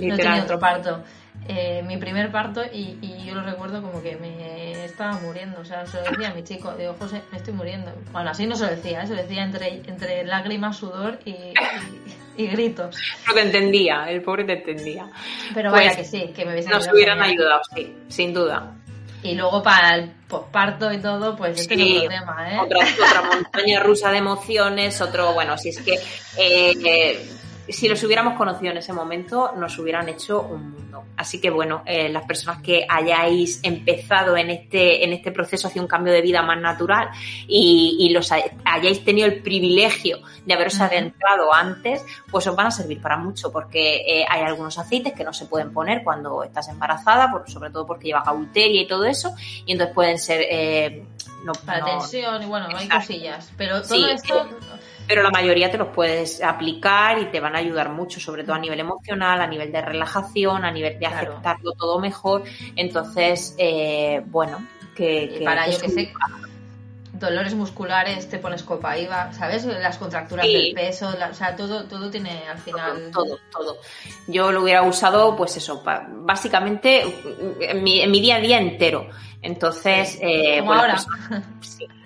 no 0.00 0.16
tenía 0.16 0.42
otro 0.42 0.58
parto. 0.58 1.02
Eh, 1.48 1.82
mi 1.86 1.96
primer 1.98 2.32
parto 2.32 2.62
y, 2.72 3.24
yo 3.24 3.34
lo 3.34 3.42
recuerdo 3.42 3.82
como 3.82 4.02
que 4.02 4.16
me 4.16 4.84
estaba 4.84 5.18
muriendo, 5.20 5.60
o 5.60 5.64
sea, 5.64 5.86
se 5.86 5.98
lo 5.98 6.10
decía 6.10 6.30
a 6.30 6.34
mi 6.34 6.42
chico, 6.42 6.74
digo, 6.78 6.94
José, 6.98 7.22
me 7.30 7.38
estoy 7.38 7.54
muriendo. 7.54 7.92
Bueno, 8.12 8.30
así 8.30 8.46
no 8.46 8.56
se 8.56 8.64
lo 8.64 8.70
decía, 8.70 9.02
¿eh? 9.02 9.06
se 9.06 9.14
lo 9.14 9.22
decía 9.22 9.42
entre, 9.42 9.82
entre 9.86 10.24
lágrimas, 10.24 10.76
sudor 10.76 11.18
y, 11.24 11.34
y, 12.36 12.46
gritos. 12.46 12.96
Pero 13.24 13.34
te 13.34 13.42
entendía, 13.42 14.10
el 14.10 14.22
pobre 14.22 14.44
te 14.44 14.54
entendía. 14.54 15.08
Pero 15.54 15.70
vaya 15.70 15.92
pues 15.94 15.96
que 15.98 16.04
sí, 16.04 16.32
que 16.34 16.44
me 16.44 16.52
hubiesen 16.52 16.72
Nos 16.72 16.88
hubieran 16.92 17.20
ayudado, 17.20 17.60
sí, 17.74 17.94
sin 18.08 18.32
duda. 18.32 18.72
Y 19.22 19.34
luego 19.34 19.62
para 19.62 19.96
el 19.96 20.10
posparto 20.28 20.92
y 20.92 20.98
todo, 20.98 21.36
pues 21.36 21.60
este 21.60 21.74
es 21.74 21.96
otro 21.96 22.08
tema, 22.08 22.52
¿eh? 22.52 22.58
Otra, 22.60 22.78
otra 22.78 23.22
montaña 23.22 23.80
rusa 23.80 24.10
de 24.10 24.18
emociones, 24.18 25.00
otro, 25.00 25.32
bueno, 25.32 25.56
si 25.58 25.70
es 25.70 25.80
que 25.80 25.98
eh, 26.36 27.26
si 27.68 27.88
los 27.88 28.02
hubiéramos 28.04 28.34
conocido 28.34 28.72
en 28.72 28.78
ese 28.78 28.92
momento, 28.92 29.52
nos 29.56 29.78
hubieran 29.78 30.08
hecho 30.08 30.42
un 30.42 30.70
mundo. 30.70 31.04
Así 31.16 31.40
que 31.40 31.50
bueno, 31.50 31.82
eh, 31.86 32.08
las 32.08 32.24
personas 32.24 32.62
que 32.62 32.86
hayáis 32.88 33.60
empezado 33.62 34.36
en 34.36 34.50
este, 34.50 35.04
en 35.04 35.12
este 35.12 35.32
proceso 35.32 35.68
hacia 35.68 35.82
un 35.82 35.88
cambio 35.88 36.12
de 36.12 36.20
vida 36.20 36.42
más 36.42 36.60
natural 36.60 37.08
y, 37.46 38.10
los 38.16 38.30
hayáis 38.32 39.04
tenido 39.04 39.26
el 39.26 39.42
privilegio 39.42 40.20
de 40.44 40.54
haberos 40.54 40.80
adentrado 40.80 41.52
antes, 41.52 42.02
pues 42.30 42.46
os 42.46 42.56
van 42.56 42.68
a 42.68 42.70
servir 42.70 43.00
para 43.00 43.16
mucho, 43.16 43.52
porque 43.52 43.96
eh, 44.06 44.24
hay 44.28 44.42
algunos 44.42 44.78
aceites 44.78 45.12
que 45.12 45.24
no 45.24 45.32
se 45.32 45.46
pueden 45.46 45.72
poner 45.72 46.02
cuando 46.02 46.44
estás 46.44 46.68
embarazada, 46.68 47.30
por, 47.30 47.50
sobre 47.50 47.70
todo 47.70 47.86
porque 47.86 48.06
lleva 48.06 48.22
cauteria 48.22 48.80
y 48.80 48.86
todo 48.86 49.04
eso, 49.04 49.34
y 49.66 49.72
entonces 49.72 49.94
pueden 49.94 50.18
ser... 50.18 50.40
Eh, 50.48 51.04
no, 51.44 51.52
para 51.52 51.84
tensión 51.84 52.42
y 52.42 52.46
bueno, 52.46 52.66
hay 52.74 52.88
cosillas. 52.88 53.52
Pero 53.56 53.82
todo 53.82 54.08
esto 54.08 54.48
pero 54.48 54.95
la 55.14 55.30
mayoría 55.30 55.70
te 55.70 55.78
los 55.78 55.88
puedes 55.88 56.42
aplicar 56.42 57.18
y 57.18 57.26
te 57.26 57.40
van 57.40 57.54
a 57.54 57.58
ayudar 57.58 57.90
mucho, 57.90 58.18
sobre 58.18 58.42
todo 58.44 58.54
a 58.54 58.58
nivel 58.58 58.80
emocional, 58.80 59.40
a 59.40 59.46
nivel 59.46 59.70
de 59.70 59.80
relajación, 59.80 60.64
a 60.64 60.70
nivel 60.70 60.98
de 60.98 61.06
aceptarlo 61.06 61.72
todo 61.72 62.00
mejor. 62.00 62.42
Entonces, 62.74 63.54
eh, 63.58 64.22
bueno, 64.26 64.66
que, 64.94 65.40
para 65.44 65.68
yo 65.70 65.80
que 65.80 65.88
sé, 65.88 66.12
dolores 67.18 67.54
musculares 67.54 68.28
te 68.28 68.38
pones 68.38 68.62
copa 68.62 68.96
IVA, 68.98 69.32
¿sabes? 69.32 69.64
Las 69.64 69.98
contracturas 69.98 70.46
del 70.46 70.72
peso, 70.74 71.08
o 71.08 71.34
sea, 71.34 71.56
todo, 71.56 71.84
todo 71.84 72.10
tiene 72.10 72.48
al 72.48 72.58
final. 72.58 73.10
Todo, 73.12 73.38
todo, 73.50 73.78
Yo 74.26 74.52
lo 74.52 74.62
hubiera 74.62 74.82
usado, 74.82 75.36
pues 75.36 75.56
eso, 75.56 75.82
básicamente 75.84 77.02
en 77.60 77.82
mi, 77.82 78.00
en 78.00 78.10
mi 78.10 78.20
día 78.20 78.36
a 78.36 78.40
día 78.40 78.58
entero. 78.58 79.08
Entonces, 79.42 80.18
eh, 80.20 80.58
Como 80.60 80.72
ahora. 80.72 80.96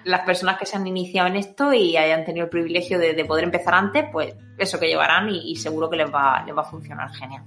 las 0.05 0.21
personas 0.23 0.59
que 0.59 0.67
se 0.67 0.77
han 0.77 0.87
iniciado 0.87 1.29
en 1.29 1.37
esto 1.37 1.73
y 1.73 1.97
hayan 1.97 2.25
tenido 2.25 2.45
el 2.45 2.51
privilegio 2.51 2.99
de, 2.99 3.25
poder 3.25 3.45
empezar 3.45 3.75
antes, 3.75 4.07
pues 4.13 4.35
eso 4.59 4.79
que 4.79 4.87
llevarán 4.87 5.31
y, 5.31 5.57
seguro 5.57 5.89
que 5.89 5.97
les 5.97 6.13
va, 6.13 6.43
les 6.45 6.57
va 6.57 6.63
a 6.63 6.65
funcionar 6.65 7.11
genial. 7.13 7.43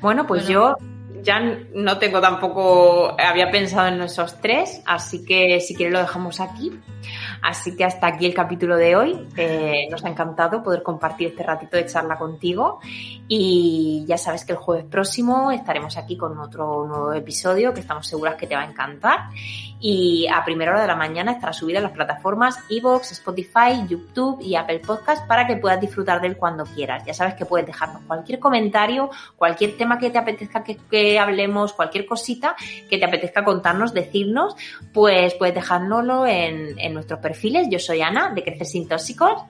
Bueno, 0.00 0.26
pues 0.26 0.46
yo 0.46 0.76
ya 1.22 1.40
no 1.74 1.98
tengo 1.98 2.20
tampoco, 2.20 3.16
había 3.18 3.50
pensado 3.50 3.88
en 3.88 4.00
esos 4.02 4.40
tres, 4.40 4.82
así 4.86 5.24
que 5.24 5.60
si 5.60 5.74
quieres 5.74 5.92
lo 5.92 6.00
dejamos 6.00 6.40
aquí. 6.40 6.72
Así 7.42 7.76
que 7.76 7.84
hasta 7.84 8.06
aquí 8.06 8.26
el 8.26 8.34
capítulo 8.34 8.76
de 8.76 8.96
hoy. 8.96 9.28
Eh, 9.36 9.88
nos 9.90 10.04
ha 10.04 10.08
encantado 10.08 10.62
poder 10.62 10.82
compartir 10.82 11.28
este 11.28 11.42
ratito 11.42 11.76
de 11.76 11.86
charla 11.86 12.16
contigo. 12.16 12.80
Y 13.28 14.04
ya 14.06 14.18
sabes 14.18 14.44
que 14.44 14.52
el 14.52 14.58
jueves 14.58 14.86
próximo 14.86 15.50
estaremos 15.50 15.96
aquí 15.96 16.16
con 16.16 16.38
otro 16.38 16.86
nuevo 16.86 17.12
episodio 17.12 17.72
que 17.72 17.80
estamos 17.80 18.06
seguras 18.06 18.36
que 18.36 18.46
te 18.46 18.54
va 18.56 18.62
a 18.62 18.66
encantar. 18.66 19.28
Y 19.82 20.26
a 20.28 20.44
primera 20.44 20.72
hora 20.72 20.82
de 20.82 20.86
la 20.86 20.96
mañana 20.96 21.32
estará 21.32 21.52
subida 21.52 21.78
en 21.78 21.84
las 21.84 21.92
plataformas 21.92 22.58
Evox, 22.68 23.12
Spotify, 23.12 23.86
YouTube 23.88 24.40
y 24.42 24.54
Apple 24.54 24.80
Podcast 24.80 25.26
para 25.26 25.46
que 25.46 25.56
puedas 25.56 25.80
disfrutar 25.80 26.20
de 26.20 26.28
él 26.28 26.36
cuando 26.36 26.64
quieras. 26.64 27.04
Ya 27.06 27.14
sabes 27.14 27.34
que 27.34 27.46
puedes 27.46 27.66
dejarnos 27.66 28.02
cualquier 28.02 28.38
comentario, 28.38 29.10
cualquier 29.36 29.76
tema 29.78 29.98
que 29.98 30.10
te 30.10 30.18
apetezca 30.18 30.62
que, 30.62 31.18
hablemos, 31.18 31.72
cualquier 31.72 32.04
cosita 32.04 32.54
que 32.90 32.98
te 32.98 33.04
apetezca 33.04 33.44
contarnos, 33.44 33.94
decirnos, 33.94 34.54
pues 34.92 35.34
puedes 35.34 35.54
dejárnoslo 35.54 36.26
en, 36.26 36.74
nuestros. 36.92 37.20
Yo 37.70 37.78
soy 37.78 38.02
Ana, 38.02 38.32
de 38.34 38.42
Crecer 38.42 38.66
Sin 38.66 38.88
Tóxicos. 38.88 39.42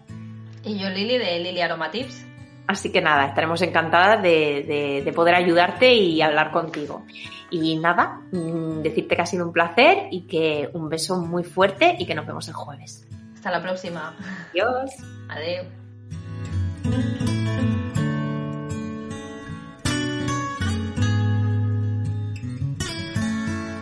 Y 0.65 0.79
yo 0.79 0.89
Lili, 0.89 1.19
de 1.19 1.39
Lili 1.39 1.61
Aromatips. 1.61 2.27
Así 2.67 2.93
que 2.93 3.01
nada, 3.01 3.27
estaremos 3.27 3.61
encantadas 3.63 4.23
de, 4.23 5.13
poder 5.15 5.35
ayudarte 5.35 5.93
y 5.93 6.23
hablar 6.23 6.53
contigo. 6.53 7.05
Y 7.51 7.77
nada, 7.77 8.21
mm, 8.31 8.83
decirte 8.83 9.17
que 9.17 9.23
ha 9.23 9.27
sido 9.27 9.45
un 9.45 9.53
placer 9.53 10.07
y 10.13 10.23
que 10.29 10.71
un 10.73 10.89
beso 10.89 11.17
muy 11.17 11.43
fuerte 11.43 11.97
y 11.99 12.07
que 12.07 12.15
nos 12.15 12.27
vemos 12.27 12.47
el 12.47 12.55
jueves. 12.55 13.05
Hasta 13.35 13.51
la 13.51 13.61
próxima. 13.61 14.15
Adiós. 14.53 14.93
Adiós. 15.29 15.67